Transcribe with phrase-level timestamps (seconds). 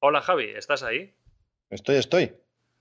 [0.00, 1.12] Hola Javi, ¿estás ahí?
[1.70, 2.34] Estoy, estoy.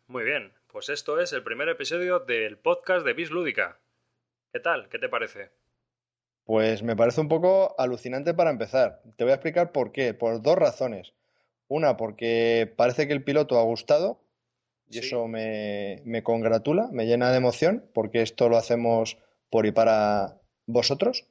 [0.08, 3.80] Muy bien, pues esto es el primer episodio del podcast de Bis Lúdica.
[4.54, 4.88] ¿Qué tal?
[4.90, 5.52] ¿Qué te parece?
[6.46, 9.02] Pues me parece un poco alucinante para empezar.
[9.18, 10.14] Te voy a explicar por qué.
[10.14, 11.14] Por dos razones.
[11.68, 14.21] Una, porque parece que el piloto ha gustado
[14.89, 14.99] y Sí.
[14.99, 19.18] eso me, me congratula, me llena de emoción, porque esto lo hacemos
[19.49, 21.25] por y para vosotros.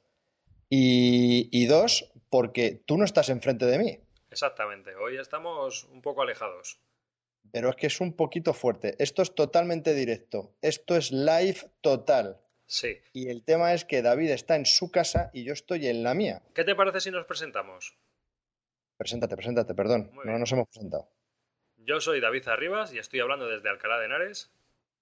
[0.69, 3.99] Y, y dos, porque tú no estás enfrente de mí,
[4.29, 6.79] Exactamente, hoy estamos un poco alejados.
[7.51, 8.95] pero es que es un poquito fuerte.
[8.99, 10.53] Esto es totalmente directo.
[10.61, 12.41] Esto es live total.
[12.65, 12.99] Sí.
[13.13, 16.13] Y el tema es que David está en su casa y yo estoy en la
[16.13, 16.41] mía.
[16.53, 17.97] ¿Qué te parece si nos presentamos?
[18.97, 20.11] Preséntate, preséntate, perdón.
[20.25, 21.09] No nos hemos presentado.
[21.77, 24.51] Yo soy David Arribas y estoy hablando desde Alcalá de Henares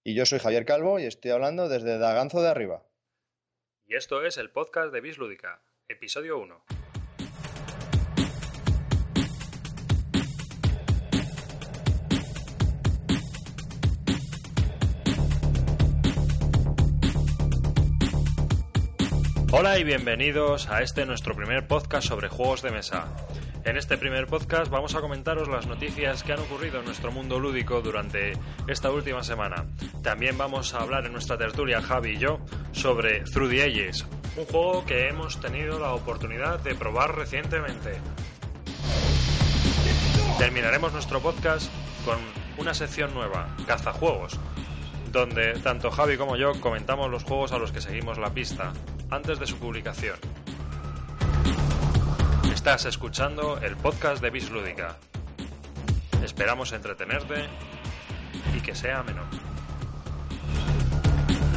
[0.03, 2.83] Y yo soy Javier Calvo y estoy hablando desde Daganzo de Arriba.
[3.87, 6.84] y esto es el podcast de Bis Lúdica, episodio 1.
[19.57, 23.15] Hola y bienvenidos a este nuestro primer podcast sobre juegos de mesa.
[23.63, 27.39] En este primer podcast vamos a comentaros las noticias que han ocurrido en nuestro mundo
[27.39, 28.33] lúdico durante
[28.67, 29.63] esta última semana.
[30.03, 32.41] También vamos a hablar en nuestra tertulia Javi y yo
[32.73, 37.93] sobre Through the Ages, un juego que hemos tenido la oportunidad de probar recientemente.
[40.37, 41.71] Terminaremos nuestro podcast
[42.03, 42.17] con
[42.57, 44.37] una sección nueva, Cazajuegos,
[45.13, 48.73] donde tanto Javi como yo comentamos los juegos a los que seguimos la pista
[49.09, 50.17] antes de su publicación.
[52.53, 54.97] Estás escuchando el podcast de Bis Lúdica.
[56.23, 57.45] Esperamos entretenerte
[58.55, 59.25] y que sea menor.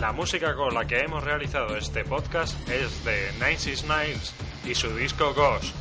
[0.00, 4.74] La música con la que hemos realizado este podcast es de Nine Six Nails y
[4.74, 5.74] su disco Ghost,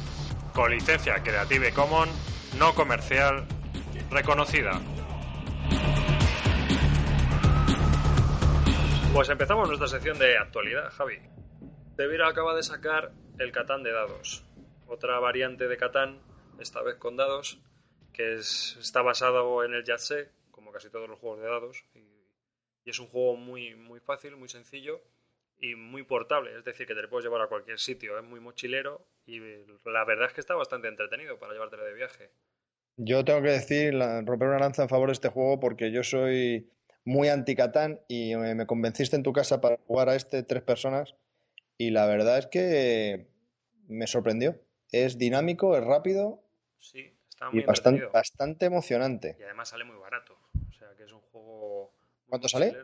[0.54, 2.12] con licencia Creative Commons
[2.58, 3.46] no comercial
[4.10, 4.80] reconocida.
[9.14, 11.37] Pues empezamos nuestra sección de actualidad, Javi.
[11.98, 14.44] Devira acaba de sacar el Catán de dados,
[14.88, 16.20] otra variante de Catán,
[16.60, 17.60] esta vez con dados,
[18.14, 22.06] que es- está basado en el Yahtzee, como casi todos los juegos de dados, y,
[22.86, 25.02] es un juego muy, muy fácil, muy sencillo
[25.60, 28.40] y muy portable, es decir, que te lo puedes llevar a cualquier sitio, es muy
[28.40, 32.30] mochilero y la verdad es que está bastante entretenido para llevártelo de viaje.
[32.96, 33.94] Yo tengo que decir,
[34.24, 36.70] romper una lanza en favor de este juego porque yo soy
[37.04, 41.16] muy anti-Catán y me convenciste en tu casa para jugar a este tres personas
[41.78, 43.28] y la verdad es que
[43.88, 44.60] me sorprendió.
[44.92, 46.44] Es dinámico, es rápido
[46.80, 49.36] Sí, está muy y bastante, emocionante.
[49.40, 50.38] Y además sale muy barato.
[50.70, 51.92] O sea que es un juego.
[52.30, 52.76] ¿Cuánto sale?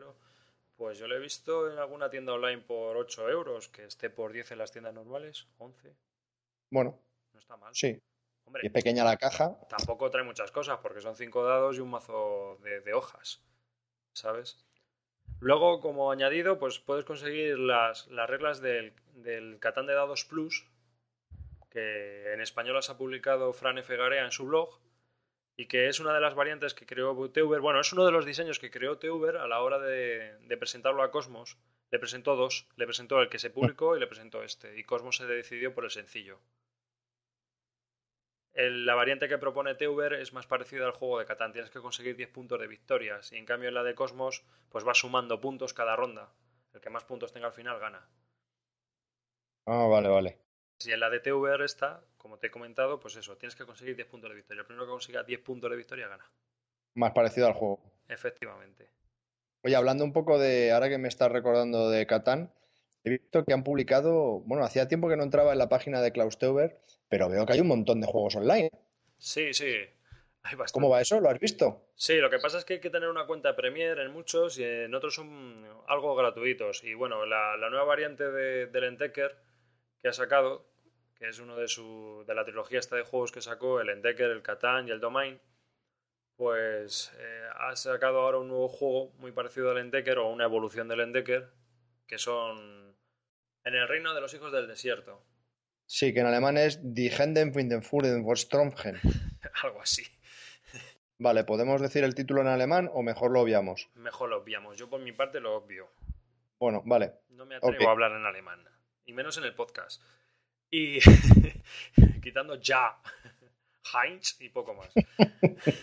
[0.76, 4.32] Pues yo lo he visto en alguna tienda online por 8 euros, que esté por
[4.32, 5.94] 10 en las tiendas normales, 11.
[6.70, 7.00] Bueno,
[7.32, 7.72] No está mal.
[7.74, 7.88] sí.
[7.88, 9.58] Y Hombre, es pequeña la caja.
[9.68, 13.40] tampoco trae muchas cosas, porque son 5 dados y un mazo de, de hojas.
[14.12, 14.64] ¿Sabes?
[15.44, 20.66] Luego, como añadido, pues puedes conseguir las, las reglas del, del Catán de Dados Plus,
[21.68, 23.94] que en español las ha publicado Fran F.
[23.94, 24.80] Garea en su blog,
[25.54, 27.60] y que es una de las variantes que creó Teuber.
[27.60, 31.02] Bueno, es uno de los diseños que creó Teuber a la hora de, de presentarlo
[31.02, 31.58] a Cosmos.
[31.90, 32.66] Le presentó dos.
[32.76, 34.78] Le presentó el que se publicó y le presentó este.
[34.78, 36.40] Y Cosmos se decidió por el sencillo.
[38.54, 41.52] El- la variante que propone Teuber es más parecida al juego de Catán.
[41.52, 43.32] Tienes que conseguir 10 puntos de victorias.
[43.32, 46.32] Y en cambio en la de Cosmos, pues vas sumando puntos cada ronda.
[46.72, 48.08] El que más puntos tenga al final gana.
[49.66, 50.38] Ah, vale, vale.
[50.78, 53.96] Si en la de Teuber está, como te he comentado, pues eso, tienes que conseguir
[53.96, 54.60] 10 puntos de victoria.
[54.60, 56.30] El primero que consiga 10 puntos de victoria gana.
[56.96, 57.80] Más parecido al juego.
[58.08, 58.90] Efectivamente.
[59.64, 62.52] Oye, hablando un poco de, ahora que me estás recordando de Catán,
[63.04, 66.12] he visto que han publicado, bueno, hacía tiempo que no entraba en la página de
[66.12, 68.70] Klaus Teuber, pero veo que hay un montón de juegos online.
[69.18, 69.74] Sí, sí.
[70.42, 70.56] Hay.
[70.72, 71.20] ¿Cómo va eso?
[71.20, 71.86] ¿Lo has visto?
[71.94, 74.64] Sí, lo que pasa es que hay que tener una cuenta Premier en muchos y
[74.64, 76.84] en otros son algo gratuitos.
[76.84, 79.36] Y bueno, la, la nueva variante de, del Entecker
[80.02, 80.66] que ha sacado,
[81.14, 84.30] que es uno de su de la trilogía esta de juegos que sacó, el Entecker,
[84.30, 85.40] el Catán y el Domain,
[86.36, 90.88] pues eh, ha sacado ahora un nuevo juego muy parecido al Entecker o una evolución
[90.88, 91.48] del Entecker,
[92.06, 92.96] que son
[93.64, 95.24] en el reino de los hijos del desierto.
[95.86, 98.98] Sí, que en alemán es Die Hände in den Fuhren vor Stromgen.
[99.62, 100.04] algo así.
[101.18, 103.88] Vale, ¿podemos decir el título en alemán o mejor lo obviamos?
[103.94, 104.76] Mejor lo obviamos.
[104.76, 105.90] Yo por mi parte lo obvio.
[106.58, 107.12] Bueno, vale.
[107.30, 108.64] No me atrevo a hablar en alemán.
[109.04, 110.02] Y menos en el podcast.
[110.70, 110.98] Y
[112.22, 112.96] quitando ya,
[113.92, 114.92] Heinz y poco más.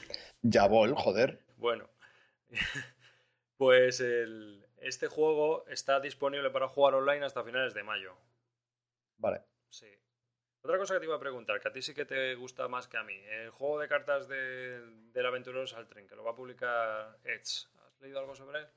[0.44, 1.40] Jawohl, joder.
[1.58, 1.88] Bueno,
[3.58, 8.16] pues el- este juego está disponible para jugar online hasta finales de mayo.
[9.18, 9.42] Vale.
[9.70, 9.88] Sí.
[10.64, 12.88] Otra cosa que te iba a preguntar, que a ti sí que te gusta más
[12.88, 13.16] que a mí.
[13.30, 14.82] El juego de cartas de,
[15.12, 17.68] del Aventureros al Tren, que lo va a publicar Edge.
[17.88, 18.68] ¿Has leído algo sobre él?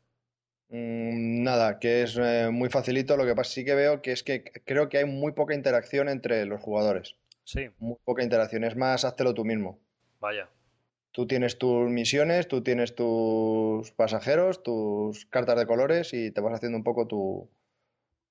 [0.69, 3.17] Mm, nada, que es eh, muy facilito.
[3.17, 6.09] Lo que pasa sí que veo que es que creo que hay muy poca interacción
[6.09, 7.17] entre los jugadores.
[7.45, 7.71] Sí.
[7.79, 8.65] Muy poca interacción.
[8.65, 9.79] Es más, háztelo tú mismo.
[10.21, 10.49] Vaya.
[11.15, 16.55] Tú tienes tus misiones, tú tienes tus pasajeros, tus cartas de colores y te vas
[16.55, 17.49] haciendo un poco tu,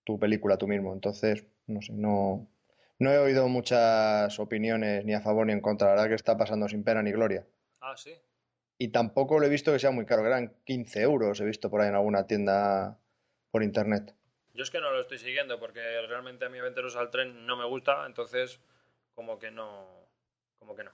[0.03, 0.91] tu película tú mismo.
[0.91, 2.45] Entonces, no sé, no,
[3.00, 5.88] no he oído muchas opiniones ni a favor ni en contra.
[5.88, 7.47] La verdad que está pasando sin pena ni gloria.
[7.80, 8.12] Ah, sí.
[8.77, 11.69] Y tampoco lo he visto que sea muy caro, que eran 15 euros, he visto
[11.69, 13.00] por ahí en alguna tienda
[13.50, 14.13] por internet.
[14.53, 17.56] Yo es que no lo estoy siguiendo porque realmente a mí Aventureros al Tren no
[17.56, 18.59] me gusta, entonces
[19.13, 19.88] como que no...
[20.59, 20.91] Como que no.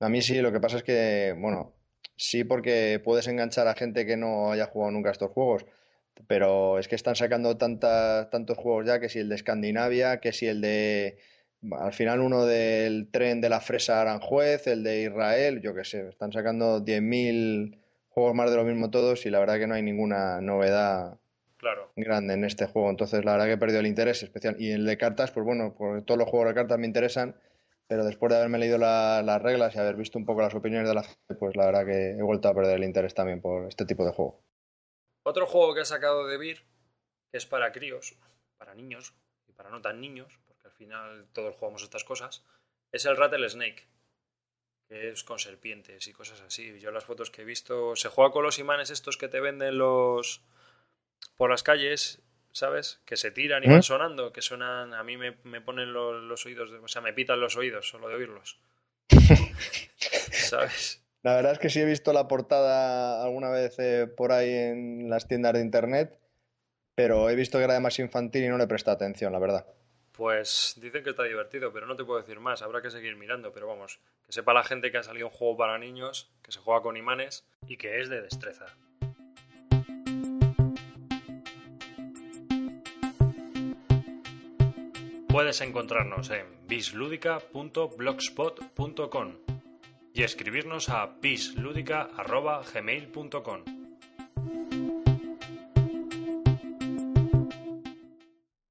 [0.00, 1.74] A mí sí, lo que pasa es que, bueno,
[2.16, 5.66] sí porque puedes enganchar a gente que no haya jugado nunca estos juegos,
[6.26, 10.46] pero es que están sacando tantos juegos ya, que si el de Escandinavia, que si
[10.46, 11.18] el de,
[11.72, 16.08] al final uno del tren de la fresa Aranjuez, el de Israel, yo qué sé,
[16.08, 19.82] están sacando 10.000 juegos más de lo mismo todos y la verdad que no hay
[19.82, 21.18] ninguna novedad
[21.58, 21.92] Claro.
[21.94, 24.56] grande en este juego, entonces la verdad que he perdido el interés especial.
[24.58, 27.36] Y el de cartas, pues bueno, pues todos los juegos de cartas me interesan,
[27.90, 30.86] pero después de haberme leído la- las reglas y haber visto un poco las opiniones
[30.88, 33.66] de la gente, pues la verdad que he vuelto a perder el interés también por
[33.66, 34.44] este tipo de juego.
[35.24, 36.58] Otro juego que ha sacado de Beer,
[37.32, 38.16] que es para críos,
[38.58, 39.12] para niños
[39.48, 42.44] y para no tan niños, porque al final todos jugamos estas cosas,
[42.92, 43.88] es el Rattlesnake,
[44.88, 46.78] que es con serpientes y cosas así.
[46.78, 49.78] Yo las fotos que he visto, se juega con los imanes estos que te venden
[49.78, 50.42] los
[51.36, 52.22] por las calles,
[52.52, 53.00] ¿sabes?
[53.04, 53.72] Que se tiran y ¿Mm?
[53.72, 57.02] van sonando, que suenan, a mí me, me ponen los, los oídos, de- o sea,
[57.02, 58.58] me pitan los oídos solo de oírlos.
[60.30, 61.02] ¿Sabes?
[61.22, 65.10] La verdad es que sí he visto la portada alguna vez eh, por ahí en
[65.10, 66.18] las tiendas de internet,
[66.94, 69.66] pero he visto que era demasiado infantil y no le presté atención, la verdad.
[70.12, 73.52] Pues dicen que está divertido, pero no te puedo decir más, habrá que seguir mirando,
[73.52, 76.58] pero vamos, que sepa la gente que ha salido un juego para niños, que se
[76.60, 78.66] juega con imanes y que es de destreza.
[85.30, 89.36] Puedes encontrarnos en bisludica.blogspot.com
[90.12, 93.64] y escribirnos a bisludica.gmail.com.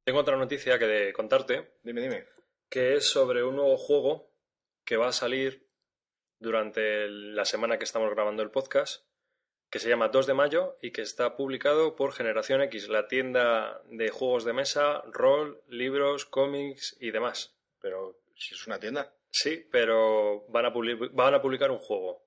[0.04, 2.26] Tengo otra noticia que de contarte, Dime, dime.
[2.70, 4.34] que es sobre un nuevo juego
[4.84, 5.66] que va a salir
[6.40, 9.06] durante la semana que estamos grabando el podcast,
[9.69, 13.81] que se llama 2 de mayo y que está publicado por Generación X, la tienda
[13.89, 17.56] de juegos de mesa, rol, libros, cómics y demás.
[17.81, 19.13] Pero si es una tienda.
[19.31, 22.24] Sí, pero van a, publi- van a publicar un juego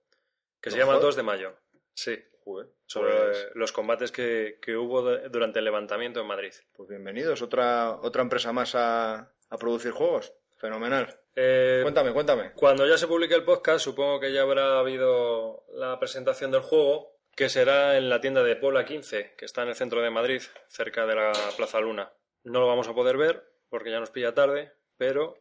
[0.61, 1.07] que se ¿No llama jodas?
[1.07, 1.57] 2 de mayo.
[1.95, 6.53] Sí, Joder, sobre pues, los combates que, que hubo de- durante el levantamiento en Madrid.
[6.73, 10.33] pues bienvenidos, otra, otra empresa más a, a producir juegos.
[10.59, 11.21] Fenomenal.
[11.37, 12.53] Eh, Cuéntame, cuéntame.
[12.55, 17.17] Cuando ya se publique el podcast, supongo que ya habrá habido la presentación del juego,
[17.35, 20.43] que será en la tienda de Pola 15, que está en el centro de Madrid,
[20.69, 22.13] cerca de la Plaza Luna.
[22.45, 25.39] No lo vamos a poder ver porque ya nos pilla tarde, pero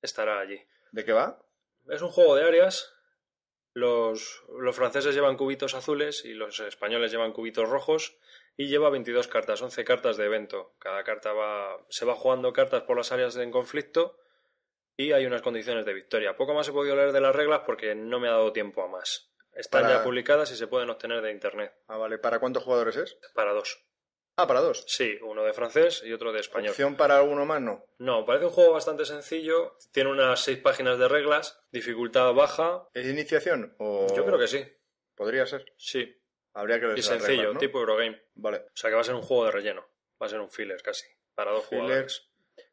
[0.00, 0.60] estará allí.
[0.92, 1.44] ¿De qué va?
[1.88, 2.94] Es un juego de áreas.
[3.74, 8.16] Los, los franceses llevan cubitos azules y los españoles llevan cubitos rojos
[8.56, 10.74] y lleva 22 cartas, 11 cartas de evento.
[10.78, 14.18] Cada carta va, se va jugando cartas por las áreas en conflicto
[14.96, 16.36] y hay unas condiciones de victoria.
[16.36, 18.88] Poco más he podido leer de las reglas porque no me ha dado tiempo a
[18.88, 19.33] más.
[19.54, 21.72] Están Para- ya publicadas y se pueden obtener de internet.
[21.88, 22.18] Ah, vale.
[22.18, 23.16] ¿Para cuántos jugadores es?
[23.34, 23.84] Para dos.
[24.36, 24.84] Ah, para dos.
[24.88, 26.70] Sí, uno de francés y otro de español.
[26.70, 27.60] ¿Opción para alguno más?
[27.60, 27.84] No.
[27.98, 29.76] No, parece un juego bastante sencillo.
[29.92, 32.88] Tiene unas seis páginas de reglas, dificultad baja.
[32.94, 33.76] ¿Es iniciación?
[33.78, 34.08] O...
[34.14, 34.64] Yo creo que sí.
[35.14, 35.64] Podría ser.
[35.76, 36.20] Sí,
[36.56, 37.60] Habría que ver y sencillo, reglas, ¿no?
[37.60, 38.22] tipo Eurogame.
[38.34, 38.58] Vale.
[38.58, 39.86] O sea que va a ser un juego de relleno.
[40.20, 41.06] Va a ser un filler casi.
[41.34, 41.82] Para dos Filler.
[41.84, 42.30] jugadores.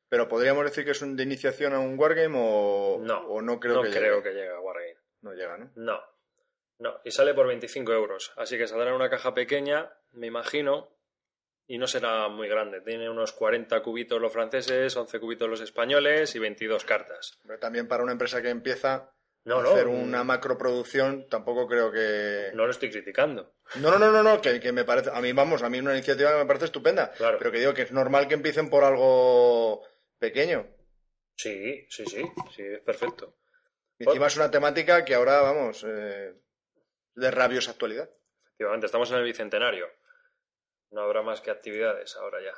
[0.10, 3.60] Pero podríamos decir que es un de iniciación a un wargame o No, o no
[3.60, 4.24] creo no que creo llegue?
[4.24, 4.98] que llegue a Wargame.
[5.22, 5.72] No llega, ¿no?
[5.75, 6.00] No.
[6.81, 7.00] No.
[7.05, 8.33] Y sale por 25 euros.
[8.38, 10.97] Así que saldrá en una caja pequeña, me imagino.
[11.67, 12.81] Y no será muy grande.
[12.81, 17.39] Tiene unos 40 cubitos los franceses, 11 cubitos los españoles y 22 cartas.
[17.45, 19.13] Pero también para una empresa que empieza
[19.45, 19.69] No, a no.
[19.69, 22.50] hacer una macroproducción, tampoco creo que...
[22.55, 23.53] No lo estoy criticando.
[23.75, 25.11] No, no, no, no, no, que, que me parece...
[25.13, 27.11] A mí, vamos, a mí una iniciativa que me parece estupenda.
[27.11, 27.38] Claro.
[27.38, 29.83] Pero que digo que es normal que empiecen por algo
[30.19, 30.67] pequeño.
[31.38, 32.23] Sí, sí, sí.
[32.55, 33.38] Sí, es perfecto.
[33.97, 36.33] Y encima es una temática que ahora, vamos, eh,
[37.15, 38.10] de rabiosa actualidad.
[38.46, 39.88] Efectivamente, estamos en el bicentenario.
[40.91, 42.53] No habrá más que actividades ahora ya.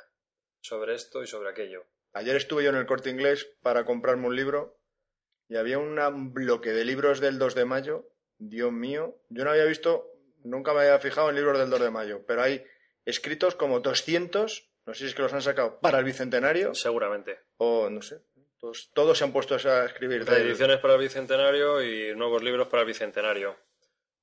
[0.60, 1.84] Sobre esto y sobre aquello.
[2.12, 4.78] Ayer estuve yo en el Corte Inglés para comprarme un libro
[5.48, 8.08] y había un bloque de libros del 2 de mayo.
[8.38, 10.10] Dios mío, yo no había visto,
[10.42, 12.64] nunca me había fijado en libros del 2 de mayo, pero hay
[13.04, 17.40] escritos como 200, no sé si es que los han sacado para el Bicentenario Seguramente.
[17.58, 18.20] o no sé,
[18.58, 20.24] Todos, todos se han puesto a escribir.
[20.24, 23.56] del- Ediciones para el Bicentenario y nuevos libros para el Bicentenario.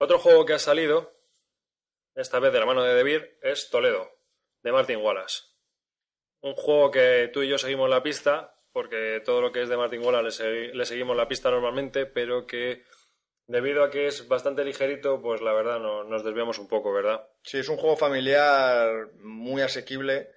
[0.03, 1.13] Otro juego que ha salido,
[2.15, 4.09] esta vez de la mano de Debir, es Toledo,
[4.63, 5.43] de Martin Wallace.
[6.41, 9.77] Un juego que tú y yo seguimos la pista, porque todo lo que es de
[9.77, 12.83] Martin Wallace le, segui- le seguimos la pista normalmente, pero que
[13.45, 17.27] debido a que es bastante ligerito, pues la verdad no, nos desviamos un poco, ¿verdad?
[17.43, 20.31] Sí, es un juego familiar muy asequible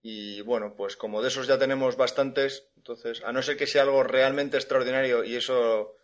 [0.00, 3.82] y bueno, pues como de esos ya tenemos bastantes, entonces a no ser que sea
[3.82, 5.96] algo realmente extraordinario y eso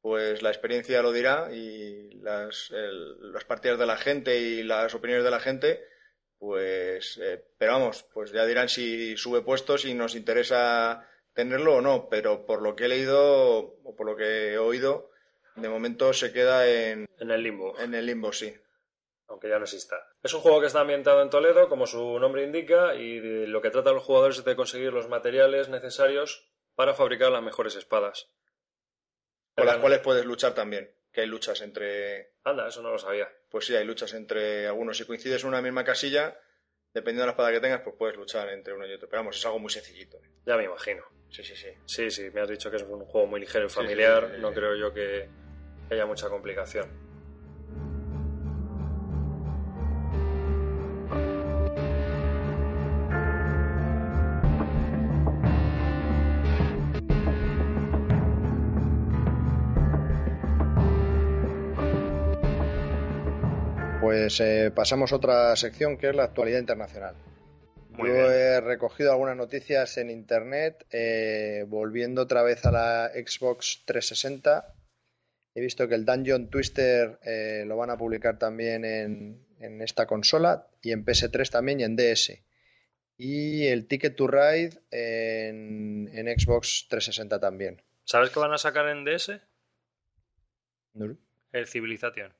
[0.00, 4.94] pues la experiencia lo dirá y las, el- las partidas de la gente y las
[4.94, 5.84] opiniones de la gente,
[6.38, 11.80] pues eh, pero vamos, pues ya dirán si sube puestos y nos interesa tenerlo o
[11.80, 15.10] no, pero por lo que he leído o por lo que he oído,
[15.56, 17.78] de momento se queda en, En el limbo.
[17.78, 18.54] en el limbo, sí.
[19.28, 19.96] aunque ya no exista.
[20.22, 23.60] Es un juego que está ambientado en Toledo, como su nombre indica, y de lo
[23.60, 27.76] que trata a los jugadores es de conseguir los materiales necesarios para fabricar las mejores
[27.76, 28.30] espadas.
[29.54, 32.32] Con las cuales puedes luchar también, que hay luchas entre...
[32.44, 33.28] Anda, eso no lo sabía.
[33.50, 34.96] Pues sí, hay luchas entre algunos.
[34.96, 36.38] Si coincides en una misma casilla,
[36.94, 39.08] dependiendo de la espada que tengas, pues puedes luchar entre uno y otro.
[39.08, 40.18] Pero vamos, es algo muy sencillito.
[40.46, 41.02] Ya me imagino.
[41.28, 41.68] Sí, sí, sí.
[41.84, 44.26] Sí, sí, me has dicho que es un juego muy ligero y familiar.
[44.28, 45.28] sí, sí, no creo yo que
[45.90, 47.09] haya mucha complicación.
[64.10, 67.14] Pues eh, pasamos a otra sección que es la actualidad internacional.
[67.90, 68.26] Muy Yo bien.
[68.26, 74.74] he recogido algunas noticias en internet, eh, volviendo otra vez a la Xbox 360.
[75.54, 80.06] He visto que el Dungeon Twister eh, lo van a publicar también en, en esta
[80.06, 82.32] consola y en PS3 también y en DS.
[83.16, 87.80] Y el Ticket to Ride en, en Xbox 360 también.
[88.02, 89.40] ¿Sabes qué van a sacar en DS?
[90.94, 91.16] ¿No?
[91.52, 92.39] El Civilization.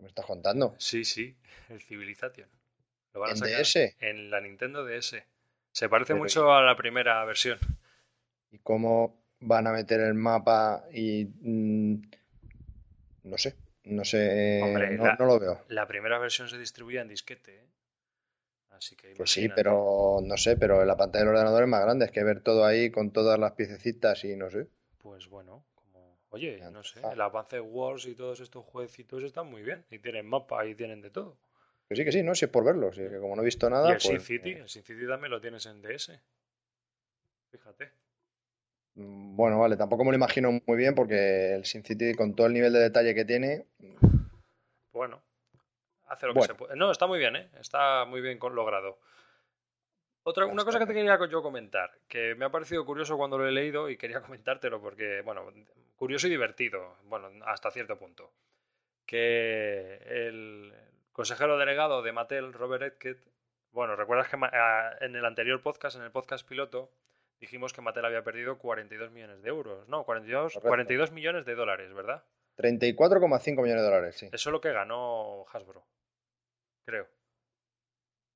[0.00, 0.74] ¿Me estás contando?
[0.78, 1.36] Sí, sí,
[1.68, 2.48] el Civilization.
[3.14, 3.96] Lo van a ¿En sacar DS?
[4.00, 5.24] en la Nintendo DS.
[5.72, 7.58] Se parece Pero mucho a la primera versión.
[8.50, 10.84] ¿Y cómo van a meter el mapa?
[10.92, 11.94] Y mm,
[13.24, 13.50] no sé,
[13.84, 14.22] no sé,
[14.66, 15.60] Hombre, no, la- no lo veo.
[15.68, 17.54] La primera versión se distribuía en disquete.
[17.56, 17.66] ¿eh?
[18.70, 22.06] Así que Pues sí, pero no sé, pero la pantalla del ordenador es más grande,
[22.06, 24.68] es que ver todo ahí con todas las piececitas y no sé.
[24.98, 25.64] Pues bueno.
[26.30, 29.84] Oye, no sé, el Advance Wars y todos estos jueguecitos están muy bien.
[29.90, 31.38] Y tienen mapa y tienen de todo.
[31.88, 33.44] Que sí, que sí, no, si es por verlo, si es que como no he
[33.46, 35.80] visto nada, y el pues, Sin City, eh, el Sin City también lo tienes en
[35.80, 36.20] DS.
[37.50, 37.92] Fíjate.
[38.94, 42.46] mm, bueno, vale, tampoco me lo imagino muy bien porque el Sin City con todo
[42.46, 43.64] el nivel de detalle que tiene,
[44.92, 45.22] Bueno,
[46.08, 46.46] hace lo Bueno.
[46.46, 46.76] que se puede.
[46.76, 47.48] No, está muy bien, ¿eh?
[47.58, 48.98] Está muy bien logrado.
[50.24, 53.48] Otra, una cosa que te quería yo comentar, que me ha parecido curioso cuando lo
[53.48, 55.50] he leído y quería comentártelo porque, bueno,
[55.98, 58.32] curioso y divertido, bueno, hasta cierto punto.
[59.04, 60.72] Que el
[61.12, 63.18] consejero delegado de Mattel, Robert Edkett,
[63.72, 64.36] bueno, recuerdas que
[65.04, 66.90] en el anterior podcast, en el podcast piloto,
[67.40, 70.68] dijimos que Mattel había perdido 42 millones de euros, no, 42, Correcto.
[70.68, 72.24] 42 millones de dólares, ¿verdad?
[72.56, 74.26] 34,5 millones de dólares, sí.
[74.26, 75.84] Eso es lo que ganó Hasbro.
[76.86, 77.08] Creo.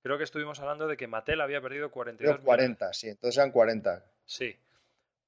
[0.03, 3.53] Creo que estuvimos hablando de que Mattel había perdido 42 Creo 40, sí, entonces eran
[3.53, 4.05] 40.
[4.25, 4.59] Sí.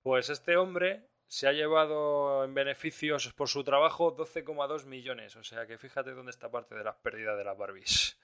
[0.02, 5.36] Pues este hombre se ha llevado en beneficios por su trabajo 12,2 millones.
[5.36, 8.16] O sea que fíjate dónde está parte de las pérdidas de las Barbies.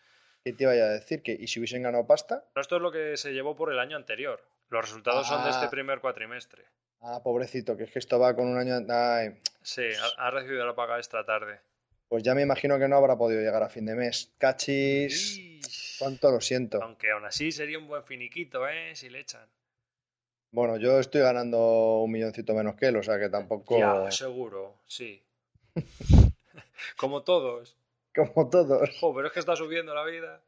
[0.45, 1.23] ¿Qué te iba a decir?
[1.23, 2.45] ¿Que, ¿Y si hubiesen ganado pasta?
[2.55, 4.41] Pero esto es lo que se llevó por el año anterior.
[4.71, 5.71] Los resultados son de este Ah.
[5.71, 6.65] primer cuatrimestre.
[7.03, 8.75] Ah, pobrecito, que es que esto va con un año...
[8.89, 9.83] Ay, Sí,
[10.17, 11.61] ha, ha recibido la paga esta tarde.
[12.09, 14.33] pues ya me imagino que no habrá podido llegar a fin de mes.
[14.39, 16.83] Cachis, cuánto lo siento.
[16.83, 18.95] Aunque aún así sería un buen finiquito, ¿eh?
[18.97, 19.47] Si le echan.
[20.53, 23.79] Bueno, yo estoy ganando un milloncito menos que él, o sea que tampoco...
[23.79, 25.23] Ya, seguro, sí.
[26.97, 27.77] Como todos.
[28.15, 28.91] Como todos.
[29.01, 30.43] Jo, pero es que está subiendo la vida.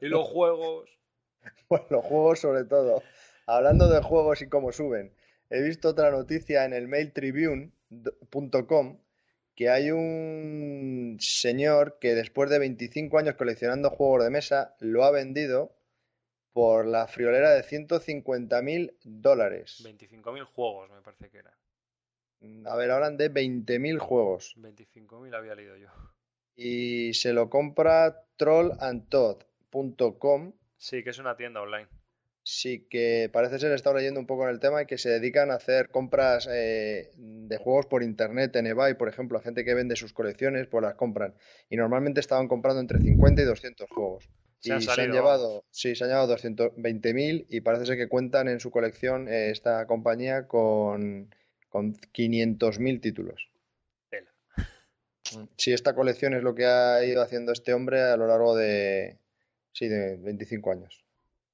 [0.00, 0.88] Y los juegos.
[1.68, 3.02] Bueno, los juegos sobre todo.
[3.46, 5.12] Hablando de juegos y cómo suben,
[5.50, 8.98] he visto otra noticia en el mailtribune.com
[9.56, 15.10] que hay un señor que después de 25 años coleccionando juegos de mesa lo ha
[15.10, 15.74] vendido
[16.52, 19.82] por la friolera de 150 mil dólares.
[19.84, 21.54] 25.000 juegos, me parece que eran.
[22.66, 24.54] A ver, hablan de 20.000 juegos.
[24.58, 25.88] 25.000 había leído yo.
[26.54, 31.88] Y se lo compra trollandtodd.com Sí, que es una tienda online.
[32.44, 35.10] Sí, que parece ser, he estado leyendo un poco en el tema y que se
[35.10, 39.64] dedican a hacer compras eh, de juegos por internet en eBay, por ejemplo, a gente
[39.64, 41.36] que vende sus colecciones, pues las compran.
[41.70, 44.28] Y normalmente estaban comprando entre 50 y 200 juegos.
[44.62, 48.60] Y se han llevado, sí, se han llevado 220.000 y parece ser que cuentan en
[48.60, 51.34] su colección eh, esta compañía con,
[51.68, 53.48] con 500.000 títulos.
[55.56, 59.18] Sí, esta colección es lo que ha ido haciendo este hombre a lo largo de,
[59.72, 61.04] sí, de 25 años.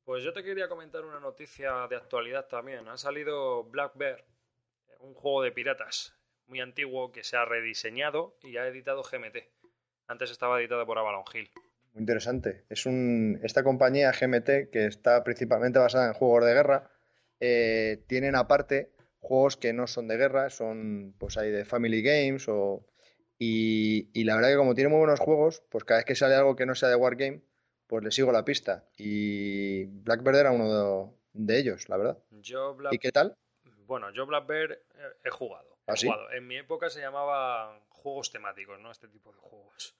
[0.04, 2.88] Pues yo te quería comentar una noticia de actualidad también.
[2.88, 4.24] Ha salido Black Bear,
[5.00, 6.14] un juego de piratas
[6.46, 9.36] muy antiguo que se ha rediseñado y ha editado GMT.
[10.06, 11.50] Antes estaba editado por Avalon Hill.
[11.99, 12.64] Muy interesante.
[12.69, 16.93] Es un, esta compañía GMT, que está principalmente basada en juegos de guerra,
[17.40, 22.49] eh, tienen aparte juegos que no son de guerra, son pues hay de Family Games
[22.49, 22.87] o...
[23.37, 26.37] Y, y la verdad que como tiene muy buenos juegos, pues cada vez que sale
[26.37, 27.43] algo que no sea de Wargame,
[27.88, 28.88] pues le sigo la pista.
[28.97, 32.23] Y Blackbird era uno de, ellos, la verdad.
[32.93, 33.37] ¿Y qué tal?
[33.87, 34.78] Bueno, yo Blackbird
[35.25, 35.76] he jugado.
[35.88, 36.31] ¿Ah, jugado.
[36.31, 38.93] En mi época se llamaba juegos temáticos, ¿no?
[38.93, 39.98] Este tipo de juegos.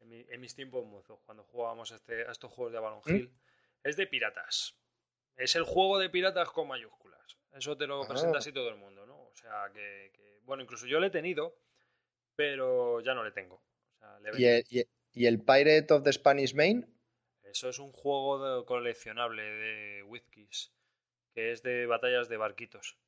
[0.00, 3.10] En, mis tiempos mozos, cuando jugábamos este, a estos juegos de Avalon ¿Mm?
[3.10, 3.32] Hill.
[3.82, 4.74] Es de piratas.
[5.36, 7.38] Es el juego de piratas con mayúsculas.
[7.52, 8.08] Eso te lo ah.
[8.08, 9.16] presenta así todo el mundo, ¿no?
[9.16, 11.58] O sea, que, Bueno, incluso yo lo he tenido,
[12.34, 13.62] pero ya no le tengo.
[14.36, 14.64] ¿Y, el,
[15.12, 16.86] ¿Y, el, Pirate of the Spanish Main?
[17.42, 20.72] Eso es un juego coleccionable de Whiskies,
[21.34, 22.98] que es de batallas de barquitos.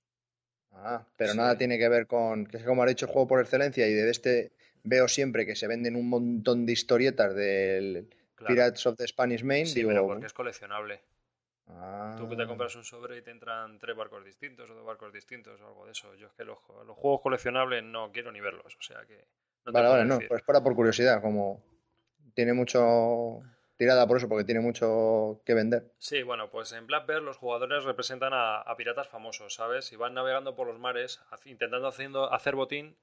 [0.73, 3.41] Ah, pero nada tiene que ver con, que es como ha dicho, el juego por
[3.41, 8.09] excelencia y de este veo siempre que se venden un montón de historietas del
[8.47, 9.67] Pirates of the Spanish Main.
[9.67, 11.01] Sí, pero porque es coleccionable.
[12.17, 12.47] Tú que te ah.
[12.47, 15.87] compras un sobre y te entran tres barcos distintos o dos barcos distintos o algo
[15.87, 16.15] de eso.
[16.17, 19.25] Yo es que los, juegos coleccionables no quiero ni verlos, o sea que...
[19.65, 21.63] vale, vale, no, pues para por curiosidad, como
[22.35, 23.43] tiene mucho
[23.81, 25.91] tirada por eso, porque tiene mucho que vender.
[25.97, 29.91] Sí, bueno, pues en Black Bear los jugadores representan a, piratas famosos, ¿sabes?
[29.93, 32.95] Y van navegando por los mares, intentando haciendo, hacer botín,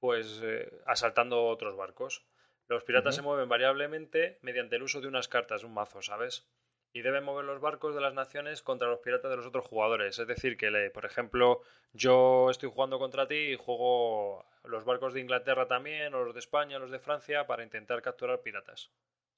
[0.00, 2.24] pues eh, asaltando otros barcos.
[2.68, 6.46] Los piratas se mueven variablemente mediante el uso de unas cartas, un mazo, ¿sabes?
[6.92, 10.18] Y deben mover los barcos de las naciones contra los piratas de los otros jugadores.
[10.18, 15.20] Es decir, que, por ejemplo, yo estoy jugando contra ti y juego los barcos de
[15.20, 18.90] Inglaterra también, o los de España, los de Francia, para intentar capturar piratas.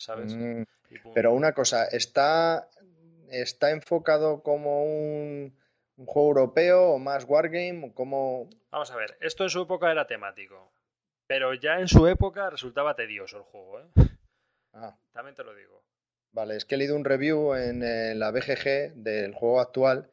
[0.03, 0.35] ¿sabes?
[0.35, 0.63] Mm,
[1.15, 2.69] pero una cosa, ¿está,
[3.31, 5.57] está enfocado como un,
[6.07, 7.93] juego europeo o más Wargame?
[7.95, 8.49] Como...
[8.71, 10.73] Vamos a ver, esto en su época era temático,
[11.27, 13.87] pero ya en su época resultaba tedioso el juego, ¿eh?
[14.73, 14.97] Ah.
[15.13, 15.83] También te lo digo.
[16.33, 20.11] Vale, es que he leído un review en, la BGG del juego actual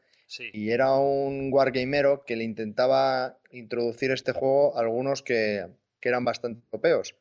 [0.53, 5.67] y era un wargamero que le intentaba introducir este juego a algunos que,
[6.01, 7.15] que eran bastante europeos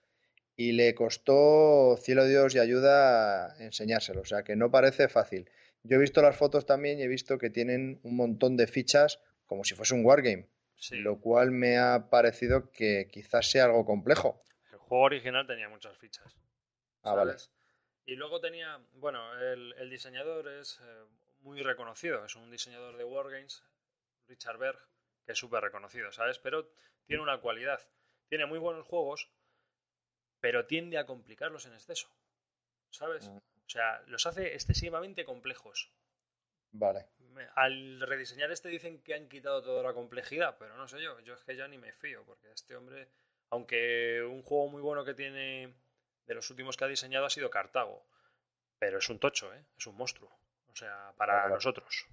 [0.59, 5.49] y le costó cielo Dios y ayuda enseñárselo, o sea que no parece fácil.
[5.89, 9.21] Yo he visto las fotos también y he visto que tienen un montón de fichas
[9.47, 10.51] como si fuese un wargame,
[10.91, 14.43] lo cual me ha parecido que quizás sea algo complejo.
[14.71, 16.37] El juego original tenía muchas fichas.
[17.03, 17.37] Ah, vale.
[18.05, 21.05] Y luego tenía, bueno, el, diseñador es eh,
[21.41, 23.65] muy reconocido, es un diseñador de wargames,
[24.27, 24.79] Richard Berg,
[25.25, 26.39] que es súper reconocido, ¿sabes?
[26.39, 26.71] Pero
[27.07, 27.81] tiene una cualidad,
[28.29, 29.31] tiene muy buenos juegos,
[30.41, 32.09] pero tiende a complicarlos en exceso.
[32.91, 33.29] ¿Sabes?
[33.29, 33.39] Mm.
[33.69, 35.93] O sea, los hace excesivamente complejos.
[36.73, 37.05] Vale.
[37.55, 41.35] Al rediseñar este dicen que han quitado toda la complejidad, pero no sé yo, yo
[41.35, 43.09] es que ya ni me fío, porque este hombre,
[43.51, 45.75] aunque un juego muy bueno que tiene
[46.27, 48.07] de los últimos que ha diseñado ha sido Cartago,
[48.79, 49.63] pero es un tocho, ¿eh?
[49.77, 50.31] es un monstruo,
[50.69, 52.07] o sea, para nosotros.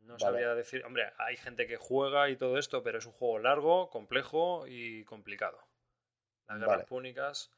[0.00, 3.38] No sabría decir, hombre, hay gente que juega y todo esto, pero es un juego
[3.38, 5.62] largo, complejo y complicado.
[6.48, 7.52] Las guerras púnicas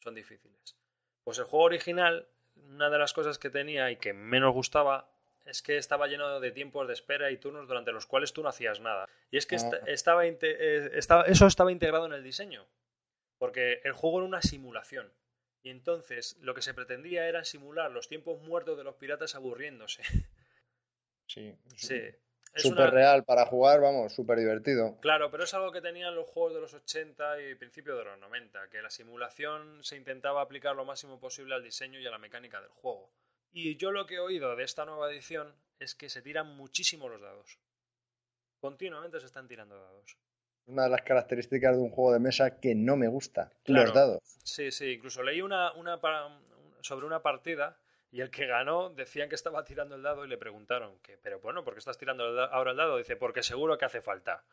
[0.00, 0.76] son difíciles.
[1.24, 5.10] Pues el juego original, una de las cosas que tenía y que menos gustaba
[5.44, 8.48] es que estaba lleno de tiempos de espera y turnos durante los cuales tú no
[8.48, 9.08] hacías nada.
[9.30, 9.80] Y es que ah.
[9.86, 12.66] eh, estaba, eso estaba integrado en el diseño.
[13.38, 15.12] Porque el juego era una simulación.
[15.62, 20.02] Y entonces lo que se pretendía era simular los tiempos muertos de los piratas aburriéndose.
[21.26, 21.54] Sí.
[21.76, 22.00] Sí.
[22.56, 24.96] Súper real para jugar, vamos, súper divertido.
[25.00, 28.18] Claro, pero es algo que tenían los juegos de los 80 y principios de los
[28.18, 32.18] 90, que la simulación se intentaba aplicar lo máximo posible al diseño y a la
[32.18, 33.10] mecánica del juego.
[33.52, 37.08] Y yo lo que he oído de esta nueva edición es que se tiran muchísimo
[37.08, 37.58] los dados.
[38.60, 40.16] Continuamente se están tirando dados.
[40.66, 44.22] Una de las características de un juego de mesa que no me gusta, los dados.
[44.44, 46.00] Sí, sí, incluso leí una, una
[46.80, 47.78] sobre una partida
[48.14, 51.40] y el que ganó decían que estaba tirando el dado y le preguntaron que, pero
[51.40, 52.96] bueno, ¿por qué estás tirando ahora el dado?
[52.96, 54.44] Dice, porque seguro que hace falta.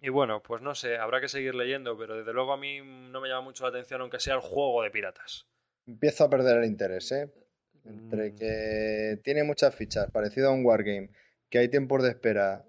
[0.01, 3.21] y bueno, pues no sé, habrá que seguir leyendo, pero desde luego a mí no
[3.21, 5.47] me llama mucho la atención aunque sea el juego de piratas.
[5.87, 7.31] Empiezo a perder el interés, ¿eh?
[7.85, 8.37] Entre mm.
[8.37, 11.11] que tiene muchas fichas, parecido a un wargame,
[11.51, 12.65] que hay tiempos de espera,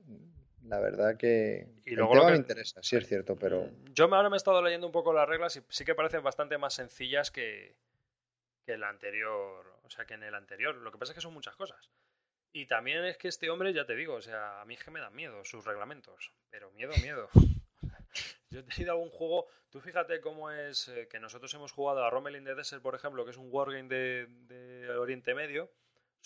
[0.73, 3.69] la verdad que Y el luego tema lo que- me interesa, sí es cierto, pero
[3.93, 6.57] Yo ahora me he estado leyendo un poco las reglas y sí que parecen bastante
[6.57, 7.75] más sencillas que,
[8.65, 9.65] que el anterior.
[9.83, 10.75] O sea, que en el anterior.
[10.75, 11.89] Lo que pasa es que son muchas cosas.
[12.53, 14.91] Y también es que este hombre, ya te digo, o sea, a mí es que
[14.91, 16.31] me dan miedo sus reglamentos.
[16.49, 17.29] Pero miedo, miedo.
[18.49, 19.47] Yo he tenido algún juego.
[19.69, 22.95] Tú fíjate cómo es eh, que nosotros hemos jugado a Rommel in the Desert, por
[22.95, 25.69] ejemplo, que es un wargame de, de Oriente Medio,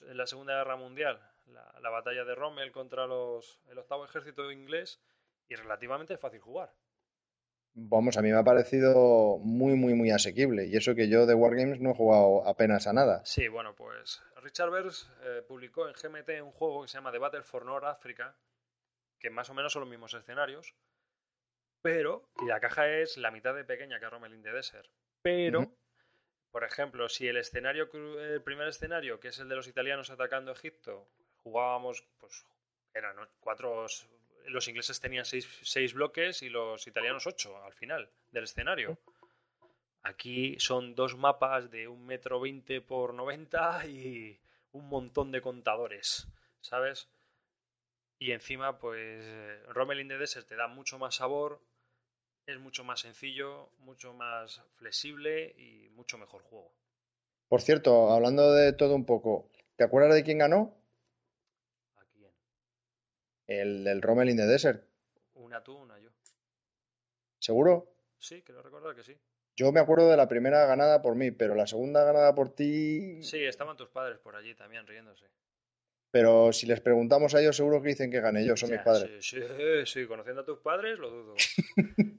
[0.06, 1.20] en la Segunda Guerra Mundial.
[1.48, 5.02] La, la batalla de Rommel contra los, el octavo ejército inglés.
[5.50, 6.74] Y relativamente fácil jugar.
[7.74, 10.66] vamos, a mí me ha parecido muy, muy, muy asequible.
[10.66, 13.24] Y eso que yo de Wargames no he jugado apenas a nada.
[13.26, 17.18] Sí, bueno, pues Richard Bers eh, publicó en GMT un juego que se llama The
[17.20, 18.36] Battle for North Africa,
[19.20, 20.76] que más o menos son los mismos escenarios,
[21.82, 24.90] pero, y la caja es la mitad de pequeña que Rommel in the Desert,
[25.22, 25.72] pero,
[26.52, 30.52] por ejemplo, si el escenario, el primer escenario, que es el de los italianos atacando
[30.52, 31.08] Egipto,
[31.48, 32.46] jugábamos, pues,
[32.94, 33.86] eran cuatro,
[34.46, 38.98] los ingleses tenían seis, seis bloques y los italianos ocho al final del escenario.
[40.04, 44.40] Aquí son dos mapas de un metro veinte por 90 y
[44.74, 46.28] un montón de contadores,
[46.62, 47.10] ¿sabes?
[48.20, 49.24] Y encima, pues,
[49.70, 51.62] Rommel in the te da mucho más sabor,
[52.46, 56.72] es mucho más sencillo, mucho más flexible y mucho mejor juego.
[57.48, 60.74] Por cierto, hablando de todo un poco, ¿te acuerdas de quién ganó?
[63.48, 64.84] El del Rommel in the Desert,
[65.36, 66.10] Una tú, una yo.
[67.40, 67.94] ¿seguro?
[68.20, 69.18] Sí, creo recordar que sí.
[69.56, 73.24] Yo me acuerdo de la primera ganada por mí, pero la segunda ganada por ti.
[73.24, 75.26] Sí, estaban tus padres por allí también riéndose.
[76.12, 78.84] Pero si les preguntamos a ellos, seguro que dicen que gané yo, son Ya, mis
[78.84, 79.26] padres.
[79.26, 79.42] Sí, sí,
[79.86, 81.36] sí, conociendo a tus padres, lo dudo.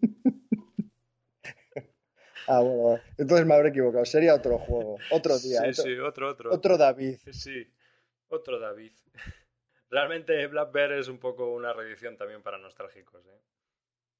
[2.50, 4.06] Ah, bueno, entonces me habré equivocado.
[4.06, 6.50] Sería otro juego, otro día, sí, otro, sí, otro, otro.
[6.50, 7.18] otro David.
[7.30, 7.70] Sí,
[8.28, 8.92] otro David.
[9.90, 13.40] Realmente Black Bear es un poco una reedición también para nostálgicos, ¿eh?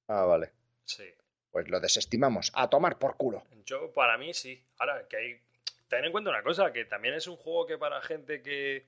[0.07, 0.51] Ah, vale.
[0.85, 1.05] Sí.
[1.51, 2.51] Pues lo desestimamos.
[2.55, 3.43] A tomar por culo.
[3.65, 4.63] Yo, para mí, sí.
[4.77, 5.41] Ahora, que hay...
[5.87, 8.87] Ten en cuenta una cosa, que también es un juego que para gente que,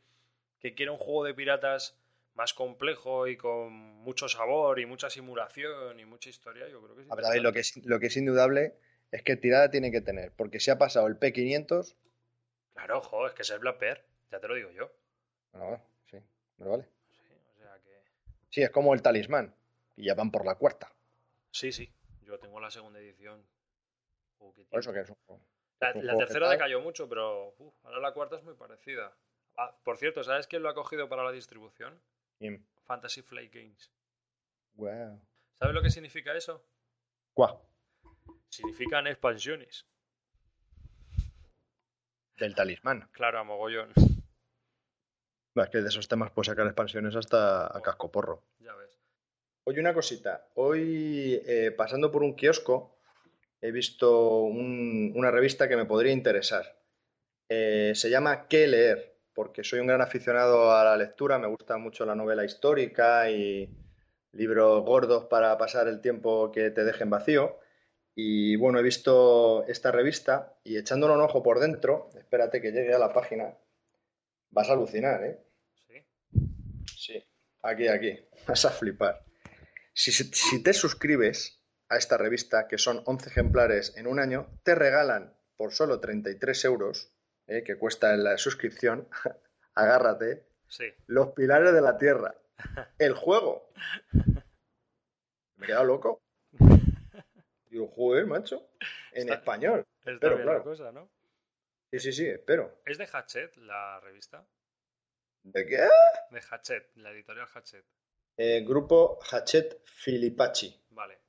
[0.60, 1.98] que quiere un juego de piratas
[2.36, 7.04] más complejo y con mucho sabor y mucha simulación y mucha historia, yo creo que
[7.04, 7.10] sí.
[7.12, 8.76] A ver, David, lo que, es, lo que es indudable
[9.12, 11.96] es que tirada tiene que tener, porque si ha pasado el P500,
[12.74, 14.92] Claro, ojo, es que es el Black Bear, ya te lo digo yo.
[15.54, 15.82] no,
[16.62, 16.88] me vale.
[17.12, 18.02] Sí, o sea que...
[18.50, 19.54] Sí, es como el talismán,
[19.96, 20.92] y ya van por la cuarta.
[21.52, 23.44] Sí, sí, yo tengo la segunda edición.
[24.70, 25.42] Por eso que es un juego.
[25.80, 29.12] La, tercera decayó mucho, pero ahora la cuarta es muy parecida.
[29.58, 32.00] Ah, por cierto, ¿sabes quién lo ha cogido para la distribución?
[32.86, 33.92] Fantasy Flight Games.
[34.76, 35.20] Wow.
[35.60, 36.64] ¿Sabes lo que significa eso?
[37.34, 37.60] Cuá,
[38.50, 39.86] Significan expansiones.
[42.38, 43.08] del talismán.
[43.12, 43.94] Claro, a mogollón.
[45.56, 48.44] Es que de esos temas puedes sacar expansiones hasta a casco porro.
[48.60, 48.98] Ya ves.
[49.66, 50.48] Oye, una cosita.
[50.56, 52.98] Hoy, eh, pasando por un kiosco,
[53.62, 56.80] he visto un- una revista que me podría interesar.
[57.50, 59.18] Eh, se llama ¿Qué leer?
[59.34, 63.70] Porque soy un gran aficionado a la lectura, me gusta mucho la novela histórica y
[64.34, 67.60] libros gordos para pasar el tiempo que te dejen vacío.
[68.16, 72.94] Y bueno, he visto esta revista y echándole un ojo por dentro, espérate que llegue
[72.94, 73.54] a la página,
[74.52, 75.40] vas a alucinar, ¿eh?
[75.88, 76.06] ¿Sí?
[76.96, 77.26] Sí,
[77.64, 78.20] aquí, aquí.
[78.48, 79.24] Vas a flipar.
[79.94, 85.36] Si, te suscribes a esta revista, que son 11 ejemplares en un año, te regalan
[85.58, 87.12] por solo 33 euros,
[87.48, 89.08] eh, que cuesta la suscripción,
[89.76, 90.86] agárrate, Sí.
[91.08, 92.34] Los Pilares de la Tierra.
[92.98, 93.74] El juego.
[95.58, 96.22] Me he quedado loco.
[97.70, 98.70] Digo, joder, macho.
[99.12, 99.86] En Está- español.
[100.00, 100.58] Está Pero bien claro.
[100.60, 101.10] la cosa, ¿no?
[101.92, 102.82] Sí, sí, sí, espero.
[102.86, 104.46] ¿Es de Hachette la revista?
[105.44, 105.88] ¿De qué?
[106.30, 107.86] De Hachette, la editorial Hachette.
[108.38, 110.74] Eh, grupo Hachet Filipacci.
[110.92, 111.20] Vale.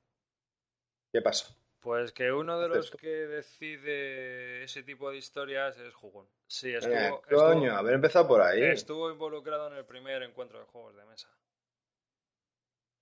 [1.11, 1.55] ¿Qué pasa?
[1.81, 6.29] Pues que uno de los que decide ese tipo de historias es Jugón.
[6.47, 8.63] Sí, Eh, estuvo, coño, estuvo- haber empezado por ahí.
[8.63, 11.29] estuvo involucrado en el primer encuentro de juegos de mesa.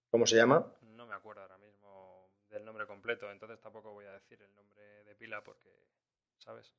[0.10, 0.74] ¿Cómo se llama?
[0.82, 4.82] No me acuerdo ahora mismo del nombre completo, entonces tampoco voy a decir el nombre
[5.04, 5.70] de pila porque,
[6.40, 6.74] ¿sabes?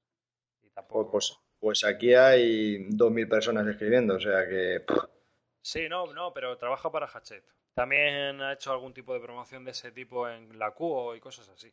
[0.63, 1.11] Y tampoco...
[1.13, 4.85] Pues, pues aquí hay 2.000 personas escribiendo, o sea que...
[5.61, 7.45] Sí, no, no, pero trabaja para Hachette.
[7.75, 11.49] También ha hecho algún tipo de promoción de ese tipo en la QO y cosas
[11.49, 11.73] así.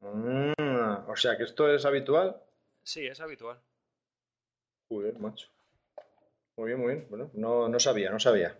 [0.00, 2.40] mm, o sea que esto es habitual.
[2.82, 3.60] Sí, es habitual.
[4.88, 5.48] Joder, macho.
[6.56, 7.06] Muy bien, muy bien.
[7.10, 8.56] Bueno, no, no sabía, no sabía.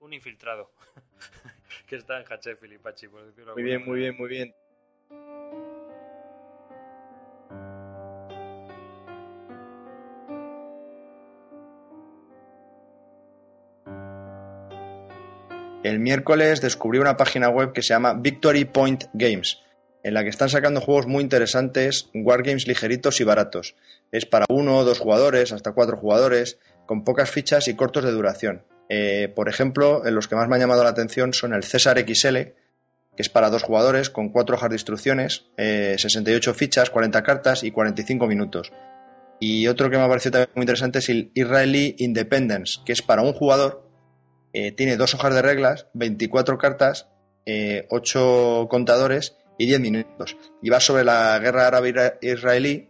[0.00, 0.70] Un infiltrado
[1.86, 4.54] que está en Hachette Filipachi, por decirlo de Muy bien, muy bien, muy bien.
[15.84, 19.60] El miércoles descubrí una página web que se llama Victory Point Games,
[20.02, 23.76] en la que están sacando juegos muy interesantes, wargames ligeritos y baratos.
[24.10, 28.12] Es para uno o dos jugadores, hasta cuatro jugadores, con pocas fichas y cortos de
[28.12, 28.64] duración.
[28.88, 32.36] Eh, por ejemplo, los que más me han llamado la atención son el César XL,
[32.38, 32.54] que
[33.22, 37.70] es para dos jugadores, con cuatro hojas de instrucciones, 68 eh, fichas, 40 cartas y
[37.70, 38.72] 45 minutos.
[39.38, 43.02] Y otro que me ha parecido también muy interesante es el Israeli Independence, que es
[43.02, 43.83] para un jugador,
[44.54, 47.10] eh, tiene dos hojas de reglas, 24 cartas,
[47.90, 50.38] 8 contadores y 10 minutos.
[50.62, 52.88] Y va sobre la guerra árabe-israelí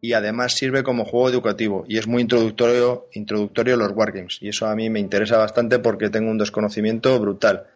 [0.00, 4.38] y además sirve como juego educativo y es muy introductorio, introductorio los wargames.
[4.40, 7.68] Y eso a mí me interesa bastante porque tengo un desconocimiento brutal.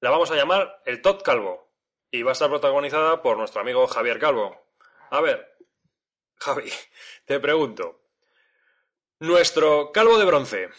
[0.01, 1.75] La vamos a llamar el Top Calvo
[2.11, 4.67] y va a estar protagonizada por nuestro amigo Javier Calvo.
[5.11, 5.47] A ver,
[6.37, 6.73] Javi,
[7.27, 8.01] te pregunto.
[9.19, 10.71] Nuestro calvo de bronce.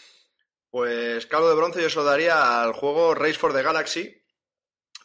[0.70, 4.24] Pues calvo de bronce yo se lo daría al juego Race for the Galaxy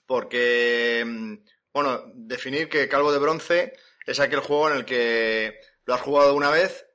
[0.07, 1.35] porque mm,
[1.73, 3.73] bueno, definir que Calvo de Bronce
[4.05, 6.85] es aquel juego en el que lo has jugado una vez,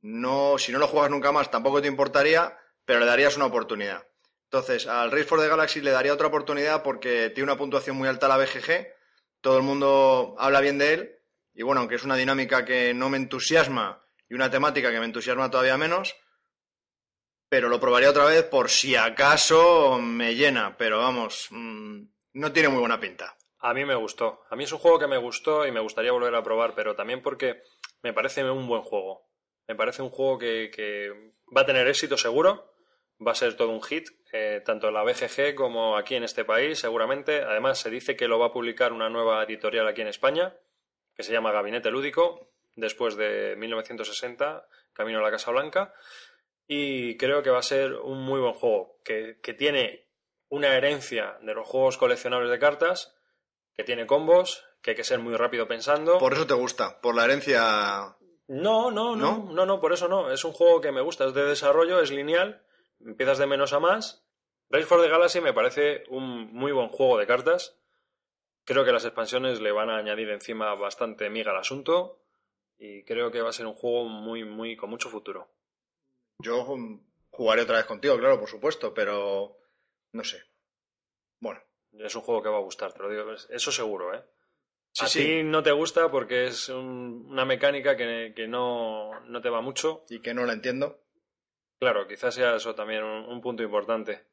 [0.00, 4.06] no, si no lo juegas nunca más tampoco te importaría, pero le darías una oportunidad.
[4.44, 8.08] Entonces, al Race for the Galaxy le daría otra oportunidad porque tiene una puntuación muy
[8.08, 8.86] alta la BGG,
[9.40, 11.18] todo el mundo habla bien de él,
[11.54, 15.06] y bueno, aunque es una dinámica que no me entusiasma y una temática que me
[15.06, 16.16] entusiasma todavía menos,
[17.48, 22.02] pero lo probaría otra vez por si acaso me llena, pero vamos, mm,
[22.34, 23.36] no tiene muy buena pinta.
[23.64, 24.44] A mí me gustó.
[24.50, 26.94] A mí es un juego que me gustó y me gustaría volver a probar, pero
[26.94, 27.62] también porque
[28.02, 29.26] me parece un buen juego.
[29.66, 32.74] Me parece un juego que, va a tener éxito seguro,
[33.26, 36.44] va a ser todo un hit, eh, tanto en la BGG como aquí en este
[36.44, 37.40] país, seguramente.
[37.40, 40.54] Además, se dice que lo va a publicar una nueva editorial aquí en España,
[41.16, 45.94] que se llama Gabinete Lúdico, después de 1960, Camino a la Casa Blanca.
[46.68, 50.04] Y creo que va a ser un muy buen juego, que, que tiene
[50.50, 53.14] una herencia de los juegos coleccionables de cartas,
[53.76, 56.18] que tiene combos, que hay que ser muy rápido pensando.
[56.18, 58.16] Por eso te gusta, por la herencia.
[58.46, 60.30] No, no, no, no, no, por eso no.
[60.30, 62.62] Es un juego que me gusta, es de desarrollo, es lineal,
[63.00, 64.24] empiezas de menos a más.
[64.70, 67.78] Race for the Galaxy me parece un muy buen juego de cartas.
[68.64, 72.20] Creo que las expansiones le van a añadir encima bastante miga al asunto
[72.78, 75.48] y creo que va a ser un juego muy, muy con mucho futuro.
[76.38, 76.66] Yo
[77.30, 79.58] jugaré otra vez contigo, claro, por supuesto, pero
[80.12, 80.42] no sé.
[81.40, 81.60] Bueno,
[81.98, 83.32] es un juego que va a gustar, te lo digo.
[83.32, 84.22] Eso seguro, ¿eh?
[85.00, 89.10] a ti no te gusta porque es una mecánica que, no,
[89.42, 90.04] te va mucho.
[90.08, 91.00] Y que no la entiendo.
[91.80, 94.26] Claro, quizás sea eso también un, punto importante.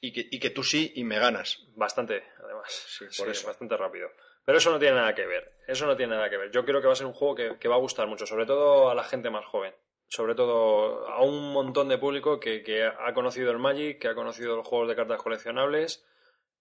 [0.00, 1.64] Y que, y que, tú sí y me ganas.
[1.76, 2.70] Bastante, además.
[2.70, 3.46] Sí, por eso.
[3.46, 4.08] Bastante rápido.
[4.44, 5.58] Pero eso no tiene nada que ver.
[5.66, 6.50] Eso no tiene nada que ver.
[6.50, 8.90] Yo creo que va a ser un juego que, va a gustar mucho, sobre todo
[8.90, 9.74] a la gente más joven.
[10.08, 14.14] Sobre todo a un montón de público que, que ha conocido el Magic, que ha
[14.14, 16.06] conocido los juegos de cartas coleccionables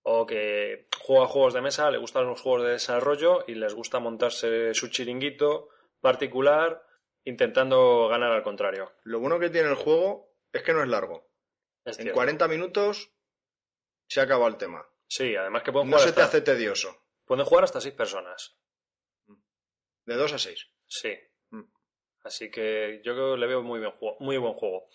[0.08, 4.00] o que juega juegos de mesa, le gustan los juegos de desarrollo y les gusta
[4.00, 6.86] montarse su chiringuito particular
[7.24, 8.94] intentando ganar al contrario.
[9.04, 11.28] Lo bueno que tiene el juego es que no es largo.
[11.86, 13.12] en 40 minutos
[14.08, 14.88] se acaba el tema.
[15.08, 16.02] Sí, además que pueden jugar.
[16.02, 16.96] No se te hace tedioso.
[17.26, 18.56] Pueden jugar hasta 6 personas.
[20.06, 20.68] De 2 a 6.
[20.86, 21.18] Sí.
[21.50, 21.64] Mm.
[22.24, 24.88] Así que yo creo que le veo muy, bien, muy buen juego.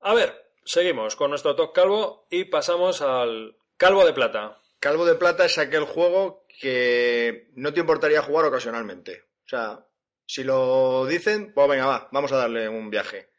[0.00, 4.60] A ver, seguimos con nuestro top calvo y pasamos al Calvo de Plata.
[4.78, 9.24] Calvo de Plata es aquel juego que no te importaría jugar ocasionalmente.
[9.44, 9.84] O sea,
[10.24, 13.32] si lo dicen, pues venga, va, vamos a darle un viaje.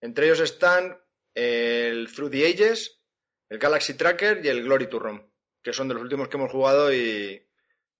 [0.00, 1.02] Entre ellos están
[1.34, 3.02] el Through the Ages,
[3.48, 5.32] el Galaxy Tracker y el Glory to Rome,
[5.64, 7.44] que son de los últimos que hemos jugado y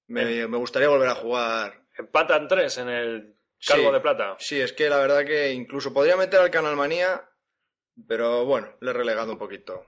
[0.06, 1.82] me, gustaría volver a jugar.
[1.98, 4.36] Empatan tres en el Calvo de Plata.
[4.38, 7.28] Sí, es que la verdad que incluso podría meter al Canal Manía,
[8.06, 9.84] pero bueno, le he relegado un poquito.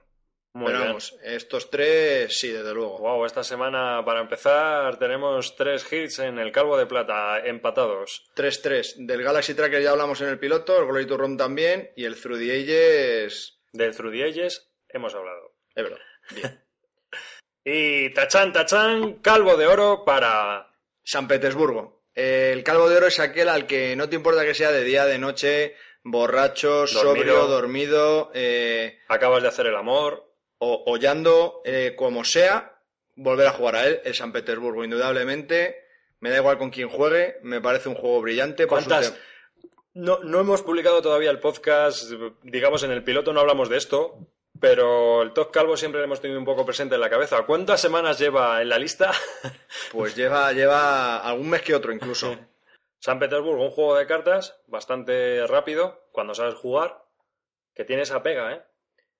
[0.53, 2.97] Muy vamos, estos tres, sí, desde luego.
[2.97, 8.29] Wow, esta semana, para empezar, tenemos tres hits en el Calvo de Plata, empatados.
[8.35, 9.05] 3-3.
[9.05, 12.19] Del Galaxy Tracker ya hablamos en el piloto, el Glory to Run también, y el
[12.19, 13.59] Through the Ages...
[13.71, 15.53] Del Through the Ages hemos hablado.
[15.73, 15.99] Es verdad.
[16.31, 16.65] Bien.
[17.63, 20.67] y tachán, tachán, Calvo de Oro para...
[21.03, 22.03] San Petersburgo.
[22.13, 25.05] El Calvo de Oro es aquel al que no te importa que sea de día,
[25.05, 27.01] de noche, borracho, Dormido.
[27.01, 30.30] sobrio, dormido, eh, Acabas de hacer el amor.
[30.63, 32.77] O hollando, eh, como sea,
[33.15, 35.87] volver a jugar a él, el San Petersburgo, indudablemente.
[36.19, 38.67] Me da igual con quién juegue, me parece un juego brillante.
[38.67, 39.17] ¿Cuántas?
[39.95, 42.11] No, no hemos publicado todavía el podcast,
[42.43, 44.27] digamos en el piloto no hablamos de esto,
[44.59, 47.43] pero el Top Calvo siempre lo hemos tenido un poco presente en la cabeza.
[47.47, 49.11] ¿Cuántas semanas lleva en la lista?
[49.91, 52.37] Pues lleva, lleva algún mes que otro incluso.
[52.99, 57.03] San Petersburgo, un juego de cartas bastante rápido, cuando sabes jugar,
[57.73, 58.61] que tiene esa pega, ¿eh?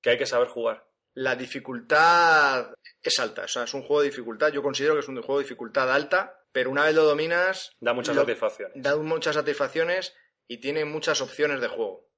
[0.01, 0.90] Que hay que saber jugar.
[1.13, 4.51] La dificultad es alta, o sea, es un juego de dificultad.
[4.51, 7.93] Yo considero que es un juego de dificultad alta, pero una vez lo dominas, Da
[7.93, 8.71] mucha Lo- satisfacción.
[8.75, 10.15] da muchas satisfacciones
[10.47, 12.09] y tiene muchas opciones de juego.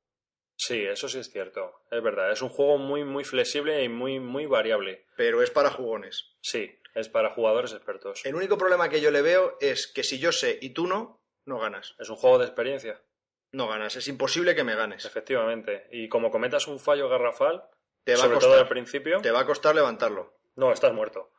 [0.56, 1.74] Sí, eso sí es cierto.
[1.90, 2.32] Es verdad.
[2.32, 5.08] Es un juego muy, muy flexible y muy, muy variable.
[5.18, 6.36] Pero es para jugones.
[6.42, 8.22] Sí, es para jugadores expertos.
[8.26, 11.20] El único problema que yo le veo es que si yo sé y tú no,
[11.46, 11.96] no ganas.
[12.00, 13.02] Es un juego de experiencia,
[13.52, 13.96] No ganas.
[13.96, 15.06] Es imposible que me ganes.
[15.06, 15.88] efectivamente.
[15.92, 17.64] Y como cometas un fallo garrafal,
[18.04, 20.34] Te va, a sobre todo costar, al principio, te va a costar levantarlo.
[20.56, 21.32] no, estás muerto.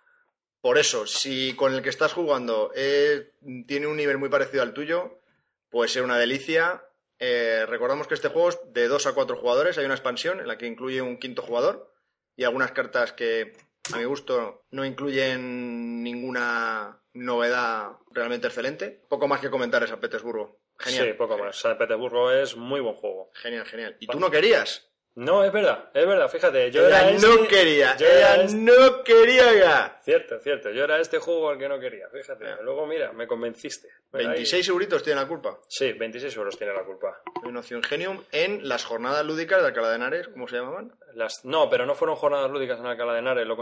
[0.65, 3.35] Por eso, si con el que estás jugando eh,
[3.67, 5.21] tiene un nivel muy parecido al tuyo,
[5.69, 6.83] puede ser una delicia.
[7.19, 9.77] Eh, recordamos que este juego es de 2 a 4 jugadores.
[9.77, 11.93] Hay una expansión en la que incluye un quinto jugador
[12.35, 13.53] y algunas cartas que,
[13.93, 19.03] a mi gusto, no incluyen ninguna novedad realmente excelente.
[19.09, 20.61] Poco más que comentar esa Petersburgo.
[20.79, 21.09] Genial.
[21.09, 21.57] Sí, poco más.
[21.57, 23.31] San Petersburgo es muy buen juego.
[23.35, 23.97] Genial, genial.
[24.01, 24.91] ¿Y tú no querías?
[25.17, 26.73] No, es verdad, es verdad, fíjate.
[26.73, 27.97] Yo ella era no este- quería.
[27.97, 30.01] yo era Ella este- no quería ya.
[30.03, 30.71] Cierto, cierto.
[30.73, 32.45] Yo era este juego al que no quería, fíjate.
[32.45, 32.57] Ya.
[32.63, 33.89] Luego, mira, me convenciste.
[34.13, 35.61] Mira, ahí- 26 euritos tiene la culpa.
[35.69, 37.23] Sí, 26 euros tiene la culpa.
[37.45, 40.93] Una opción Genium en las jornadas lúdicas de Alcalá de Henares, ¿cómo se llamaban?
[41.15, 41.45] Las...
[41.45, 43.47] No, pero no fueron jornadas lúdicas en Alcalá de Henares.
[43.47, 43.57] Lo,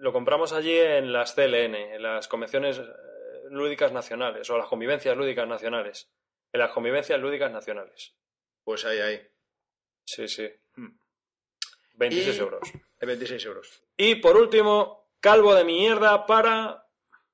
[0.00, 2.82] lo compramos allí en las CLN, en las convenciones eh,
[3.50, 6.08] lúdicas nacionales, o las convivencias lúdicas nacionales.
[6.54, 8.14] En las convivencias lúdicas nacionales.
[8.64, 9.20] Pues ahí, ahí.
[10.06, 10.48] Sí, sí.
[11.96, 12.00] Hmm.
[12.00, 12.60] 26 Y- euros.
[13.00, 13.82] De 26 euros.
[13.96, 16.84] Y por último, calvo de mierda para.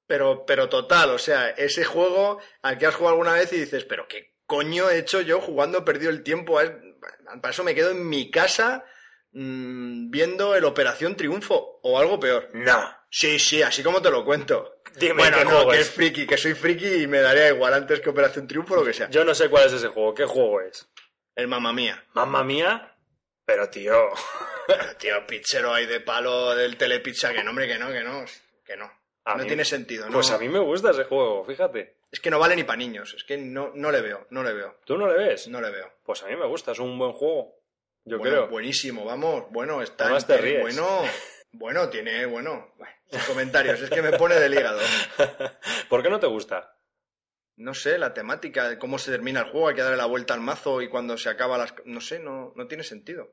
[0.07, 3.85] Pero, pero total, o sea, ese juego al que has jugado alguna vez y dices,
[3.85, 5.79] pero ¿qué coño he hecho yo jugando?
[5.79, 6.61] He perdido el tiempo.
[6.61, 6.72] Es-
[7.40, 8.85] Para eso me quedo en mi casa
[9.33, 12.48] mm, viendo el Operación Triunfo o algo peor.
[12.53, 12.94] No.
[13.11, 14.83] Sí, sí, así como te lo cuento.
[14.96, 15.90] Dime bueno, qué no, juego que es.
[15.90, 18.92] friki, que soy friki y me daría igual antes que Operación Triunfo o lo que
[18.92, 19.09] sea.
[19.09, 20.12] Yo no sé cuál es ese juego.
[20.14, 20.87] ¿Qué juego es?
[21.35, 22.05] El mamá mía.
[22.14, 22.94] Mamma mía.
[23.46, 23.94] Pero tío.
[24.98, 28.25] Tío, pizzero ahí de palo del telepizza, que no, hombre, que no, que no,
[28.64, 28.90] que no.
[29.25, 30.12] A no mí- tiene sentido, ¿no?
[30.12, 31.96] Pues a mí me gusta ese juego, fíjate.
[32.11, 34.53] Es que no vale ni para niños, es que no, no le veo, no le
[34.53, 35.48] veo, ¿Tú no le ves?
[35.48, 35.92] no le veo.
[36.05, 37.57] Pues a mí me gusta, es un buen juego.
[38.05, 38.48] Yo Bueno, creo.
[38.48, 40.61] Buenísimo, vamos, bueno, está Además te ríes.
[40.61, 41.03] bueno,
[41.53, 42.75] bueno, tiene, bueno,
[43.11, 44.81] sin comentarios, es que me pone del hígado.
[45.88, 46.77] ¿Por qué no te gusta?
[47.57, 50.35] No sé, la temática, de cómo se termina el juego, hay que darle la vuelta
[50.35, 51.75] al mazo y cuando se acaba las...
[51.85, 53.31] No sé, no, no tiene sentido.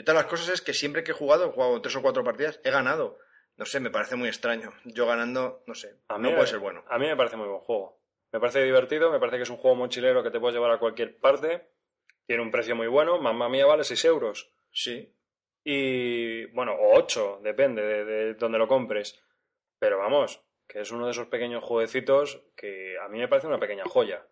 [0.00, 2.00] Y otra de las cosas es que siempre que he jugado, he jugado tres o
[2.00, 3.18] cuatro partidas, he ganado.
[3.58, 4.72] No sé, me parece muy extraño.
[4.86, 6.82] Yo ganando, no sé, A mí, no puede ser bueno.
[6.88, 8.00] A mí me parece muy buen juego.
[8.32, 10.78] Me parece divertido, me parece que es un juego mochilero que te puedes llevar a
[10.78, 11.68] cualquier parte.
[12.24, 13.20] Tiene un precio muy bueno.
[13.20, 14.50] Mamma mía vale 6 euros.
[14.72, 15.14] Sí,
[15.64, 19.22] Y bueno, o 8, depende de, de donde lo compres.
[19.78, 23.60] Pero vamos, que es uno de esos pequeños jueguecitos que a mí me parece una
[23.60, 24.26] pequeña joya.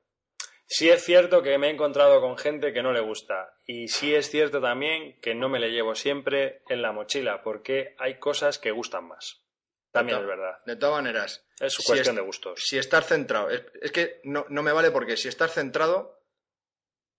[0.71, 3.57] Sí es cierto que me he encontrado con gente que no le gusta.
[3.65, 7.95] Y sí es cierto también que no me le llevo siempre en la mochila, porque
[7.99, 9.43] hay cosas que gustan más.
[9.91, 10.63] También es verdad.
[10.67, 12.61] de todas maneras, Es Si cuestión es- de gustos.
[12.63, 16.23] si estás centrado, es, es que no, no me vale porque si estás centrado,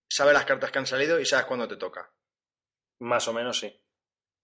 [0.08, 2.14] sabes las cartas que han salido y sabes cuándo te toca.
[3.00, 3.68] Más o menos sí.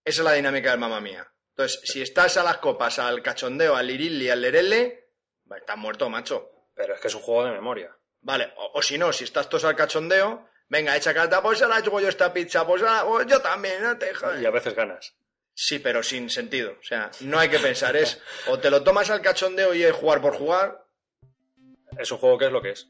[0.04, 1.32] Esa es la dinámica del mamá mía.
[1.52, 5.12] Entonces, si estás a las copas, al cachondeo, al lirilli, al lerele,
[5.56, 6.50] estás muerto, macho.
[6.74, 7.96] Pero es que es un juego de memoria.
[8.26, 11.68] Vale, o, o si no, si estás todos al cachondeo, venga, echa carta, pues se
[11.68, 14.42] la juego yo esta pizza, pues, pues yo también, no te jodas.
[14.42, 15.14] Y a veces ganas.
[15.54, 16.76] Sí, pero sin sentido.
[16.80, 19.94] O sea, no hay que pensar, es o te lo tomas al cachondeo y es
[19.94, 20.84] jugar por jugar,
[22.00, 22.88] Es un juego que es lo que es.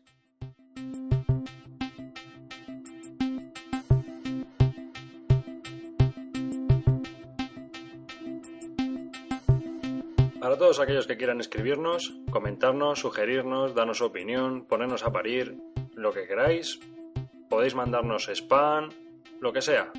[10.55, 15.57] Para todos aquellos que quieran escribirnos, comentarnos, sugerirnos, darnos opinión, ponernos a parir,
[15.95, 16.79] lo que queráis,
[17.49, 18.87] podéis mandarnos spam,
[19.41, 19.91] lo que sea.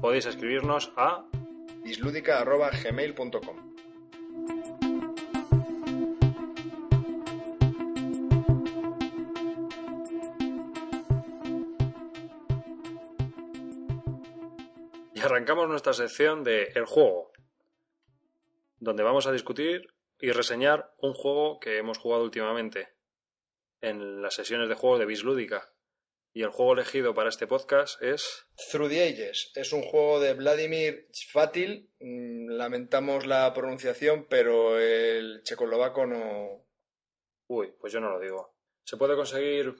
[0.00, 1.26] Podéis escribirnos a
[1.84, 3.56] islúdica.gmail.com
[15.12, 17.33] Y arrancamos nuestra sección de El juego,
[18.84, 19.88] donde vamos a discutir
[20.20, 22.94] y reseñar un juego que hemos jugado últimamente
[23.80, 25.72] en las sesiones de juegos de Bis Lúdica.
[26.36, 28.46] Y el juego elegido para este podcast es.
[28.70, 29.52] Through the Ages.
[29.54, 31.92] Es un juego de Vladimir Fatil.
[32.00, 36.66] Mm, Lamentamos la pronunciación, pero el checoslovaco no.
[37.48, 38.56] Uy, pues yo no lo digo.
[38.84, 39.74] Se puede conseguir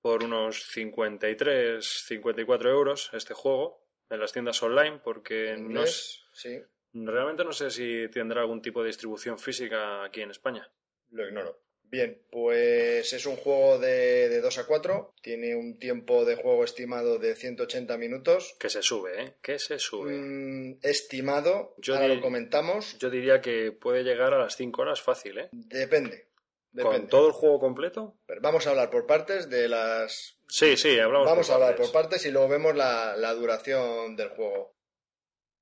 [0.00, 6.22] por unos 53, 54 euros este juego en las tiendas online porque en no es,
[6.32, 6.60] Sí,
[7.04, 10.70] realmente no sé si tendrá algún tipo de distribución física aquí en España.
[11.10, 11.60] lo ignoro.
[11.88, 15.14] Bien, pues es un juego de, de 2 a 4.
[15.22, 18.56] Tiene un tiempo de juego estimado de 180 minutos.
[18.58, 19.34] Que se sube, ¿eh?
[19.40, 20.10] Que se sube.
[20.12, 22.98] Mm, estimado, Yo ahora lo comentamos.
[22.98, 25.48] Yo diría que puede llegar a las 5 horas fácil, ¿eh?
[25.52, 26.26] Depende.
[26.74, 27.08] ¿Con Depende.
[27.08, 28.18] todo el juego completo?
[28.26, 31.70] Pero vamos a hablar por partes de las Sí, sí, hablamos Vamos por a hablar
[31.76, 31.90] partes.
[31.92, 34.75] por partes y luego vemos la, la duración del juego.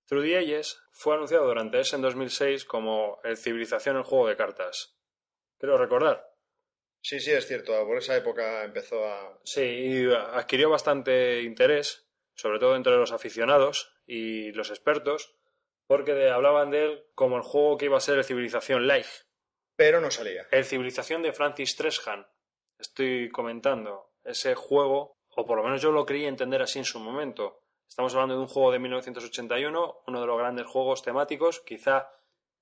[0.06, 4.36] Through the Ages fue anunciado durante ese en 2006 como el Civilización el juego de
[4.36, 4.98] cartas.
[5.58, 6.34] Creo recordar.
[7.00, 7.72] Sí, sí, es cierto.
[7.86, 9.38] Por esa época empezó a...
[9.44, 15.36] Sí, y adquirió bastante interés, sobre todo entre los aficionados y los expertos,
[15.86, 19.08] porque hablaban de él como el juego que iba a ser el Civilización Live.
[19.76, 20.46] Pero no salía.
[20.50, 22.26] El Civilización de Francis Treshan.
[22.78, 27.00] Estoy comentando ese juego, o por lo menos yo lo creí entender así en su
[27.00, 27.63] momento.
[27.94, 32.08] Estamos hablando de un juego de 1981, uno de los grandes juegos temáticos, quizá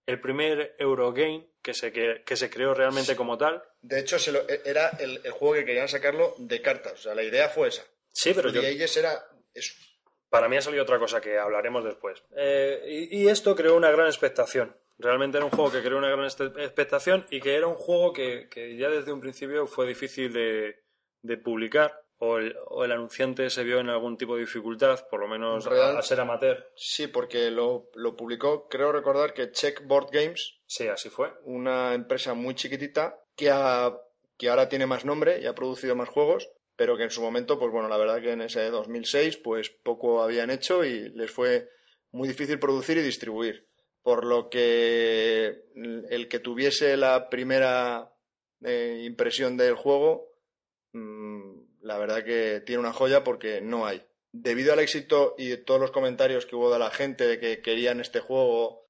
[0.04, 3.62] el primer Eurogame que se, que, que se creó realmente como tal.
[3.80, 6.92] De hecho, se lo- e, era el, el juego que querían sacarlo de cartas.
[6.92, 7.82] O sea, la idea fue esa.
[8.12, 9.24] Sí, pero Through yo, Ages era
[9.54, 9.72] eso.
[10.28, 12.22] para mí ha salido otra cosa que hablaremos después.
[12.36, 14.76] Eh, y, y esto creó una gran expectación.
[14.98, 18.12] Realmente era un juego que creó una gran este- expectación y que era un juego
[18.12, 20.82] que, que ya desde un principio fue difícil de,
[21.22, 25.18] de publicar o el, o el anunciante se vio en algún tipo de dificultad, por
[25.20, 25.96] lo menos Real.
[25.96, 26.70] a, a ser amateur.
[26.76, 31.32] Sí, porque lo, lo publicó, creo recordar que Checkboard Games, Sí, así fue.
[31.44, 33.96] una empresa muy chiquitita que, ha-
[34.38, 37.58] que ahora tiene más nombre y ha producido más juegos, pero que en su momento,
[37.58, 41.68] pues bueno, la verdad que en ese 2006, pues poco habían hecho y les fue
[42.12, 43.66] muy difícil producir y distribuir.
[44.02, 45.62] Por lo que
[46.08, 48.12] el que tuviese la primera
[48.64, 50.28] eh, impresión del juego,
[50.92, 51.21] mm,
[51.82, 54.02] la verdad que tiene una joya porque no hay.
[54.32, 58.00] Debido al éxito y todos los comentarios que hubo de la gente de que querían
[58.00, 58.88] este juego,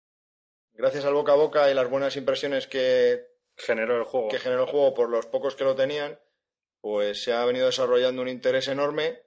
[0.72, 3.26] gracias al boca a boca y las buenas impresiones que,
[3.56, 4.28] Generó el juego.
[4.28, 6.18] que generó el juego por los pocos que lo tenían,
[6.80, 9.20] pues se ha venido desarrollando un interés enorme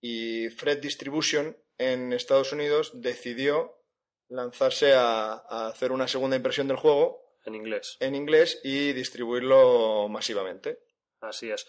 [0.00, 3.82] y Fred Distribution en Estados Unidos decidió
[4.28, 7.96] lanzarse a, a hacer una segunda impresión del juego En inglés.
[8.00, 10.80] en inglés y distribuirlo masivamente.
[11.20, 11.66] Así es.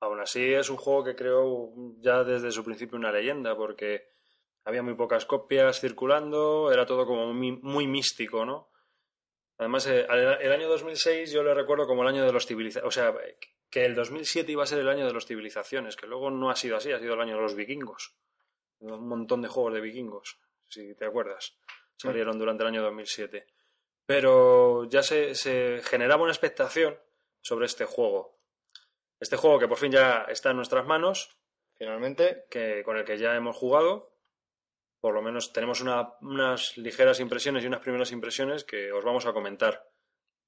[0.00, 4.08] Aún así es un juego que creó ya desde su principio una leyenda, porque
[4.64, 8.70] había muy pocas copias circulando, era todo como muy, muy místico, ¿no?
[9.58, 12.90] Además, eh, el, año 2006 yo le recuerdo como el año de los civilizaciones, o
[12.90, 13.14] sea,
[13.68, 16.56] que el 2007 iba a ser el año de los civilizaciones, que luego no ha
[16.56, 18.14] sido así, ha sido el año de los vikingos.
[18.78, 21.58] Un montón de juegos de vikingos, si te acuerdas,
[21.96, 23.46] salieron durante el año 2007.
[24.06, 26.98] Pero ya se, se generaba una expectación
[27.42, 28.39] sobre este juego.
[29.20, 31.36] Este juego que por fin ya está en nuestras manos,
[31.78, 34.12] Finalmente, que, con el que ya hemos jugado.
[35.00, 39.24] Por lo menos tenemos una- unas ligeras impresiones y unas primeras impresiones que os vamos
[39.24, 39.86] a comentar.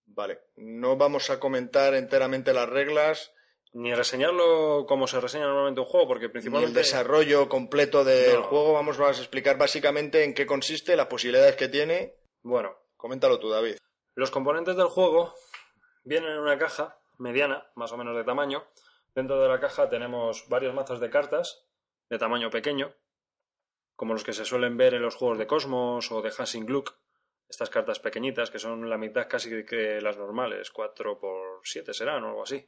[0.05, 3.33] vale, no vamos a comentar enteramente las reglas
[3.75, 6.79] Ni reseñarlo como se reseña normalmente un juego, porque ni el principalmente...
[6.81, 8.43] desarrollo completo del No.
[8.43, 12.14] juego, vamos a explicar básicamente en qué consiste, las posibilidades que tiene.
[12.43, 13.79] Bueno, Coméntalo tú, David.
[14.14, 15.35] Los componentes del juego
[16.05, 18.64] vienen en una caja mediana, más o menos de tamaño.
[19.14, 21.66] Dentro de la caja tenemos varios mazos de cartas
[22.11, 22.93] de tamaño pequeño,
[23.97, 26.97] como los que se suelen ver en los juegos de Cosmos o de Hansing Gluck.
[27.49, 32.25] Estas cartas pequeñitas que son la mitad casi que las normales, 4 por 7 serán
[32.25, 32.66] o algo así.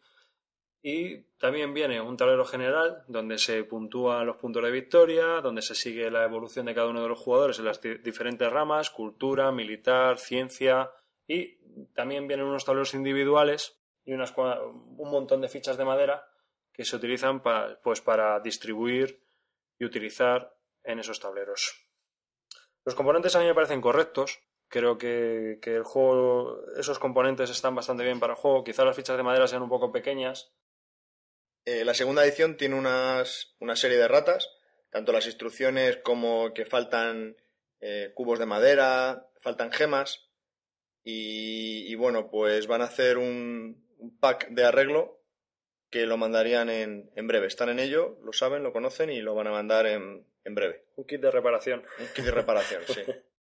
[0.83, 5.75] Y también viene un tablero general donde se puntúan los puntos de victoria, donde se
[5.75, 9.51] sigue la evolución de cada uno de los jugadores en las di- diferentes ramas, cultura,
[9.51, 10.91] militar, ciencia,
[11.27, 11.57] y
[11.95, 16.27] también vienen unos tableros individuales y unas, un montón de fichas de madera
[16.73, 19.23] que se utilizan pa- pues para distribuir
[19.79, 21.87] y utilizar en esos tableros.
[22.85, 24.41] Los componentes a mí me parecen correctos.
[24.69, 28.65] Creo que, que el juego, esos componentes están bastante bien para el juego.
[28.65, 30.53] Quizá las fichas de madera sean un poco pequeñas,
[31.67, 34.51] Eh, la segunda edición tiene unas, una serie de ratas,
[34.91, 37.37] tanto las instrucciones como que faltan
[37.81, 40.29] eh, cubos de madera, faltan gemas.
[41.05, 45.21] Y, y bueno, pues van a hacer un, un pack de arreglo
[45.91, 47.47] que lo mandarían en, en breve.
[47.47, 50.87] Están en ello, lo saben, lo conocen y lo van a mandar en, en breve.
[50.97, 51.85] un kit de reparación.
[51.99, 53.03] Un kit de reparación, sí.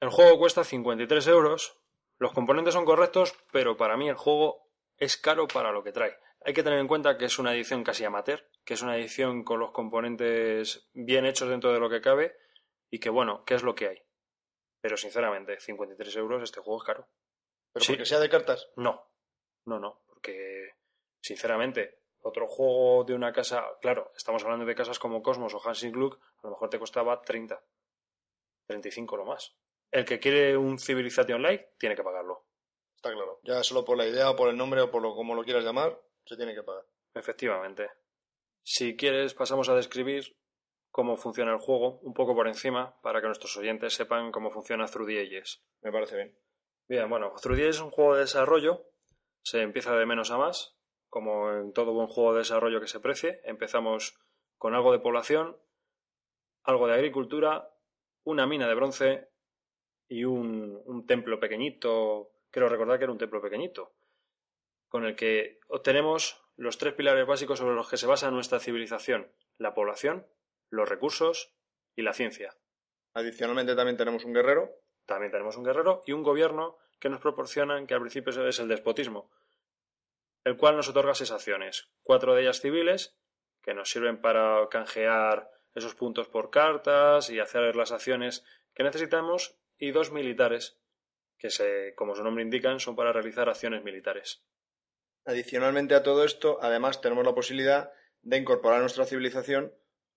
[0.00, 1.80] El juego cuesta 53 euros.
[2.18, 6.16] Los componentes son correctos, pero para mí el juego es caro para lo que trae.
[6.44, 9.42] Hay que tener en cuenta que es una edición casi amateur, que es una edición
[9.42, 12.36] con los componentes bien hechos dentro de lo que cabe
[12.90, 14.02] y que bueno, ¿qué es lo que hay?
[14.80, 17.08] Pero sinceramente, 53 euros este juego es caro.
[17.78, 17.92] ¿Pero Sí.
[17.92, 18.68] porque sea de cartas?
[18.76, 19.06] No,
[19.64, 20.74] no, no, porque
[21.20, 25.92] sinceramente, otro juego de una casa, claro, estamos hablando de casas como Cosmos o Hansing
[25.92, 27.62] Gluck, a lo mejor te costaba 30,
[28.66, 29.56] 35 lo más.
[29.90, 32.44] El que quiere un Civilization Light tiene que pagarlo,
[32.96, 33.38] Está claro.
[33.44, 35.62] Ya solo por la idea o por el nombre o por lo como lo quieras
[35.64, 36.84] llamar, se tiene que pagar.
[37.14, 37.88] efectivamente.
[38.64, 40.36] Si quieres, pasamos a describir
[40.90, 44.86] cómo funciona el juego, un poco por encima, para que nuestros oyentes sepan cómo funciona
[44.86, 45.62] Through the Ages.
[45.80, 46.38] Me parece bien.
[46.88, 48.86] Bien, bueno, Ages es un juego de desarrollo,
[49.42, 50.78] se empieza de menos a más,
[51.10, 53.42] como en todo buen juego de desarrollo que se precie.
[53.44, 54.18] Empezamos
[54.56, 55.58] con algo de población,
[56.62, 57.70] algo de agricultura,
[58.24, 59.28] una mina de bronce
[60.08, 63.94] y un, un templo pequeñito, creo recordar que era un templo pequeñito,
[64.88, 69.30] con el que obtenemos los tres pilares básicos sobre los que se basa nuestra civilización,
[69.58, 70.26] la población,
[70.70, 71.54] los recursos
[71.94, 72.56] y la ciencia.
[73.12, 74.70] Adicionalmente también tenemos un guerrero.
[75.08, 78.68] También tenemos un guerrero y un gobierno que nos proporcionan, que al principio es el
[78.68, 79.30] despotismo,
[80.44, 81.88] el cual nos otorga seis acciones.
[82.02, 83.16] Cuatro de ellas civiles,
[83.62, 88.44] que nos sirven para canjear esos puntos por cartas y hacer las acciones
[88.74, 90.78] que necesitamos, y dos militares,
[91.38, 94.44] que se, como su nombre indican, son para realizar acciones militares.
[95.24, 97.90] Adicionalmente a todo esto, además tenemos la posibilidad
[98.20, 99.72] de incorporar a nuestra civilización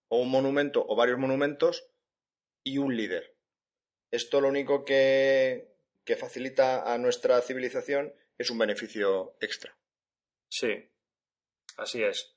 [0.09, 1.87] o un monumento o varios monumentos
[2.61, 3.30] y un líder.
[4.11, 9.77] Esto lo único que, que facilita a nuestra civilización es un beneficio extra.
[10.49, 10.91] Sí,
[11.77, 12.35] así es.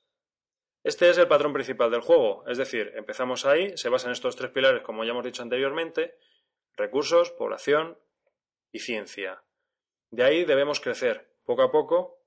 [0.85, 4.37] Este es el patrón principal del juego, es decir, empezamos ahí, se basa en estos
[4.37, 6.19] tres pilares, como ya hemos dicho anteriormente,
[6.77, 7.99] recursos, población
[8.71, 9.43] y ciencia.
[10.11, 12.23] De ahí debemos crecer, poco a poco,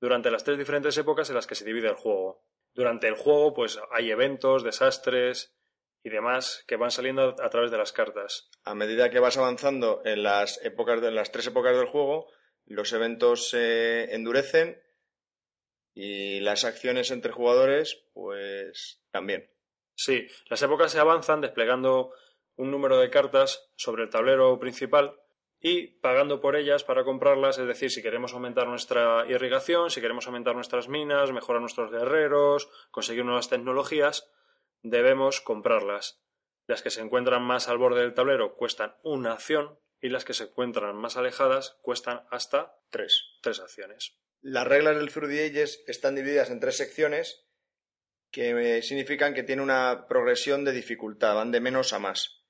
[0.00, 2.42] durante las tres diferentes épocas en las que se divide el juego.
[2.72, 5.54] Durante el juego, pues hay eventos, desastres
[6.08, 8.50] y demás que van saliendo a través de las cartas.
[8.64, 12.26] A medida que vas avanzando en las épocas de en las tres épocas del juego,
[12.66, 14.80] los eventos se endurecen
[15.94, 19.50] y las acciones entre jugadores, pues también.
[19.94, 22.12] Sí, las épocas se avanzan desplegando
[22.56, 25.14] un número de cartas sobre el tablero principal
[25.60, 30.26] y pagando por ellas para comprarlas, es decir, si queremos aumentar nuestra irrigación, si queremos
[30.26, 34.30] aumentar nuestras minas, mejorar nuestros guerreros, conseguir nuevas tecnologías,
[34.82, 36.20] debemos comprarlas.
[36.66, 40.34] Las que se encuentran más al borde del tablero cuestan una acción y las que
[40.34, 43.22] se encuentran más alejadas cuestan hasta Tres.
[43.42, 44.16] tres acciones.
[44.40, 47.44] Las reglas del Through the Ages están divididas en tres secciones
[48.30, 52.44] que eh, significan que tiene una progresión de dificultad, van de menos a más.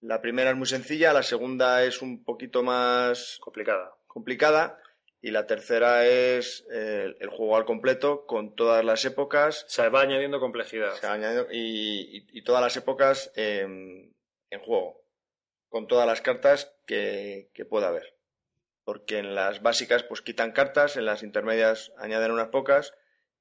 [0.00, 3.94] La primera es muy sencilla, la segunda es un poquito más Complicada.
[4.06, 4.78] complicada
[5.22, 10.02] y la tercera es eh, el juego al completo con todas las épocas Se va
[10.02, 10.92] añadiendo complejidad.
[10.94, 14.14] se ha añadido- y, y- y todas las épocas en,
[14.50, 15.02] en juego,
[15.68, 18.14] con todas las cartas que, que pueda haber.
[18.84, 22.94] Porque en las básicas pues quitan cartas, en las intermedias añaden unas pocas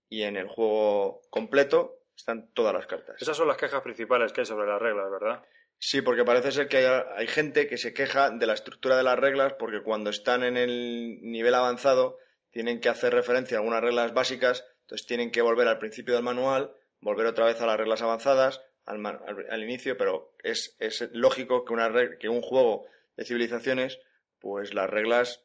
[0.10, 3.22] y en el juego completo están todas las cartas.
[3.22, 5.44] Esas son las quejas principales que hay sobre las reglas, ¿verdad?
[5.78, 9.04] Sí, porque parece ser que hay, hay gente que se queja de la estructura de
[9.04, 12.18] las reglas porque cuando están en el nivel avanzado
[12.52, 16.24] tienen que hacer referencia a algunas reglas básicas, entonces tienen que volver al principio del
[16.24, 21.10] manual, volver otra vez a las reglas avanzadas, al, al- al inicio, pero es, es
[21.12, 24.00] lógico que, una que un juego de civilizaciones,
[24.40, 25.44] pues las reglas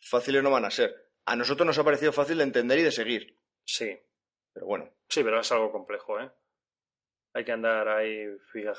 [0.00, 0.94] fáciles no van a ser.
[1.26, 3.96] A nosotros nos ha parecido fácil de entender y de seguir, Sí,
[4.52, 6.30] pero bueno, Sí, pero es algo complejo, ¿eh?
[7.34, 8.26] Hay que andar ahí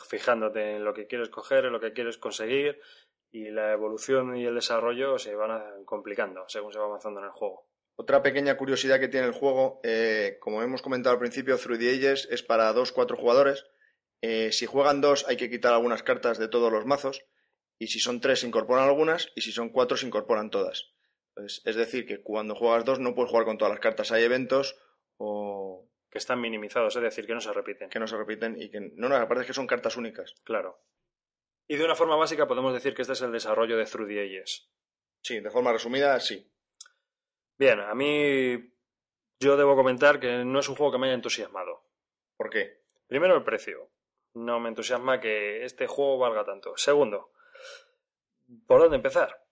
[0.09, 2.79] fijándote en lo que quieres coger, en lo que quieres conseguir,
[3.31, 7.25] y la evolución y el desarrollo se van a- complicando según se va avanzando en
[7.25, 7.67] el juego.
[7.95, 11.89] Otra pequeña curiosidad que tiene el juego, eh, como hemos comentado al principio, Through the
[11.91, 13.65] Ages es para dos, cuatro jugadores.
[14.21, 17.23] Eh, si juegan dos, hay que quitar algunas cartas de todos los mazos.
[17.77, 19.31] Y si son tres, se incorporan algunas.
[19.35, 20.91] Y si son cuatro, se incorporan todas.
[21.35, 24.11] Pues, es decir, que cuando juegas dos, no puedes jugar con todas las cartas.
[24.11, 24.75] Hay eventos
[25.17, 25.62] o
[26.14, 27.89] Que están minimizados, es decir, que no se repiten.
[27.89, 30.36] que no se repiten y que no, no, aparte es que son cartas únicas.
[30.43, 30.80] Claro.
[31.68, 34.22] Y de una forma básica podemos decir que este es el desarrollo de Through the
[34.22, 34.70] Ages.
[35.24, 36.47] Sí, de forma resumida, sí.
[37.57, 38.76] Bien, a mí
[39.39, 41.84] yo debo comentar que no es un juego que me haya entusiasmado.
[42.38, 42.84] ¿Por qué?
[43.07, 43.89] Primero, el precio.
[44.36, 46.78] No me entusiasma que este juego valga tanto.
[46.78, 47.32] Segundo,
[48.68, 49.43] ¿por dónde empezar?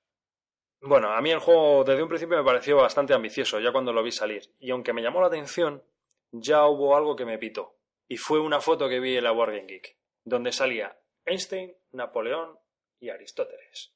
[0.80, 4.04] Bueno, a mí el juego desde un principio me pareció bastante ambicioso ya cuando lo
[4.04, 4.44] vi salir.
[4.60, 5.84] Y aunque me llamó la atención,
[6.32, 7.78] ya hubo algo que me pitó.
[8.08, 12.60] Y fue una foto que vi en la Wargame Geek, donde salía Einstein, Napoleón
[13.00, 13.94] y Aristóteles.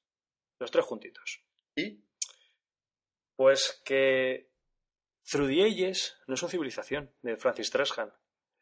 [0.59, 1.43] Los tres juntitos.
[1.75, 2.01] ¿Y?
[3.35, 4.49] Pues que
[5.29, 8.13] Through the Ages no es una civilización de Francis Treshan.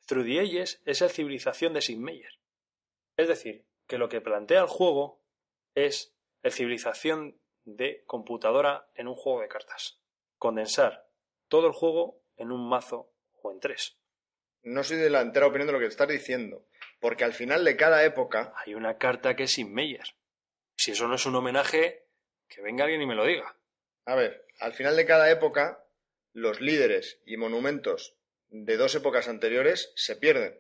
[0.08, 2.40] Through the Ages es el civilización de Sid Meier.
[3.16, 5.22] Es decir, que lo que plantea el juego
[5.76, 10.02] es el civilización de computadora en un juego de cartas.
[10.38, 11.08] Condensar
[11.48, 13.13] todo el juego en un mazo
[13.44, 13.98] o en tres.
[14.64, 16.66] No soy de la entera opinión de lo que estás diciendo,
[17.00, 20.06] porque al final de cada época Hay una carta que es Sid Meier.
[20.76, 22.08] Si eso no es un homenaje,
[22.48, 23.56] que venga alguien y me lo diga.
[24.06, 25.86] A ver, al final de cada época,
[26.34, 28.16] los líderes y monumentos
[28.50, 30.60] de dos épocas anteriores se pierden.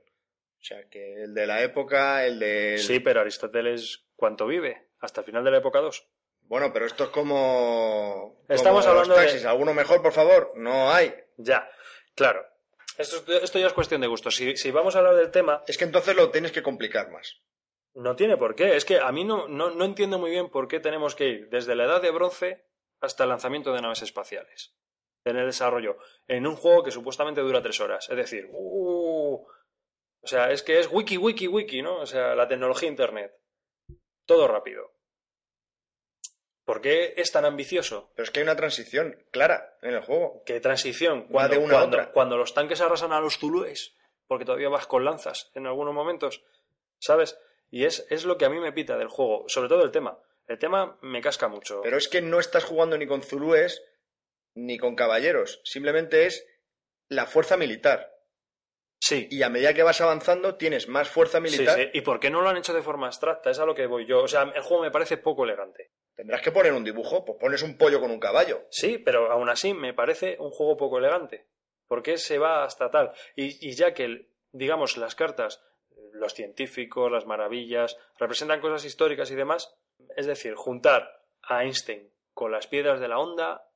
[0.59, 2.77] O sea, que el de la época, el de...
[2.77, 4.89] Sí, pero Aristóteles, ¿cuánto vive?
[4.99, 6.07] Hasta el final de la época 2.
[6.43, 8.43] Bueno, pero esto es como...
[8.47, 9.45] Estamos como los hablando de- taxis.
[9.45, 10.53] ¿Alguno mejor, por favor?
[10.55, 11.13] No hay.
[11.37, 11.69] Ya,
[12.15, 12.45] claro.
[12.97, 14.29] Esto, esto ya es cuestión de gusto.
[14.31, 17.41] Si, si vamos a hablar del tema, Es que entonces lo tienes que complicar más.
[17.95, 18.75] no tiene por qué.
[18.75, 21.49] Es que a mí no, no, no entiendo muy bien por qué tenemos que ir
[21.49, 22.65] desde la edad de bronce
[23.01, 24.75] hasta el lanzamiento de naves espaciales.
[25.25, 25.97] En el desarrollo.
[26.27, 28.09] En un juego que supuestamente dura tres horas.
[28.09, 31.97] Es decir, uh, o sea, es que es wiki, wiki, wiki, ¿no?
[31.97, 33.33] O sea, la tecnología internet.
[34.25, 34.92] Todo rápido.
[36.65, 38.11] ¿Por qué es tan ambicioso?
[38.15, 40.43] Pero es que hay una transición clara en el juego.
[40.45, 41.27] ¿Qué transición?
[41.35, 42.11] Va de una a cuando- otra.
[42.11, 43.95] cuando los tanques arrasan a los zulúes,
[44.27, 46.43] porque todavía vas con lanzas en algunos momentos,
[46.99, 47.37] ¿sabes?
[47.69, 50.17] Y es, es lo que a mí me pita del juego, sobre todo el tema.
[50.47, 51.81] El tema me casca mucho.
[51.81, 53.83] Pero es que no estás jugando ni con zulúes
[54.55, 55.59] ni con caballeros.
[55.63, 56.45] Simplemente es
[57.09, 58.09] la fuerza militar.
[58.99, 61.77] sí, Y a medida que vas avanzando, tienes más fuerza sí, militar.
[61.77, 61.89] sí.
[61.93, 63.49] ¿Y por qué no lo han hecho de forma abstracta?
[63.51, 64.21] Es a lo que voy yo.
[64.23, 65.91] O sea, el juego me parece poco elegante.
[66.15, 68.65] Tendrás que poner un dibujo, pues pones un pollo con un caballo.
[68.69, 71.47] Sí, pero aún así me parece un juego poco elegante.
[71.87, 73.11] ¿Por qué se va hasta tal?
[73.35, 75.63] Y, y ya que, digamos, las cartas,
[76.13, 79.75] los científicos, las maravillas, representan cosas históricas y demás,
[80.15, 83.67] es decir, juntar a Einstein con las piedras de la onda,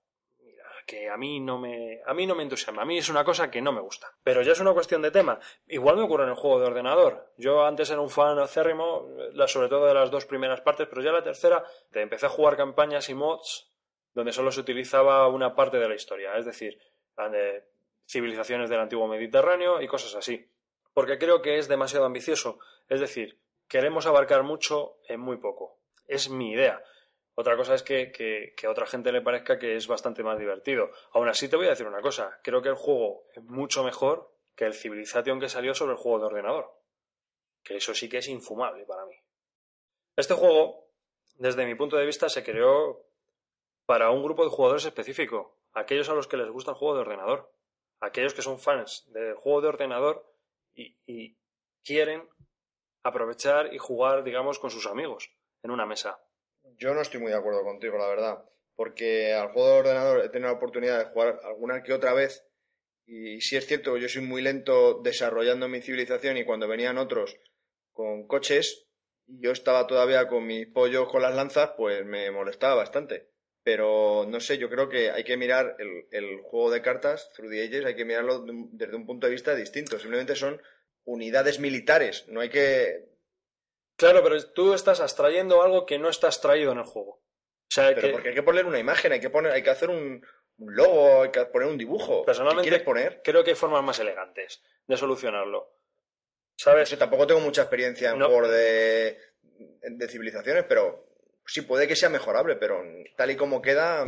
[0.87, 3.51] que a mí no me, a mí no me entusiasma, a mí es una cosa
[3.51, 4.07] que no me gusta.
[4.23, 5.37] Pero ya es una cuestión de tema.
[5.67, 7.33] Igual me ocurre en el juego de ordenador.
[7.37, 9.05] Yo antes era un fan acérrimo,
[9.47, 12.55] sobre todo de las dos primeras partes, pero ya la tercera te empecé a jugar
[12.55, 13.69] campañas y mods
[14.13, 16.79] donde solo se utilizaba una parte de la historia, es decir,
[17.31, 17.63] de
[18.07, 20.49] civilizaciones del antiguo Mediterráneo y cosas así.
[20.93, 22.59] Porque creo que es demasiado ambicioso.
[22.87, 25.79] Es decir, queremos abarcar mucho en muy poco.
[26.07, 26.81] Es mi idea.
[27.39, 30.89] Otra cosa es que, a otra gente le parezca que es bastante más divertido.
[31.11, 32.39] Aún así te voy a decir una cosa.
[32.41, 36.17] Creo que el juego es mucho mejor que el Civilization que salió sobre el juego
[36.17, 36.73] de ordenador.
[37.63, 39.13] Que eso sí que es infumable para mí.
[40.15, 40.89] Este juego,
[41.35, 43.05] desde mi punto de vista, se creó
[43.85, 45.59] para un grupo de jugadores específico.
[45.73, 47.53] Aquellos a los que les gusta el juego de ordenador.
[47.99, 50.25] Aquellos que son fans del juego de ordenador
[50.73, 51.37] y
[51.83, 52.27] quieren
[53.03, 55.29] aprovechar y jugar, digamos, con sus amigos
[55.61, 56.19] en una mesa.
[56.77, 58.43] Yo no estoy muy de acuerdo contigo, la verdad.
[58.75, 62.45] Porque al juego de ordenador he tenido la oportunidad de jugar alguna que otra vez.
[63.05, 66.97] Y sí es cierto que yo soy muy lento desarrollando mi civilización y cuando venían
[66.97, 67.39] otros
[67.93, 68.87] con coches
[69.27, 73.29] yo estaba todavía con mis pollos con las lanzas, pues me molestaba bastante.
[73.63, 77.51] Pero no sé, yo creo que hay que mirar el, el juego de cartas, Through
[77.51, 79.99] the Ages, hay que mirarlo desde un punto de vista distinto.
[79.99, 80.61] Simplemente son
[81.03, 82.25] unidades militares.
[82.29, 83.09] No hay que
[83.97, 87.11] Claro, pero tú estás abstrayendo algo que no está extraído en el juego.
[87.13, 89.69] O sea, Pero que porque hay que poner una imagen, hay que poner, hay que
[89.69, 90.25] hacer un,
[90.59, 92.23] un logo, hay que poner un dibujo.
[92.23, 93.21] Personalmente- ¿Qué quieres poner?
[93.23, 95.73] creo que hay formas más elegantes de solucionarlo.
[96.55, 96.89] ¿Sabes?
[96.89, 98.29] sé, tampoco tengo mucha experiencia en No.
[98.47, 99.19] de,
[99.81, 101.05] de civilizaciones, pero
[101.45, 102.81] sí puede que sea mejorable, pero
[103.15, 104.05] tal y como queda,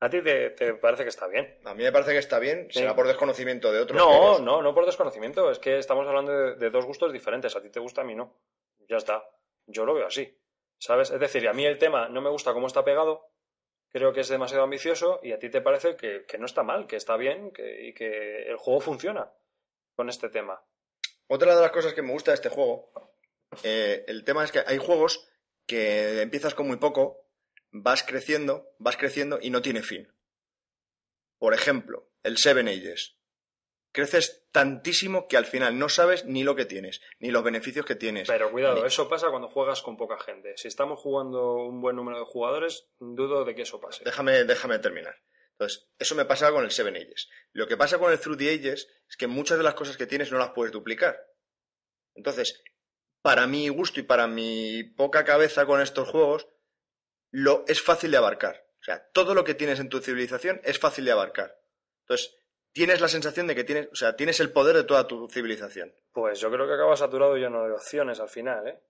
[0.00, 1.58] A ti te, te parece que está bien.
[1.64, 2.78] a mí me parece que está bien, Sí.
[2.80, 3.98] será por desconocimiento de otros.
[3.98, 5.50] No, no, no por desconocimiento.
[5.50, 7.56] Es que estamos hablando de, de dos gustos diferentes.
[7.56, 8.38] A ti te gusta, a mí no.
[8.88, 9.28] Ya está.
[9.66, 10.38] Yo lo veo así.
[10.78, 11.10] ¿Sabes?
[11.10, 13.28] Es decir, a mí el tema no me gusta cómo está pegado.
[13.90, 16.86] Creo que es demasiado ambicioso y a ti te parece que, que no está mal,
[16.86, 19.32] que está bien que, y que el juego funciona
[19.96, 20.62] con este tema.
[21.26, 22.90] Otra de las cosas que me gusta de este juego,
[23.64, 25.28] eh, el tema es que hay juegos
[25.66, 27.27] que empiezas con muy poco,
[27.70, 30.12] vas creciendo, vas creciendo y no tiene fin.
[31.38, 33.16] Por ejemplo, el Seven Ages.
[33.92, 37.94] Creces tantísimo que al final no sabes ni lo que tienes, ni los beneficios que
[37.96, 38.28] tienes.
[38.28, 40.56] Pero cuidado, Ni- eso pasa cuando juegas con poca gente.
[40.56, 44.04] Si estamos jugando un buen número de jugadores, dudo de que eso pase.
[44.04, 45.16] Déjame, déjame terminar.
[45.52, 47.28] Entonces, eso me pasa con el Seven Ages.
[47.52, 50.06] Lo que pasa con el Through the Ages es que muchas de las cosas que
[50.06, 51.18] tienes no las puedes duplicar.
[52.14, 52.62] Entonces,
[53.22, 56.46] para mi gusto y para mi poca cabeza con estos juegos,
[57.30, 58.64] lo es fácil de abarcar.
[58.80, 61.56] O sea, todo lo que tienes en tu civilización es fácil de abarcar.
[62.02, 62.34] Entonces,
[62.72, 65.94] tienes la sensación de que tienes, o sea, tienes el poder de toda tu civilización.
[66.12, 68.80] Pues yo creo que acaba saturado y lleno de opciones al final, ¿eh?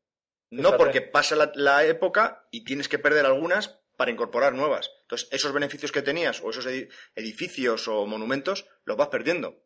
[0.50, 4.90] No porque pasa la, la época y tienes que perder algunas para incorporar nuevas.
[5.02, 9.62] Entonces, esos beneficios que tenías, o esos edi- edificios o monumentos, los vas perdiendo.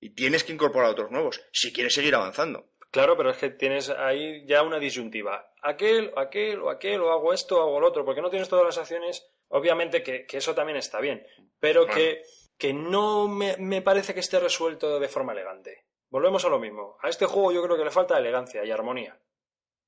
[0.00, 2.70] Y tienes que incorporar otros nuevos si quieres seguir avanzando.
[2.90, 5.52] Claro, pero es que tienes ahí ya una disyuntiva.
[5.62, 8.64] Aquel, aquel, o aquel, o hago esto, o hago lo otro, porque no tienes todas
[8.64, 9.28] las acciones.
[9.48, 11.26] Obviamente que, que eso también está bien,
[11.60, 12.22] pero que,
[12.58, 15.84] que no me, me parece que esté resuelto de forma elegante.
[16.10, 16.96] Volvemos a lo mismo.
[17.00, 19.20] A este juego yo creo que le falta elegancia y armonía.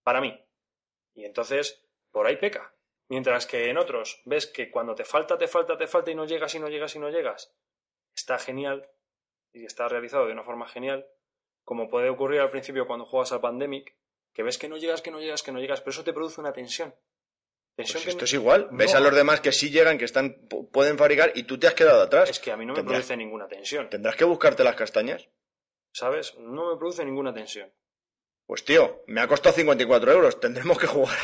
[0.05, 0.39] Para mí.
[1.15, 2.75] Y entonces, por ahí peca.
[3.09, 6.27] Mientras que en otros ves que cuando te falta, te falta, te falta y no
[6.27, 7.55] llegas y no llegas y no llegas,
[8.15, 8.91] está genial
[9.53, 11.07] y está realizado de una forma genial,
[11.69, 13.95] como puede ocurrir al principio cuando juegas a Pandemic,
[14.33, 16.41] que ves que no llegas, que no llegas, que no llegas, pero eso te produce
[16.41, 16.95] una tensión.
[17.77, 18.69] Pues Tensión que esto no- es igual.
[18.73, 21.67] Ves a los demás que sí llegan, que están, pu- pueden fabricar y tú te
[21.67, 22.31] has quedado atrás.
[22.31, 25.29] Es que a mí no me produce ninguna tensión, Tendrás que buscarte las castañas.
[25.93, 26.35] ¿sabes?
[26.39, 27.71] No me produce ninguna tensión.
[28.47, 30.41] Pues tío, me ha costado 54 euros.
[30.41, 31.19] Tendremos que jugar.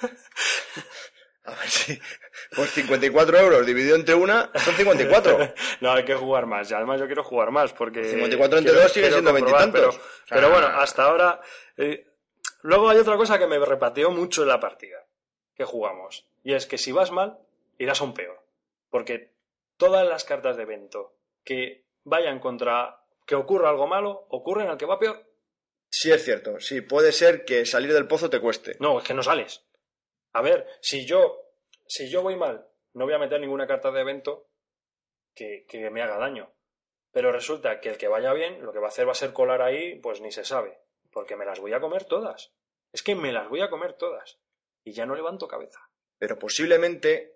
[1.44, 2.00] A ver si.
[2.54, 5.54] Pues 54 euros dividido entre una son 54.
[5.80, 6.70] no, hay que jugar más.
[6.70, 8.04] Y además yo quiero jugar más porque...
[8.04, 9.80] 54 entre quiero- dos sigue siendo veintitantos.
[9.80, 11.40] Pero, O sea, pero bueno, hasta ahora...
[11.76, 12.06] eh,
[12.62, 15.06] luego hay otra cosa que me repateó mucho en la partida
[15.54, 16.26] que jugamos.
[16.42, 17.38] Y es que si vas mal,
[17.78, 18.40] irás a un peor.
[18.90, 19.32] Porque
[19.76, 21.14] todas las cartas de evento
[21.44, 25.24] que vayan contra que ocurra algo malo, ocurren al que va peor.
[25.88, 26.58] Sí, es cierto.
[26.60, 28.76] Sí, puede ser que salir del pozo te cueste.
[28.80, 29.62] No, es que no sales.
[30.32, 31.49] A ver, si yo,
[31.90, 34.48] si yo voy mal, no voy a meter ninguna carta de evento
[35.34, 36.52] que, que me haga daño.
[37.12, 39.32] Pero resulta que el que vaya bien, lo que va a hacer va a ser
[39.32, 40.78] colar ahí, pues ni se sabe.
[41.10, 42.52] Porque me las voy a comer todas.
[42.92, 44.38] Es que me las voy a comer todas.
[44.84, 45.80] Y ya no levanto cabeza.
[46.18, 47.34] Pero posiblemente, A ver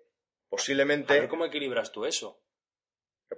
[0.49, 2.41] posiblemente, cómo equilibras tú eso.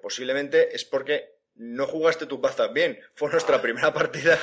[0.02, 3.00] posiblemente es porque no jugaste tus bazas bien.
[3.16, 4.38] Fue nuestra primera partida.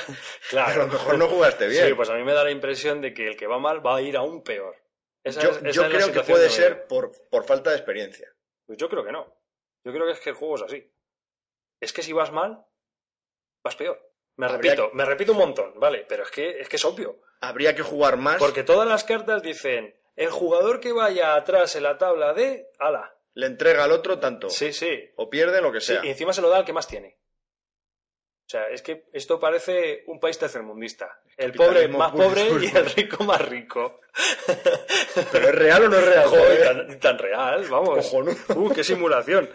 [0.49, 0.81] Claro.
[0.83, 1.87] A lo mejor no jugaste bien.
[1.87, 3.95] Sí, pues a mí me da la impresión de que el que va mal va
[3.95, 4.75] a ir aún peor.
[5.25, 7.75] Esa yo es- esa yo es la creo que puede ser por, por falta de
[7.77, 8.31] experiencia.
[8.65, 9.35] Pues yo creo que no.
[9.83, 10.91] Yo creo que es que el juego es así.
[11.81, 12.65] Es que si vas mal,
[13.63, 13.99] vas peor.
[14.37, 17.21] Me Habría repito, me repito un montón, vale, pero es que es que es obvio.
[17.41, 18.37] Habría que jugar más.
[18.37, 23.15] Porque todas las cartas dicen, el jugador que vaya atrás en la tabla de, ala.
[23.33, 24.49] Le entrega al otro tanto.
[24.49, 25.11] Sí, sí.
[25.17, 26.05] O pierde lo que sí, sea.
[26.05, 27.17] y encima se lo da al que más tiene.
[28.45, 31.19] O sea, es que esto parece un país tercermundista.
[31.35, 34.01] El pobre más pobre y el rico más rico.
[35.31, 36.25] Pero es real o no es real.
[36.29, 37.97] Joder, tan, tan real, vamos.
[38.05, 38.35] Cojonudo.
[38.55, 39.49] Uh, qué simulación.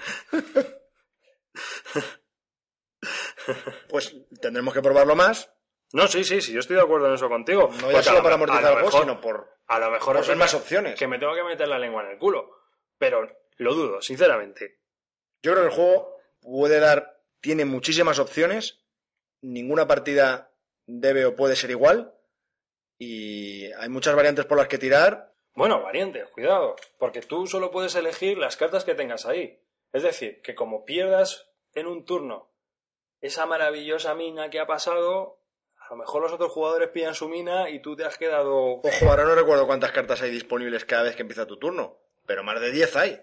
[3.88, 5.52] Pues tendremos que probarlo más.
[5.92, 7.68] No, sí, sí, sí, yo estoy de acuerdo en eso contigo.
[7.72, 10.36] No Porque ya solo lo- para amortizar mejor- sino por, A lo mejor por ver
[10.36, 10.98] más opciones.
[10.98, 12.50] que me tengo que meter la lengua en el culo.
[12.98, 14.80] Pero lo dudo, sinceramente.
[15.42, 18.80] Yo creo que el juego puede dar, tiene muchísimas opciones.
[19.42, 20.52] Ninguna partida
[20.86, 22.14] debe o puede ser igual.
[22.98, 25.34] Y hay muchas variantes por las que tirar.
[25.54, 26.76] Bueno, variantes, cuidado.
[26.98, 29.62] Porque tú solo puedes elegir las cartas que tengas ahí.
[29.92, 32.50] Es decir, que como pierdas en un turno
[33.20, 35.42] esa maravillosa mina que ha pasado,
[35.76, 38.80] a lo mejor los otros jugadores pillan su mina y tú te has quedado.
[38.82, 41.98] Ojo, ahora no recuerdo cuántas cartas hay disponibles cada vez que empieza tu turno.
[42.26, 43.20] Pero más de 10 hay.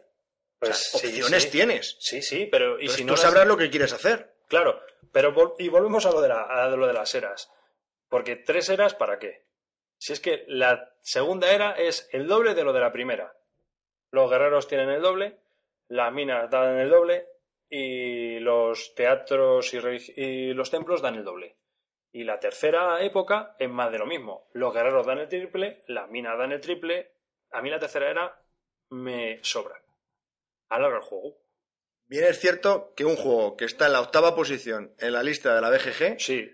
[0.59, 1.49] Pues O sea, sí, opciones sí.
[1.51, 1.97] tienes.
[1.99, 4.35] Sí, sí, pero y Entonces si tú no las- sabrás lo que quieres hacer.
[4.47, 4.81] Claro,
[5.11, 7.51] pero vol- y volvemos a lo de la, a lo de las eras.
[8.09, 9.45] Porque tres eras, ¿para qué?
[9.99, 13.35] Si es que la segunda era es el doble de lo de la primera.
[14.11, 15.39] Los guerreros tienen el doble,
[15.89, 17.27] las minas dan el doble
[17.69, 19.77] y los teatros y,
[20.21, 21.57] y los templos dan el doble.
[22.13, 24.47] Y la tercera época es más de lo mismo.
[24.53, 27.11] Los guerreros dan el triple, las minas dan el triple.
[27.51, 28.41] A mí la tercera era
[28.89, 29.81] me sobra.
[30.69, 31.37] Alarga el juego.
[32.05, 35.53] Bien es cierto que un juego que está en la octava posición en la lista
[35.55, 36.49] de la BGG, Sí,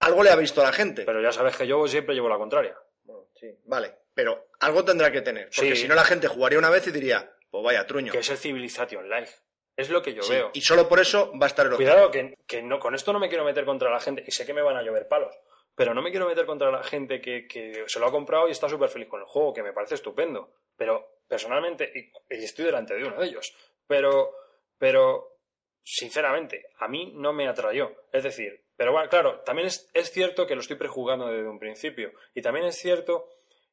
[0.00, 1.04] algo le ha visto a la gente.
[1.04, 2.76] pero ya sabes que yo siempre llevo la contraria.
[3.04, 3.48] Bueno, sí.
[3.66, 5.44] Vale, pero algo tendrá que tener.
[5.54, 5.82] Porque Sí.
[5.82, 8.12] si no, la gente jugaría una vez y diría, pues vaya truño.
[8.12, 9.28] que es el Civilization Live.
[9.76, 10.50] Es lo que yo Sí, veo.
[10.52, 11.90] Y solo por eso va a estar el octavo.
[11.90, 14.44] Cuidado, que, que no, con esto no me quiero meter contra la gente, y sé
[14.44, 15.34] que me van a llover palos,
[15.74, 18.50] pero no me quiero meter contra la gente que, que se lo ha comprado y
[18.50, 20.52] está súper feliz con el juego, que me parece estupendo.
[20.76, 23.54] Pero personalmente, y, y estoy delante de uno de ellos,
[23.86, 24.34] pero,
[24.76, 25.38] pero
[25.84, 27.92] sinceramente, a mí no me atrayó.
[28.12, 31.60] Es decir, pero bueno, claro, también es, es cierto que lo estoy prejuzgando desde un
[31.60, 32.12] principio.
[32.34, 33.28] Y también es cierto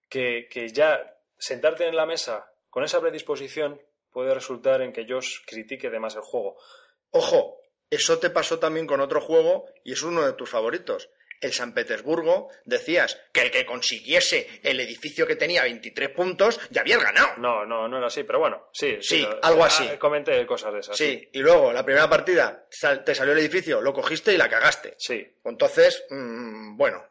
[0.08, 3.82] que, que ya sentarte en la mesa con esa predisposición
[4.12, 6.58] puede resultar en que yo os critique de más el juego.
[7.10, 11.10] Ojo, eso te pasó también con otro juego y es uno de tus favoritos.
[11.41, 16.81] El San Petersburgo, decías que el que consiguiese el edificio que tenía 23 puntos ya
[16.81, 17.29] habías ganado.
[17.38, 18.97] No, no, no era así, pero bueno, sí.
[19.01, 19.88] Sí, lo- algo así.
[19.91, 20.97] ah, Comenté cosas de esas.
[20.97, 22.67] Sí, y luego la primera partida
[23.05, 24.95] te salió el edificio, lo cogiste y la cagaste.
[24.97, 25.25] Sí.
[25.45, 27.03] Entonces, mm, bueno,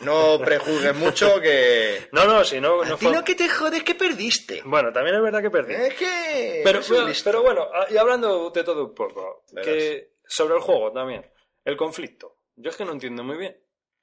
[0.00, 2.08] no prejuzgues mucho que...
[2.12, 3.14] No, no, si no, no ti fue...
[3.14, 4.62] lo que te jode es que perdiste.
[4.64, 5.74] Bueno, también es verdad que perdí.
[5.74, 6.62] Es que...
[6.64, 9.66] pero, bueno, ah, y hablando de todo un poco, Verás.
[9.72, 11.24] que sobre el juego también.
[11.64, 12.34] El conflicto.
[12.56, 13.56] Yo es que no entiendo muy bien.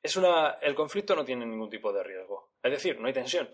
[0.05, 0.59] Es una...
[0.61, 2.51] El conflicto no tiene ningún tipo de riesgo.
[2.61, 3.49] Es decir, no hay tensión.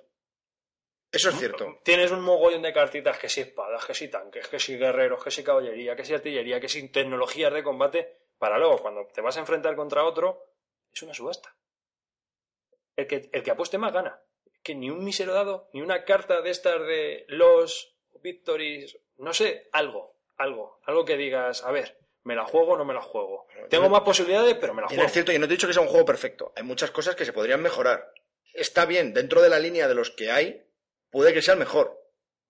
[1.10, 1.80] Eso es cierto.
[1.82, 5.32] Tienes un mogollón de cartitas que si espadas, que si tanques, que si guerreros, que
[5.32, 9.38] si caballería, que si artillería, que si tecnologías de combate, para luego, cuando te vas
[9.38, 10.44] a enfrentar contra otro,
[10.92, 11.56] es una subasta.
[12.98, 14.22] El que, el que apueste más gana.
[14.62, 19.70] Que ni un mísero dado, ni una carta de estas de los victories, no sé,
[19.72, 23.48] algo, algo, algo que digas, a ver, me la juego o no me la juego.
[23.70, 25.04] Tengo más posibilidades, pero me la juego.
[25.04, 26.54] es cierto, y no te he dicho que sea un juego perfecto.
[26.56, 28.14] Hay muchas cosas que se podrían mejorar.
[28.54, 30.64] Está bien, dentro de la línea de los que hay,
[31.10, 32.00] puede que sea el mejor.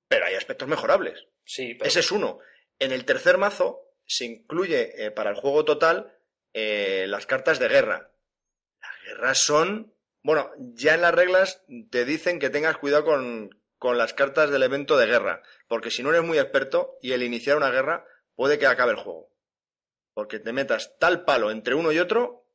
[0.08, 1.28] Pero hay aspectos mejorables.
[1.46, 2.40] Sí, pero Ese es uno.
[2.80, 6.18] En el tercer mazo se incluye eh, para el juego total
[6.54, 8.12] eh, las cartas de guerra.
[8.82, 9.94] Las guerras son.
[10.24, 14.64] Bueno, ya en las reglas te dicen que tengas cuidado con, con las cartas del
[14.64, 15.42] evento de guerra.
[15.68, 18.06] Porque si no eres muy experto y el iniciar una guerra
[18.36, 19.31] puede que acabe el juego.
[20.14, 22.46] Porque te metas tal palo entre uno y otro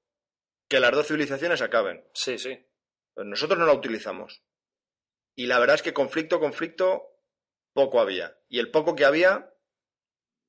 [0.68, 2.04] que las dos civilizaciones acaben.
[2.12, 2.58] sí, sí.
[3.14, 4.42] Pues nosotros no la utilizamos.
[5.34, 7.18] Y la verdad es que conflicto, conflicto,
[7.72, 8.38] poco había.
[8.48, 9.54] Y el poco que había,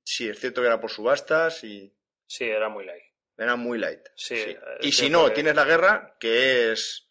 [0.03, 1.93] sí, es cierto que era por subastas y
[2.25, 3.03] Sí, era muy light.
[3.37, 4.01] era muy light.
[4.15, 4.57] Sí, sí.
[4.79, 7.09] es Y si no, que- tienes la guerra, que es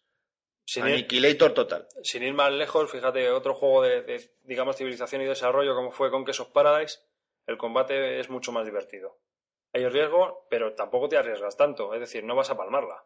[0.65, 1.87] Sin ir, Annihilator total.
[2.03, 6.11] sin ir más lejos, fíjate, otro juego de, de, digamos, civilización y desarrollo como fue
[6.11, 6.99] Conquest of Paradise,
[7.47, 9.19] el combate es mucho más divertido.
[9.73, 13.03] Hay riesgo, pero tampoco te arriesgas tanto, es decir, no vas a palmarla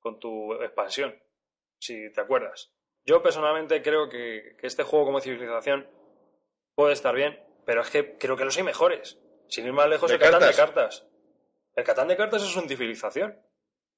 [0.00, 1.22] con tu expansión,
[1.78, 2.72] si te acuerdas.
[3.04, 5.88] Yo personalmente creo que, que este juego como civilización
[6.74, 9.18] puede estar bien, pero es que creo que los hay mejores.
[9.48, 11.06] Sin ir más lejos, ¿De el Catán de cartas?
[11.74, 13.38] El Catán de cartas es una civilización.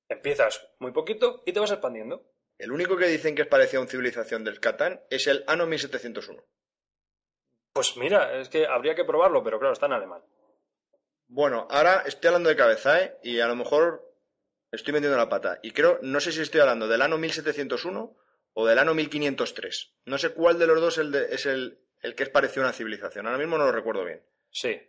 [0.09, 2.25] Empiezas muy poquito y te vas expandiendo.
[2.59, 5.67] El único que dicen que es parecido a un civilización del Catán es el Anno
[5.67, 6.45] 1701.
[7.73, 10.23] Pues mira, es que habría que probarlo, pero claro, está en alemán.
[11.35, 13.18] Bueno, ahora estoy hablando de cabeza, ¿eh?
[13.24, 14.09] Y a lo mejor
[14.70, 15.59] estoy metiendo la pata.
[15.64, 18.16] Y creo, no sé si estoy hablando del Anno 1701
[18.53, 19.95] o del Anno 1503.
[20.05, 22.66] No sé cuál de los dos el de- es el, el que es parecido a
[22.66, 23.26] una civilización.
[23.26, 24.22] Ahora mismo no lo recuerdo bien.
[24.51, 24.80] Sí.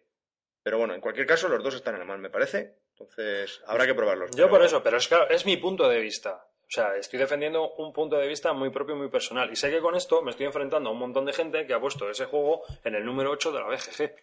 [0.61, 2.75] Pero bueno, en cualquier caso, los dos están en alemán, me parece.
[2.91, 4.29] Entonces, habrá que probarlos.
[4.31, 6.45] Yo Pero- por eso, pero es claro, es mi punto de vista.
[6.61, 9.51] O sea, estoy defendiendo un punto de vista muy propio y muy personal.
[9.51, 11.79] Y sé que con esto me estoy enfrentando a un montón de gente que ha
[11.79, 14.15] puesto ese juego en el número 8 de la BGG.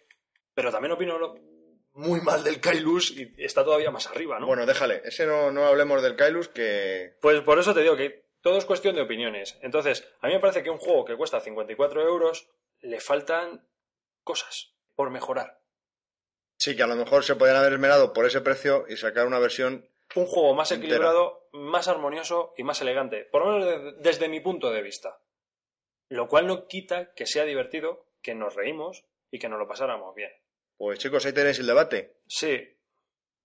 [0.53, 1.35] Pero también opino lo-
[1.93, 4.47] muy mal del Kailus y está todavía más arriba, ¿no?
[4.47, 5.01] Bueno, déjale.
[5.05, 7.17] Ese no, no hablemos del Kailus, que...
[7.21, 9.57] Pues por eso te digo que todo es cuestión de opiniones.
[9.61, 12.49] Entonces, a mí me parece que un juego que cuesta 54 euros
[12.81, 13.67] le faltan
[14.23, 15.61] cosas por mejorar.
[16.57, 19.39] Sí, que a lo mejor se podrían haber esmerado por ese precio y sacar una
[19.39, 19.87] versión...
[20.15, 20.93] Un juego más Entera.
[20.95, 23.25] equilibrado, más armonioso y más elegante.
[23.25, 25.19] Por lo menos de- desde mi punto de vista.
[26.09, 30.13] Lo cual no quita que sea divertido, que nos reímos y que nos lo pasáramos
[30.13, 30.31] bien.
[30.77, 32.17] Pues chicos, ahí tenéis el debate.
[32.27, 32.69] Sí.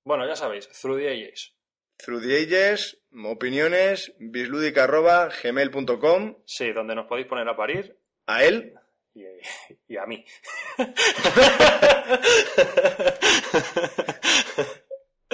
[0.05, 1.55] Bueno, ya sabéis, Through the Ages.
[1.97, 8.75] Through the Ages, opiniones, bisludica.gmail.com, Sí, donde nos podéis poner a parir a él.
[9.15, 9.25] y,
[9.89, 10.25] y a mí.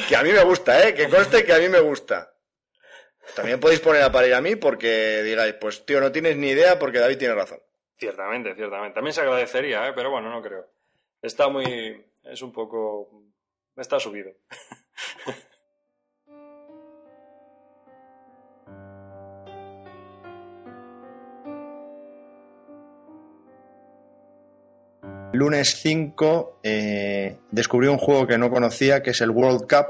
[0.09, 0.95] Que a mí me gusta, ¿eh?
[0.95, 2.35] Que conste que a mí me gusta.
[3.35, 6.79] También podéis poner a parir a mí porque digáis, pues tío, no tienes ni idea
[6.79, 7.61] porque David tiene razón.
[7.97, 8.95] Ciertamente, ciertamente.
[8.97, 9.93] También se agradecería, ¿eh?
[9.95, 10.69] pero bueno, no creo.
[11.25, 12.05] Está muy...
[12.23, 13.09] es un poco...
[13.77, 14.31] está subido.
[25.33, 29.87] Lunes 5 eh, descubrí un juego que no conocía, que es el World Cup.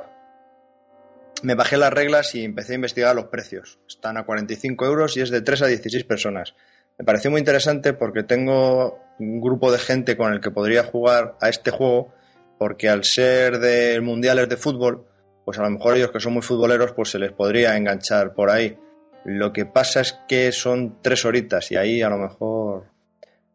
[1.43, 3.81] Me bajé las reglas y empecé a investigar los precios.
[3.89, 6.55] Están a 45 euros y es de 3 a 16 personas.
[6.97, 11.37] Me pareció muy interesante porque tengo un grupo de gente con el que podría jugar
[11.41, 12.13] a este juego,
[12.59, 15.07] porque al ser de mundiales de fútbol,
[15.45, 18.51] pues a lo mejor ellos que son muy futboleros, pues se les podría enganchar por
[18.51, 18.79] ahí.
[19.25, 22.85] Lo que pasa es que son tres horitas y ahí a lo mejor...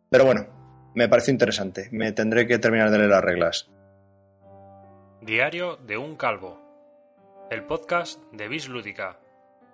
[0.10, 0.48] Pero bueno,
[0.96, 1.88] me pareció interesante.
[1.92, 3.70] Me tendré que terminar de leer las reglas.
[5.22, 6.60] Diario de un calvo.
[7.52, 9.20] El podcast de Bislúdica.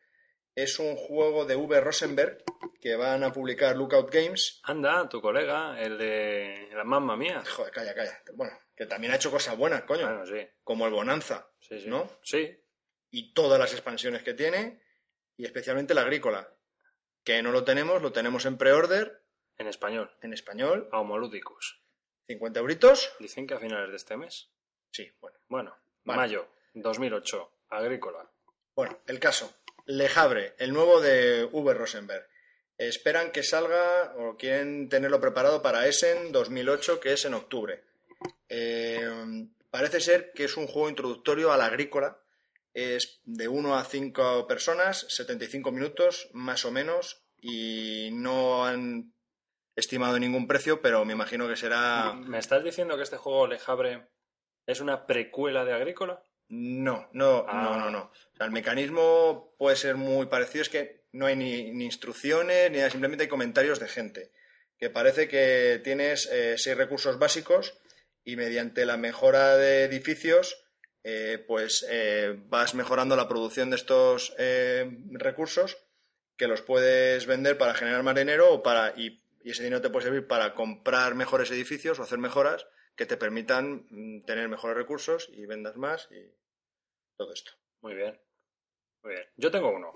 [0.55, 1.81] es un juego de V.
[1.81, 2.43] Rosenberg
[2.79, 4.59] que van a publicar Lookout Games.
[4.63, 7.43] Anda, tu colega, el de la mamma mía.
[7.55, 8.21] Joder, calla, calla.
[8.35, 10.05] Bueno, que también ha hecho cosas buenas, coño.
[10.05, 10.47] Bueno, sí.
[10.63, 11.87] Como el Bonanza, Sí, sí.
[11.87, 12.09] ¿no?
[12.23, 12.59] Sí.
[13.09, 14.81] Y todas las expansiones que tiene,
[15.37, 16.53] y especialmente la agrícola.
[17.23, 19.23] Que no lo tenemos, lo tenemos en pre-order,
[19.57, 20.11] En español.
[20.21, 21.81] en español, A Homolúdicos.
[22.27, 23.13] 50 euritos.
[23.19, 24.51] Dicen que a finales de este mes.
[24.91, 25.37] Sí, bueno.
[25.47, 26.17] Bueno, Vale.
[26.21, 27.51] mayo 2008.
[27.69, 28.29] Agrícola.
[28.75, 29.53] Bueno, el caso.
[29.85, 31.73] Le Havre, el nuevo de V.
[31.73, 32.27] Rosenberg.
[32.77, 37.83] Esperan que salga o quieren tenerlo preparado para Essen 2008, que es en octubre.
[38.49, 42.19] Eh, parece ser que es un juego introductorio a la agrícola.
[42.73, 49.13] Es de 1 a 5 personas, 75 minutos más o menos, y no han
[49.75, 52.13] estimado ningún precio, pero me imagino que será...
[52.13, 54.07] ¿Me estás diciendo que este juego Le Havre
[54.65, 56.23] es una precuela de Agrícola?
[56.55, 57.63] No, no, Ah.
[57.63, 58.11] no, no, no.
[58.11, 62.69] O sea, el mecanismo puede ser muy parecido, es que no hay ni, ni instrucciones,
[62.69, 64.31] ni nada, simplemente hay comentarios de gente.
[64.77, 67.75] Que parece que tienes eh, seis recursos básicos
[68.23, 70.63] y mediante la mejora de edificios,
[71.03, 75.77] eh, pues eh, vas mejorando la producción de estos eh, recursos
[76.37, 79.89] que los puedes vender para generar más dinero o para, y, y ese dinero te
[79.89, 84.77] puede servir para comprar mejores edificios o hacer mejoras que te permitan mm, tener mejores
[84.77, 86.31] recursos y vendas más y
[87.15, 87.51] todo esto.
[87.81, 88.19] Muy bien.
[89.03, 89.25] Muy bien.
[89.35, 89.95] Yo tengo uno.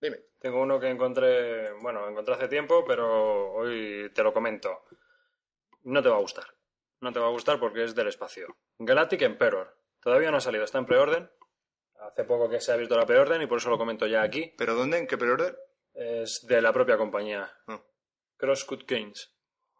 [0.00, 0.18] Dime.
[0.38, 4.84] Tengo uno que encontré, bueno, encontré hace tiempo, pero hoy te lo comento.
[5.84, 6.46] No te va a gustar.
[7.00, 8.48] No te va a gustar porque es del espacio.
[8.78, 9.76] Galactic Emperor.
[10.00, 11.30] Todavía no ha salido, está en preorden.
[11.94, 14.52] Hace poco que se ha abierto la preorden y por eso lo comento ya aquí.
[14.58, 14.98] ¿Pero dónde?
[14.98, 15.56] ¿En qué preorden?
[15.94, 17.52] Es de la propia compañía.
[17.68, 17.80] Ah.
[18.36, 19.32] Crosscut Games.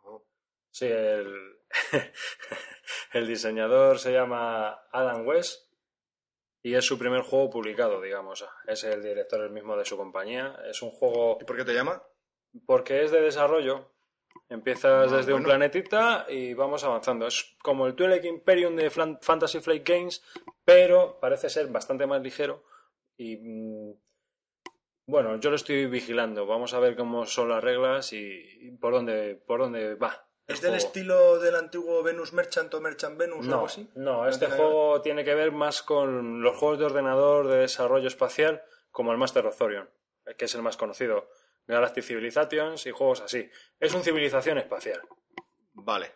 [0.04, 0.24] Oh.
[0.70, 1.58] Sí, el,
[3.12, 5.71] el diseñador se llama Adam West
[6.62, 8.44] y es su primer juego publicado, digamos.
[8.66, 10.56] Es el director el mismo de su compañía.
[10.68, 12.02] Es un juego ¿Y por qué te llama?
[12.66, 13.90] porque es de desarrollo.
[14.48, 17.26] Empiezas Ah, desde un planetita y vamos avanzando.
[17.26, 20.22] Es como el Twilight Imperium de Fantasy Flight Games,
[20.64, 22.64] pero parece ser bastante más ligero
[23.16, 23.94] y mm,
[25.06, 26.46] bueno, yo lo estoy vigilando.
[26.46, 28.18] Vamos a ver cómo son las reglas y,
[28.60, 30.26] y por dónde por dónde va.
[30.46, 30.86] ¿Es del juego.
[30.86, 33.88] estilo del antiguo Venus Merchant o Merchant Venus o No, algo así?
[33.94, 38.62] no, este juego tiene que ver más con los juegos de ordenador de desarrollo espacial,
[38.90, 39.86] como el Master of Thorium,
[40.36, 41.28] que es el más conocido.
[41.66, 43.48] Galactic Civilizations y juegos así.
[43.78, 45.00] Es un civilización espacial,
[45.74, 46.12] Vale.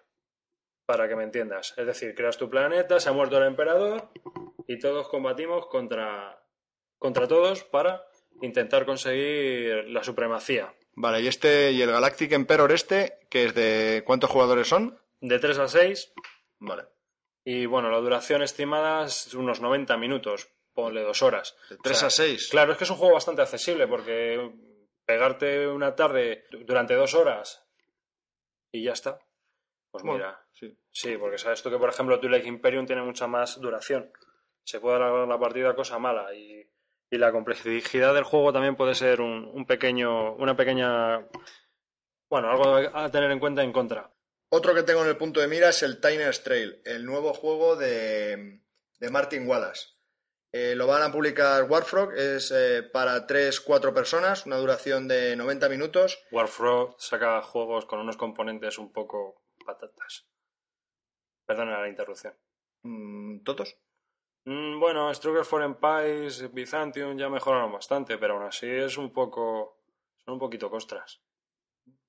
[0.86, 1.72] para que me entiendas.
[1.76, 4.10] Es decir, creas tu planeta, se ha muerto el emperador
[4.66, 6.42] y todos combatimos contra,
[6.98, 8.04] contra todos para
[8.42, 10.74] intentar conseguir la supremacía.
[10.96, 14.98] Vale, y este, y el Galactic Emperor este, que es de ¿cuántos jugadores son?
[15.20, 16.12] De 3 a 6
[16.58, 16.84] Vale.
[17.44, 21.54] y bueno, la duración estimada es unos 90 minutos, ponle dos horas.
[21.70, 22.48] De 3 O sea, a 6.
[22.50, 24.50] Claro, es que es un juego bastante accesible porque
[25.04, 27.62] pegarte una tarde du- durante dos horas
[28.72, 29.18] y ya está.
[29.90, 30.76] Pues Bueno, mira, sí.
[30.90, 34.10] sí, porque sabes tú que, por ejemplo, Twilight Imperium tiene mucha más duración.
[34.64, 36.66] Se puede alargar la partida cosa mala y,
[37.10, 41.26] y la complejidad del juego también puede ser un, un pequeño, una pequeña,
[42.28, 44.10] bueno, algo a tener en cuenta en contra.
[44.48, 47.76] Otro que tengo en el punto de mira es el Tiner Trail, el nuevo juego
[47.76, 48.60] de,
[48.98, 49.96] de Martin Wallace.
[50.52, 55.68] Eh, lo van a publicar Warfrog, es eh, para 3-4 personas, una duración de 90
[55.68, 56.18] minutos.
[56.30, 60.26] Warfrog saca juegos con unos componentes un poco patatas.
[61.44, 62.34] Perdona la interrupción.
[62.82, 63.76] Mm, ¿Todos?
[64.46, 69.82] Mm, bueno, Struggle for Empires, Byzantium ya mejoraron bastante, pero aún así es un poco.
[70.24, 71.20] Son un poquito costras.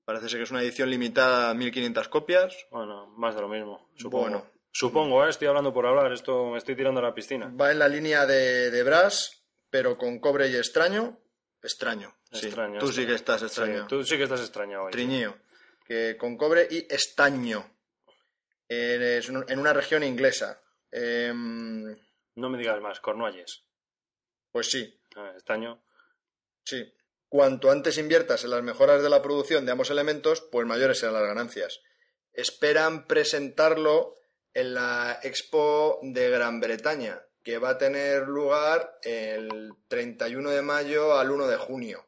[0.06, 2.56] Parece ser que es una edición limitada a 1500 copias.
[2.72, 4.24] Bueno, más de lo mismo, supongo.
[4.24, 4.46] Bueno.
[4.72, 5.30] Supongo, ¿eh?
[5.30, 7.52] estoy hablando por hablar, esto me estoy tirando a la piscina.
[7.60, 11.18] Va en la línea de, de Brass, pero con cobre y extraño.
[11.64, 12.14] Extraño.
[12.32, 12.46] sí.
[12.46, 13.82] Extraño, Tú sí que estás extraño.
[13.82, 14.92] Sí, tú sí que estás extraño hoy.
[14.92, 15.36] Triñío.
[15.84, 17.66] Que con cobre y estaño.
[18.70, 20.62] Eh, es un- en una región inglesa.
[20.92, 21.96] Em,
[22.38, 23.64] No me digas más, Cornualles.
[24.52, 25.84] pues sí, Ah, Estaño.
[26.64, 26.94] sí.
[27.30, 31.16] Cuanto antes inviertas en las mejoras de la producción de ambos elementos, pues mayores serán
[31.16, 31.82] las ganancias.
[32.32, 34.16] Esperan presentarlo
[34.54, 41.18] en la Expo de Gran Bretaña, que va a tener lugar el 31 de mayo
[41.18, 42.08] al 1 de junio,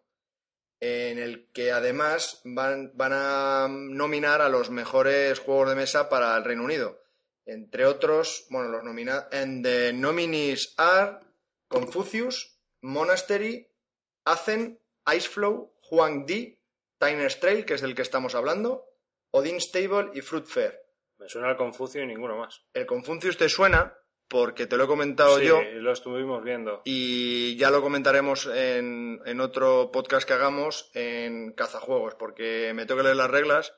[0.80, 6.38] en el que además van, van a nominar a los mejores juegos de mesa para
[6.38, 7.02] el Reino Unido.
[7.50, 11.18] Entre otros, bueno, los nomina en the nominees are
[11.68, 13.68] Confucius, Monastery,
[14.24, 16.60] Azen, Iceflow, Huang Di,
[17.00, 18.86] Tiner's Trail, que es del que estamos hablando,
[19.32, 20.80] Odin Stable y Fruit Fair.
[21.18, 22.62] Me suena el Confucio y ninguno más.
[22.72, 23.98] El Confucius te suena
[24.28, 26.84] porque te lo he comentado sí, yo lo estuvimos viendo.
[26.86, 33.00] y ya lo comentaremos en, en otro podcast que hagamos en Cazajuegos, porque me tengo
[33.00, 33.74] que leer las reglas.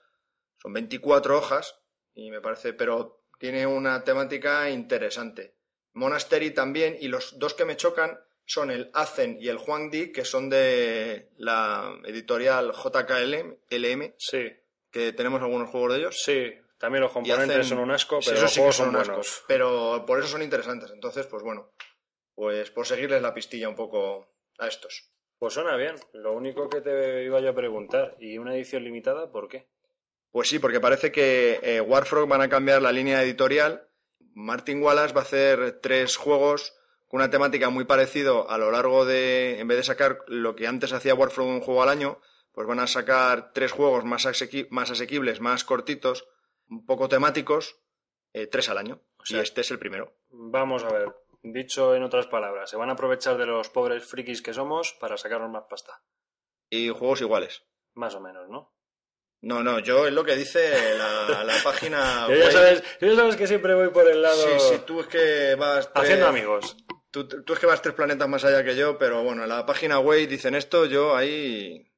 [0.58, 1.80] Son 24 hojas
[2.14, 5.56] y me parece, pero tiene una temática interesante.
[5.94, 10.12] Monastery también, y los dos que me chocan son el Azen y el Juan Di,
[10.12, 14.54] que son de la editorial JKLM, Sí,
[14.92, 16.22] que tenemos algunos juegos de ellos.
[16.22, 16.54] sí.
[16.78, 18.94] También los componentes hacen- son un asco, Sí, pero esos los sí juegos son son
[18.96, 19.10] buenos.
[19.28, 20.92] ascos, pero por eso son interesantes.
[20.92, 21.72] Entonces, pues bueno,
[22.36, 25.12] pues por seguirles la pistilla un poco a estos.
[25.40, 25.96] Pues suena bien.
[26.14, 29.68] Lo único que te iba yo a preguntar, ¿y una edición limitada por qué?
[30.32, 33.88] Pues sí, porque parece que eh, Warfrog van a cambiar la línea editorial.
[34.34, 36.74] Martin Wallace va a hacer tres juegos
[37.08, 40.68] con una temática muy parecida a lo largo de, en vez de sacar lo que
[40.68, 42.20] antes hacía Warfrog un juego al año,
[42.54, 46.26] pues van a sacar tres juegos más, asequi- más asequibles, más cortitos,
[46.70, 47.76] un poco temáticos,
[48.32, 49.02] eh, tres al año.
[49.20, 50.16] O sea- y este es el primero.
[50.30, 51.10] Vamos a ver.
[51.44, 55.18] Dicho en otras palabras, se van a aprovechar de los pobres frikis que somos para
[55.18, 56.02] sacarnos más pasta.
[56.70, 57.64] Y juegos iguales.
[57.96, 58.72] Más o menos, ¿no?
[59.42, 63.16] No, no, yo es lo que dice la, la página Yo ya, sabes, yo ya
[63.16, 66.28] sabes que siempre voy por el lado Sí, sí, tú es que vas tres- haciendo
[66.28, 66.78] amigos.
[67.10, 69.66] Tú, tú es que vas tres planetas más allá que yo, pero bueno, en la
[69.66, 71.92] página web dicen esto, yo ahí...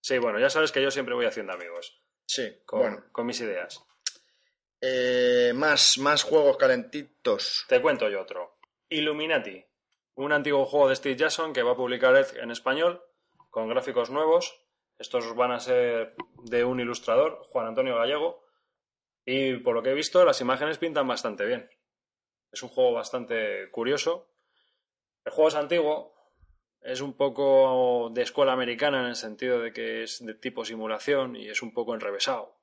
[0.00, 3.04] Sí, bueno, ya sabes que yo siempre voy haciendo amigos Sí, con, bueno.
[3.10, 3.82] con mis ideas.
[4.80, 7.64] Eh, más, más juegos calentitos.
[7.68, 8.58] Te cuento yo otro.
[8.88, 9.64] Illuminati,
[10.16, 13.02] un antiguo juego de Steve Jackson que va a publicar en español
[13.50, 14.54] con gráficos nuevos.
[14.98, 18.44] Estos van a ser de un ilustrador, Juan Antonio Gallego,
[19.24, 21.68] y por lo que he visto las imágenes pintan bastante bien.
[22.50, 24.30] Es un juego bastante curioso.
[25.24, 26.14] El juego es antiguo,
[26.80, 31.36] es un poco de escuela americana en el sentido de que es de tipo simulación
[31.36, 32.56] y es un poco enrevesado.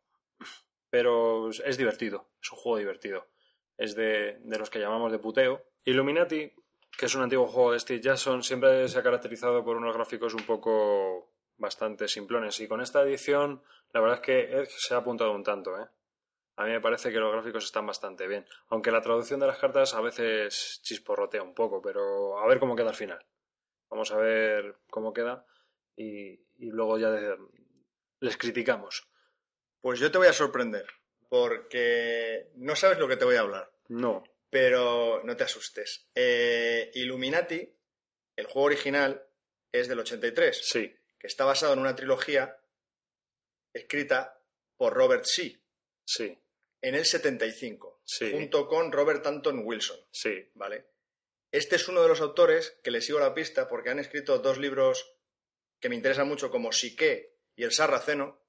[0.90, 3.28] Pero es divertido, es un juego divertido.
[3.78, 5.62] Es de, de los que llamamos de puteo.
[5.84, 6.54] Illuminati,
[6.98, 10.34] que es un antiguo juego de Steve Jackson, siempre se ha caracterizado por unos gráficos
[10.34, 12.60] un poco bastante simplones.
[12.60, 15.88] Y con esta edición, la verdad es que Edge se ha apuntado un tanto, ¿eh?
[16.56, 18.45] A mí me parece que los gráficos están bastante bien.
[18.68, 22.76] Aunque la traducción de las cartas a veces chisporrotea un poco, pero a ver cómo
[22.76, 23.26] queda al final.
[23.89, 25.45] Vamos a ver cómo queda
[25.95, 27.38] y, y luego ya de-
[28.20, 29.08] les criticamos.
[29.82, 30.86] Pues yo te voy a sorprender,
[31.28, 34.24] porque no sabes lo que te voy a hablar, No.
[34.49, 36.08] pero no te asustes.
[36.16, 37.76] Eh, Illuminati,
[38.36, 39.26] el juego original,
[39.72, 42.60] es del 83, Sí, que está basado en una trilogía
[43.74, 44.42] escrita
[44.76, 45.58] por Robert Shea
[46.06, 46.38] sí,
[46.82, 48.30] en el 75, Sí.
[48.32, 49.98] junto con Robert Anton Wilson.
[50.12, 50.52] sí.
[50.56, 50.90] ¿vale?
[51.50, 54.58] Este es uno de los autores que le sigo la pista porque han escrito dos
[54.58, 55.16] libros
[55.80, 58.42] que me interesan mucho, como Siqué y El Sarraceno,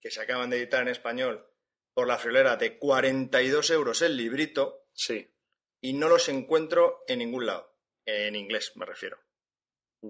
[0.00, 1.48] que se acaban de editar en español
[1.94, 5.32] por la friolera de 42 euros el librito, Sí,
[5.80, 7.74] y no los encuentro en ningún lado.
[8.04, 9.18] En inglés, me refiero.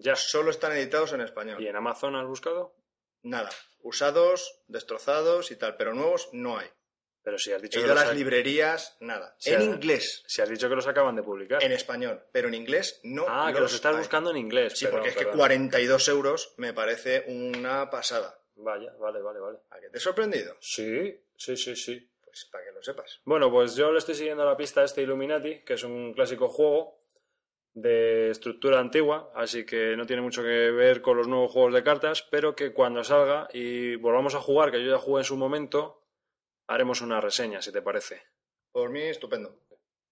[0.01, 0.17] Ya.
[0.17, 1.63] Solo están editados en español.
[1.63, 2.75] ¿Y en Amazon has buscado?
[3.23, 3.51] Nada.
[3.83, 6.69] Usados, destrozados y tal, pero nuevos no hay.
[7.23, 9.35] Pero si has He dicho, que ido a los, las librerías, nada.
[9.47, 11.63] En inglés, si has dicho que los acaban de publicar.
[11.65, 13.25] en español, pero en inglés no.
[13.27, 13.99] ah, que los estás hay.
[14.01, 14.75] buscando en inglés.
[14.77, 15.39] Sí, porque es que perdón.
[15.39, 18.39] 42 euros me parece una pasada.
[18.57, 19.59] Vaya, vale, vale, vale.
[19.71, 20.55] ¿A qué te he sorprendido?
[20.61, 22.11] Sí, sí, sí, sí.
[22.23, 23.21] Pues para que lo sepas.
[23.25, 26.49] Bueno, pues yo le estoy siguiendo la pista a este Illuminati, que es un clásico
[26.49, 27.04] juego
[27.75, 31.83] de estructura antigua, así que no tiene mucho que ver con los nuevos juegos de
[31.83, 35.37] cartas, pero que cuando salga y volvamos a jugar, que yo ya jugué en su
[35.37, 36.01] momento,
[36.69, 38.23] haremos una reseña, si te parece.
[38.71, 39.61] Por mí, estupendo.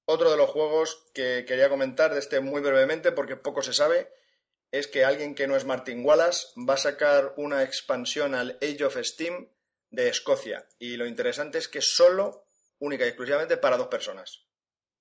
[0.04, 4.12] Otro de los juegos que quería comentar de este muy brevemente, porque poco se sabe,
[4.72, 8.84] es que alguien que no es Martin Wallace va a sacar una expansión al Age
[8.84, 9.49] of Steam
[9.91, 10.66] de Escocia.
[10.78, 12.45] Y lo interesante es que solo,
[12.80, 14.46] única y exclusivamente para dos personas.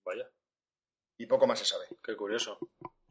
[0.04, 0.30] Vaya,
[1.22, 1.86] Y poco más se sabe.
[2.04, 2.58] qué curioso.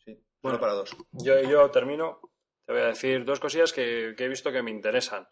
[0.04, 0.58] Sí, Bueno.
[0.58, 0.90] para dos.
[1.12, 2.20] Yo, yo termino.
[2.66, 5.28] Te voy a decir dos cosillas que, que he visto que me interesan.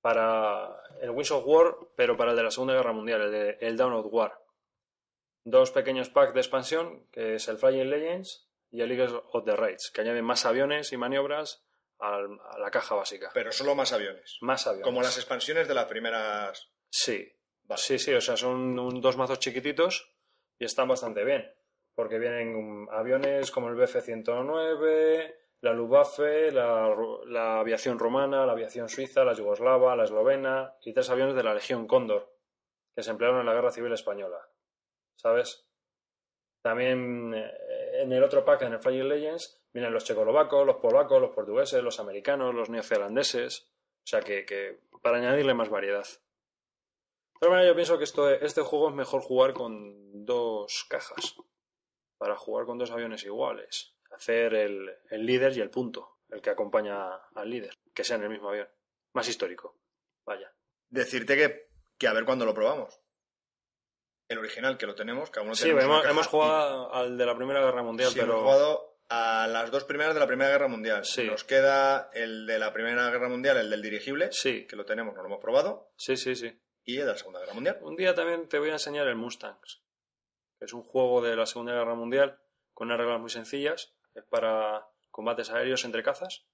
[0.00, 0.68] Para
[1.02, 3.80] el Wings of War, pero para el de la Segunda Guerra Mundial, el, de, el
[3.80, 4.32] of War.
[5.44, 9.56] Dos pequeños packs de expansión, que es el Flying Legends y el Eagles of the
[9.56, 11.64] Raids, que añaden más aviones y maniobras
[11.98, 13.30] al- a la caja básica.
[13.34, 14.38] Pero solo más aviones.
[14.42, 14.84] Más aviones.
[14.84, 16.70] Como las expansiones de las primeras.
[16.90, 17.26] Sí,
[17.64, 17.80] Vale.
[17.80, 20.12] sí, sí, o sea, son un- dos mazos chiquititos
[20.58, 21.50] y están bastante bien,
[22.00, 29.34] porque vienen aviones como el BF-109, la Luftwaffe, la, aviación rumana, la aviación suiza, la
[29.34, 32.34] yugoslava, la eslovena y tres aviones de la Legión Cóndor,
[32.96, 34.38] que se emplearon en la Guerra Civil Española,
[35.16, 35.68] ¿sabes?
[36.62, 41.20] También eh, en el otro pack, en el Flying Legends, vienen los checoslovacos, los polacos,
[41.20, 43.70] los portugueses, los americanos, los neozelandeses,
[44.04, 46.06] o sea que, para añadirle más variedad.
[47.42, 48.04] De todas yo pienso que
[48.42, 51.36] este juego es mejor jugar con dos cajas.
[52.20, 53.94] Para jugar con dos aviones iguales.
[54.10, 58.24] Hacer el, el líder y el punto, el que acompaña al líder, que sea en
[58.24, 58.68] el mismo avión.
[59.14, 59.78] Más histórico.
[60.26, 60.52] Vaya.
[60.90, 63.00] Decirte que, que a ver cuándo lo probamos.
[64.28, 67.34] El original, que lo tenemos, cada uno Sí, tenemos hemos, hemos jugado al de la
[67.34, 68.32] Primera Guerra Mundial, Sí, pero...
[68.32, 71.04] hemos jugado a las dos primeras de la Primera Guerra Mundial.
[71.06, 71.24] Sí.
[71.24, 75.14] Nos queda el de la Primera Guerra Mundial, el del dirigible, Sí, que lo tenemos,
[75.14, 76.52] no lo hemos probado, sí, sí, sí.
[76.84, 77.78] y el de la Segunda Guerra Mundial.
[77.80, 79.82] Un día también te voy a enseñar el Mustangs,
[80.60, 82.38] es un juego de la Segunda Guerra Mundial
[82.74, 83.94] con unas reglas muy sencillas.
[84.14, 86.46] Es para combates aéreos entre cazas.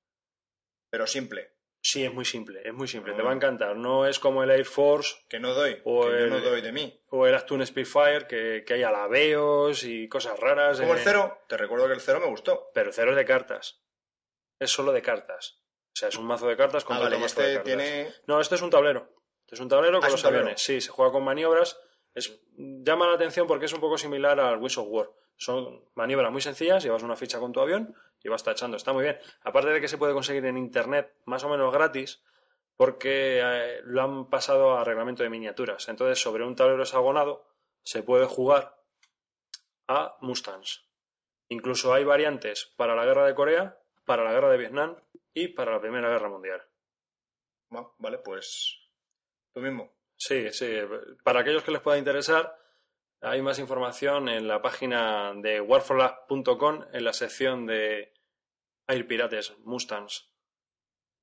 [0.91, 3.17] Pero simple, Sí, es muy simple, es muy simple, Ah.
[3.17, 3.77] te va a encantar.
[3.77, 6.61] No es como el Air Force que no doy, O que yo el- no doy
[6.61, 7.01] de mí.
[7.11, 10.81] o el Actun Spitfire, que, que hay alabeos y cosas raras.
[10.81, 12.71] Como eh, el cero, te recuerdo que el cero me gustó.
[12.75, 13.85] Pero el cero es de cartas.
[14.59, 15.63] Es solo de cartas.
[15.95, 17.65] O sea, es un mazo de cartas con Ah, vale, de este cartas.
[17.65, 18.13] tiene...
[18.27, 19.09] No, este es un tablero.
[19.43, 20.61] Este es un tablero Ah, con los aviones.
[20.61, 21.79] Sí, se juega con maniobras.
[22.57, 25.11] Llama la atención porque es un poco similar al Wings of War.
[25.37, 28.77] Son maniobras muy sencillas, llevas una ficha con tu avión y vas tachando.
[28.77, 29.19] Está muy bien.
[29.43, 32.23] Aparte de que se puede conseguir en internet más o menos gratis,
[32.77, 35.89] porque eh, lo han pasado a reglamento de miniaturas.
[35.89, 37.47] Entonces, sobre un tablero hexagonado
[37.83, 38.83] se puede jugar
[39.89, 40.87] a Mustangs.
[41.49, 44.97] Incluso hay variantes para la guerra de Corea, para la guerra de Vietnam
[45.33, 46.63] y para la Primera Guerra Mundial.
[47.99, 48.91] Vale, pues
[49.53, 49.96] tú mismo.
[50.17, 50.79] Sí, sí.
[51.23, 52.59] Para aquellos que les pueda interesar,
[53.21, 58.13] hay más información en la página de warforlab.com en la sección de
[58.87, 60.31] Air Pirates Mustangs.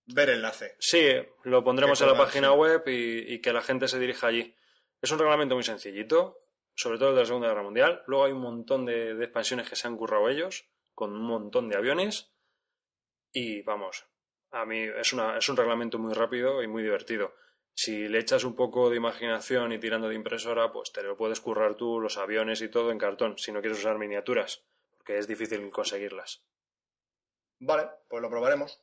[0.06, 0.76] Ver enlace.
[0.80, 1.08] Sí,
[1.44, 2.56] lo pondremos en la página sí.
[2.56, 4.56] web y, y que la gente se dirija allí.
[5.02, 6.42] Es un reglamento muy sencillito,
[6.76, 8.04] sobre todo el de la Segunda Guerra Mundial.
[8.08, 11.70] Luego hay un montón de, de expansiones que se han currado ellos, con un montón
[11.70, 12.34] de aviones.
[13.32, 14.06] Y vamos,
[14.52, 17.34] a mí es, una, es un reglamento muy rápido y muy divertido.
[17.76, 21.42] Si le echas un poco de imaginación y tirando de impresora, pues te lo puedes
[21.42, 24.64] currar tú, los aviones y todo en cartón, si no quieres usar miniaturas,
[24.98, 26.44] porque es difícil conseguirlas.
[27.60, 28.82] Vale, pues lo probaremos.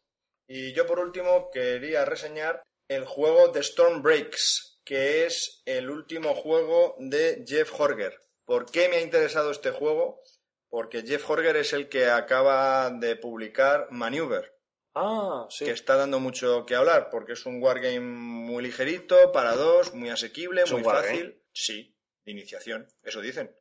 [0.49, 6.35] Y yo por último quería reseñar el juego de Storm Breaks, que es el último
[6.35, 8.21] juego de Jeff Horger.
[8.45, 10.21] ¿Por qué me ha interesado este juego?
[10.69, 14.60] Porque Jeff Horger es el que acaba de publicar Maneuver,
[14.95, 15.65] Ah, sí.
[15.65, 20.11] que está dando mucho que hablar, porque es un wargame muy ligerito, para dos, muy
[20.11, 21.41] asequible, ¿Es muy fácil.
[21.53, 23.55] Sí, de iniciación, eso dicen.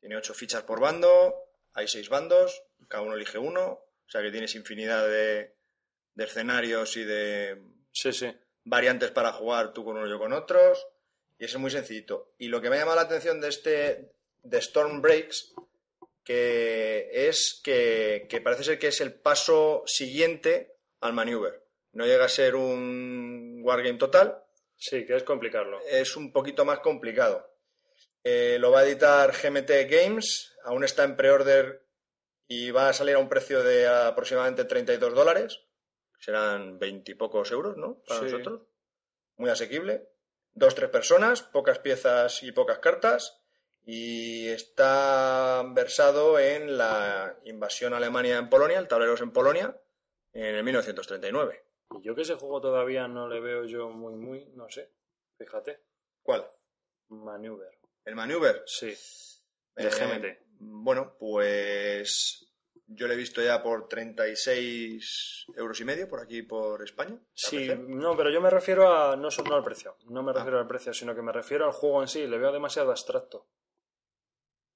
[0.00, 1.34] Tiene ocho fichas por bando,
[1.72, 5.56] hay seis bandos, cada uno elige uno, o sea que tienes infinidad de,
[6.14, 7.60] de escenarios y de
[7.92, 8.32] Sí, sí.
[8.64, 10.86] variantes para jugar tú con uno y yo con otros,
[11.38, 12.32] y eso es muy sencillito.
[12.38, 14.12] Y lo que me ha llamado la atención de este
[14.44, 15.52] de Storm Breaks
[16.28, 21.64] que es que, que parece ser que es el paso siguiente al maneuver.
[21.92, 24.44] No llega a ser un wargame total,
[24.76, 25.80] Sí, que es complicarlo.
[25.86, 27.50] es un poquito más complicado.
[28.22, 31.82] Eh, lo va a editar GMT Games, aún está en pre-order
[32.46, 35.60] y va a salir a un precio de aproximadamente 32 dólares.
[36.20, 38.02] Serán 20 y pocos euros, ¿no?
[38.06, 38.26] Para Sí.
[38.26, 38.62] nosotros.
[39.36, 40.10] Muy asequible.
[40.52, 43.40] Dos, tres personas, pocas piezas y pocas cartas.
[43.90, 49.74] Y está versado en la invasión alemania en Polonia, el tablero es en Polonia,
[50.34, 51.64] en el 1939.
[51.98, 54.92] Y yo que ese juego todavía no le veo yo muy, muy, no sé.
[55.38, 55.80] Fíjate.
[56.22, 56.46] ¿Cuál?
[57.08, 57.78] Maneuver.
[58.04, 58.62] El maneuver.
[58.66, 58.88] Sí.
[58.88, 60.38] Eh, De GMT.
[60.60, 62.46] Bueno, pues
[62.88, 67.18] yo lo he visto ya por 36 euros y medio por aquí por España.
[67.32, 69.16] Sí, no, pero yo me refiero a.
[69.16, 69.96] No, no al precio.
[70.10, 70.24] No Ah.
[70.24, 72.26] me refiero al precio, sino que me refiero al juego en sí.
[72.26, 73.46] Le veo demasiado abstracto.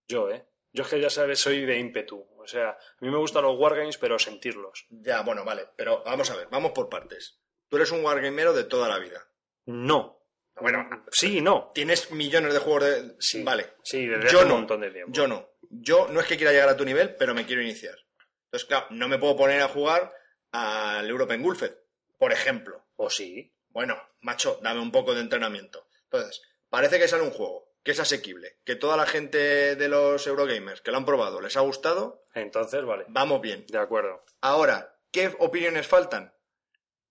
[0.09, 0.45] Yo, ¿eh?
[0.73, 2.27] Yo es que ya sabes, soy de ímpetu.
[2.39, 4.87] O sea, a mí me gustan los wargames, pero sentirlos.
[4.91, 7.39] Ya, bueno, vale, pero vamos a ver, vamos por partes.
[7.69, 9.27] Tú eres un wargamero de toda la vida.
[9.67, 10.19] No.
[10.61, 11.71] Bueno, Sí, y no.
[11.75, 13.17] tienes millones de juegos de...
[13.19, 13.43] Sí.
[13.43, 14.55] Vale, Sí, desde Yo hace no.
[14.55, 15.13] un montón de tiempo.
[15.13, 15.49] yo no.
[15.71, 17.97] Yo no es que quiera llegar a tu nivel, pero me quiero iniciar.
[18.45, 20.13] Entonces, claro, no me puedo poner a jugar
[20.53, 21.73] al European Gulfed,
[22.19, 22.85] por ejemplo.
[22.97, 23.55] O sí.
[23.71, 25.87] Bueno, macho, dame un poco de entrenamiento.
[26.05, 30.27] Entonces, parece que sale un juego que es asequible, que toda la gente de los
[30.27, 33.05] Eurogamers que lo han probado les ha gustado, Entonces, vale.
[33.09, 33.65] vamos bien.
[33.69, 34.25] De acuerdo.
[34.41, 36.33] Ahora, ¿qué opiniones faltan?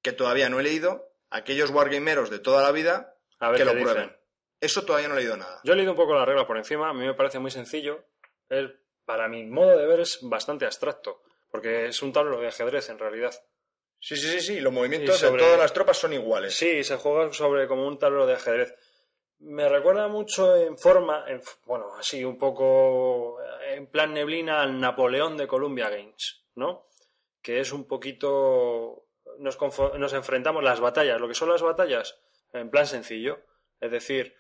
[0.02, 1.10] Que todavía no he leído.
[1.30, 4.04] Aquellos wargameros de toda la vida A ver que lo prueben.
[4.08, 4.18] dicen.
[4.60, 5.62] Eso todavía no he leído nada.
[5.64, 8.06] Yo he leído un poco las reglas por encima, a mí me parece muy sencillo.
[8.50, 8.70] Es,
[9.06, 13.00] para mi modo de ver es bastante abstracto, porque es un tablero de ajedrez en
[13.00, 13.34] realidad.
[14.00, 14.60] Sí, sí, sí, sí.
[14.60, 16.54] Los movimientos sobre- de todas las tropas son iguales.
[16.56, 18.74] Sí, se juega sobre como un tablero de ajedrez.
[19.42, 23.38] Me recuerda mucho en forma, en bueno, así un poco
[23.68, 26.86] en plan neblina al Napoleón de Columbia Games, ¿no?
[27.42, 29.06] Que es un poquito...
[29.40, 29.58] Nos,
[29.98, 32.20] nos enfrentamos las batallas, lo que son las batallas,
[32.54, 33.40] en plan sencillo.
[33.80, 34.36] Es decir,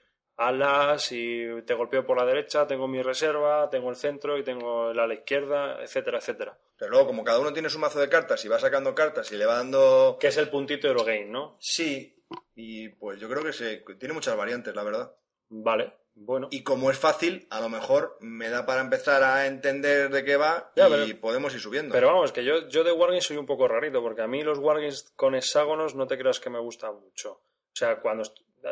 [0.47, 4.91] alas y te golpeo por la derecha, tengo mi reserva, tengo el centro y tengo
[4.91, 6.57] el ala izquierda, etcétera, etcétera.
[6.77, 9.38] Pero luego, como cada uno tiene su mazo de cartas y va sacando cartas y
[9.38, 10.18] le va dando...
[10.19, 11.57] Que es el puntito Eurogame, ¿no?
[11.59, 12.23] Sí,
[12.55, 13.77] y pues yo creo que se...
[13.99, 15.15] tiene muchas variantes, la verdad.
[15.49, 16.47] Vale, bueno.
[16.49, 20.38] Y como es fácil, a lo mejor me da para empezar a entender de qué
[20.38, 21.93] va Ya, y pero- podemos ir subiendo.
[21.93, 24.57] Pero vamos, que yo, yo de Wargames soy un poco rarito, porque a mí los
[24.57, 27.31] Wargames con hexágonos no te creas que me gustan mucho.
[27.34, 28.23] O sea, cuando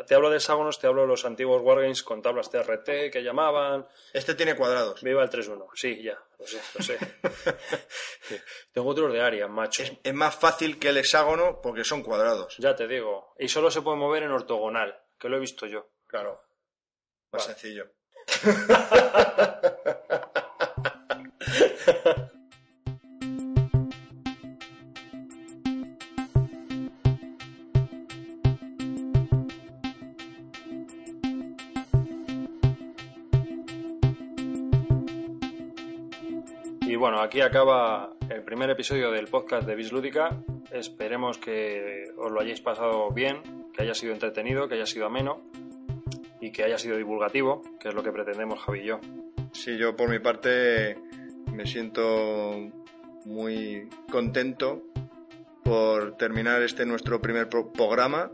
[0.06, 3.86] te hablo de hexágonos, te hablo de los antiguos Wargames con tablas TRT que llamaban.
[4.12, 5.02] Este tiene cuadrados.
[5.02, 5.68] Viva el 3-1.
[5.74, 6.98] Sí, ya, lo sé, lo sé.
[8.72, 9.82] Tengo otros de área, macho.
[9.82, 12.56] Es, es más fácil que el hexágono porque son cuadrados.
[12.58, 13.34] Ya te digo.
[13.38, 15.90] Y solo se puede mover en ortogonal, que lo he visto yo.
[16.06, 16.42] Claro.
[17.32, 17.58] Más Vale.
[17.58, 17.90] sencillo.
[37.00, 40.42] bueno, aquí acaba el primer episodio del podcast de Bislúdica.
[40.70, 43.38] Esperemos que os lo hayáis pasado bien,
[43.72, 45.40] que haya sido entretenido, que haya sido ameno
[46.42, 49.00] y que haya sido divulgativo, que es lo que pretendemos Javi y yo.
[49.52, 50.98] Sí, yo por mi parte
[51.50, 52.54] me siento
[53.24, 54.82] muy contento
[55.64, 58.30] por terminar este nuestro primer pro- programa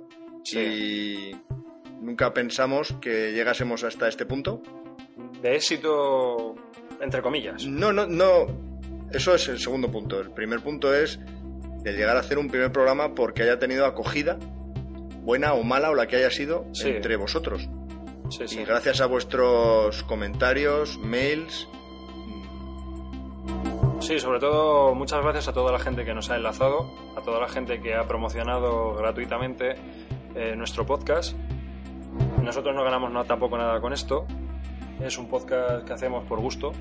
[0.53, 1.37] y
[2.01, 4.61] nunca pensamos que llegásemos hasta este punto.
[5.41, 6.55] De éxito,
[7.01, 7.66] entre comillas.
[7.66, 8.47] No, no, no.
[9.12, 10.20] Eso es el segundo punto.
[10.20, 11.20] El primer punto es
[11.85, 14.36] el llegar a hacer un primer programa porque haya tenido acogida,
[15.23, 16.89] buena o mala o la que haya sido, Sí.
[16.89, 17.68] entre vosotros.
[18.31, 18.60] Sí, sí.
[18.60, 21.68] Y gracias a vuestros comentarios, mails,
[24.01, 27.40] Sí, sobre todo muchas gracias a toda la gente que nos ha enlazado, a toda
[27.40, 29.74] la gente que ha promocionado gratuitamente
[30.35, 31.35] eh, nuestro podcast.
[32.43, 34.27] Nosotros no ganamos nada, tampoco nada con esto.
[35.01, 36.73] Es un podcast que hacemos por gusto.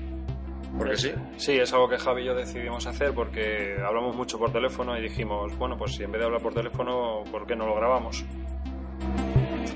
[0.76, 1.12] porque Es- sí.
[1.36, 5.02] Sí, es algo que Javi y yo decidimos hacer porque hablamos mucho por teléfono y
[5.02, 8.24] dijimos, bueno, pues si en vez de hablar por teléfono, ¿por qué no lo grabamos?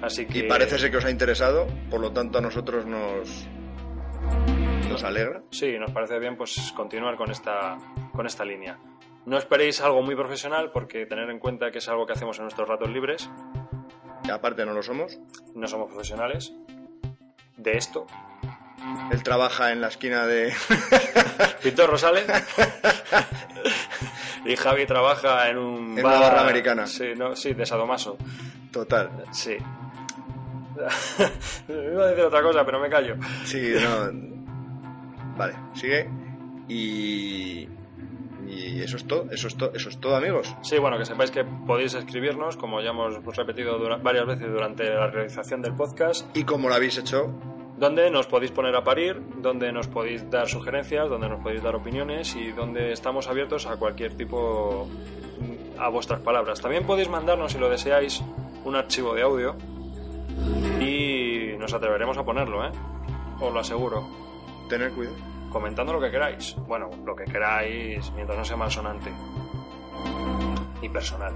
[0.03, 0.39] Así que...
[0.41, 3.47] Y parece ser que os ha interesado, por lo tanto a nosotros nos,
[4.89, 5.43] nos alegra.
[5.51, 7.79] Sí, nos parece bien pues continuar con esta,
[8.13, 8.79] con esta línea.
[9.27, 12.45] No esperéis algo muy profesional porque tener en cuenta que es algo que hacemos en
[12.45, 13.31] nuestros ratos libres.
[14.25, 15.19] Que aparte no lo somos.
[15.55, 16.55] No somos profesionales
[17.57, 18.07] de esto.
[19.13, 20.53] Él trabaja en la esquina de...
[21.65, 22.27] Víctor Rosales
[24.45, 26.87] y Javi trabaja en un En una bar- barra americana.
[26.87, 28.17] Sí, no, sí, de Sadomaso.
[28.73, 29.11] Total.
[29.33, 29.57] Sí.
[31.69, 33.17] Iba a decir otra cosa, pero me callo.
[33.45, 34.11] Sí, no...
[35.37, 36.09] Vale, sigue.
[36.69, 37.69] Y...
[38.47, 40.57] Y eso es todo, eso es, to- eso es todo, amigos.
[40.63, 45.07] Sí, bueno, que sepáis que podéis escribirnos, como ya hemos repetido varias veces durante la
[45.09, 47.31] realización del podcast, Y como lo habéis hecho,
[47.81, 51.75] donde nos podéis poner a parir, donde nos podéis dar sugerencias, donde nos podéis dar
[51.75, 54.87] opiniones y donde estamos abiertos a cualquier tipo
[55.79, 56.61] a vuestras palabras.
[56.61, 58.23] También podéis mandarnos, si lo deseáis,
[58.65, 59.57] un archivo de audio
[60.79, 62.71] y nos atreveremos a ponerlo, ¿eh?
[63.41, 64.07] Os lo aseguro.
[64.69, 65.17] tener cuidado.
[65.51, 66.55] Comentando lo que queráis.
[66.69, 69.11] Bueno, lo que queráis, mientras no sea malsonante.
[70.83, 71.33] Y personal.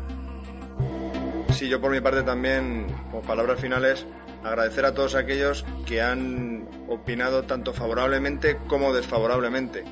[1.55, 4.06] Sí, yo por mi parte también, como palabras finales,
[4.43, 9.85] agradecer a todos aquellos que han opinado tanto favorablemente como desfavorablemente,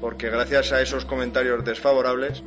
[0.00, 2.44] porque gracias a esos comentarios desfavorables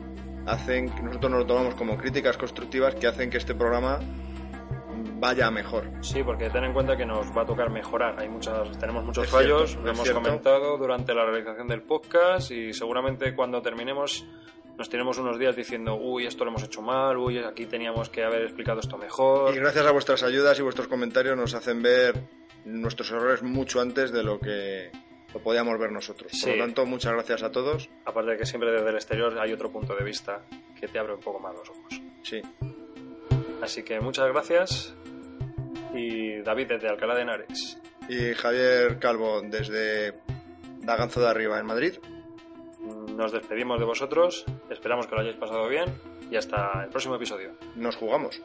[0.48, 3.99] hacen que nosotros nos lo tomamos como críticas constructivas que hacen que este programa
[5.19, 5.88] vaya mejor.
[6.02, 8.19] Sí, porque ten en cuenta que nos va a tocar mejorar.
[8.19, 10.22] Hay muchas, tenemos muchos Es fallos, cierto, lo hemos cierto.
[10.22, 14.26] comentado durante la realización del podcast y seguramente cuando terminemos
[14.77, 18.23] nos tiremos unos días diciendo, uy, esto lo hemos hecho mal, uy, aquí teníamos que
[18.23, 19.53] haber explicado esto mejor.
[19.56, 22.15] Y gracias a vuestras ayudas y vuestros comentarios nos hacen ver
[22.65, 24.91] nuestros errores mucho antes de lo que
[25.34, 26.31] lo podíamos ver nosotros.
[26.41, 27.89] Por lo tanto, muchas gracias a todos.
[28.06, 30.43] Aparte de que siempre desde el exterior hay otro punto de vista
[30.80, 32.02] que te abre un poco más los ojos.
[32.23, 32.41] Sí.
[33.61, 34.95] Así que muchas gracias
[35.93, 37.77] y David desde Alcalá de Henares.
[38.10, 40.15] Y Javier Calvo desde
[40.80, 41.93] Daganzo de Arriba en Madrid.
[43.16, 45.86] Nos despedimos de vosotros, esperamos que lo hayáis pasado bien
[46.30, 47.52] y hasta el próximo episodio.
[47.76, 48.41] Nos jugamos.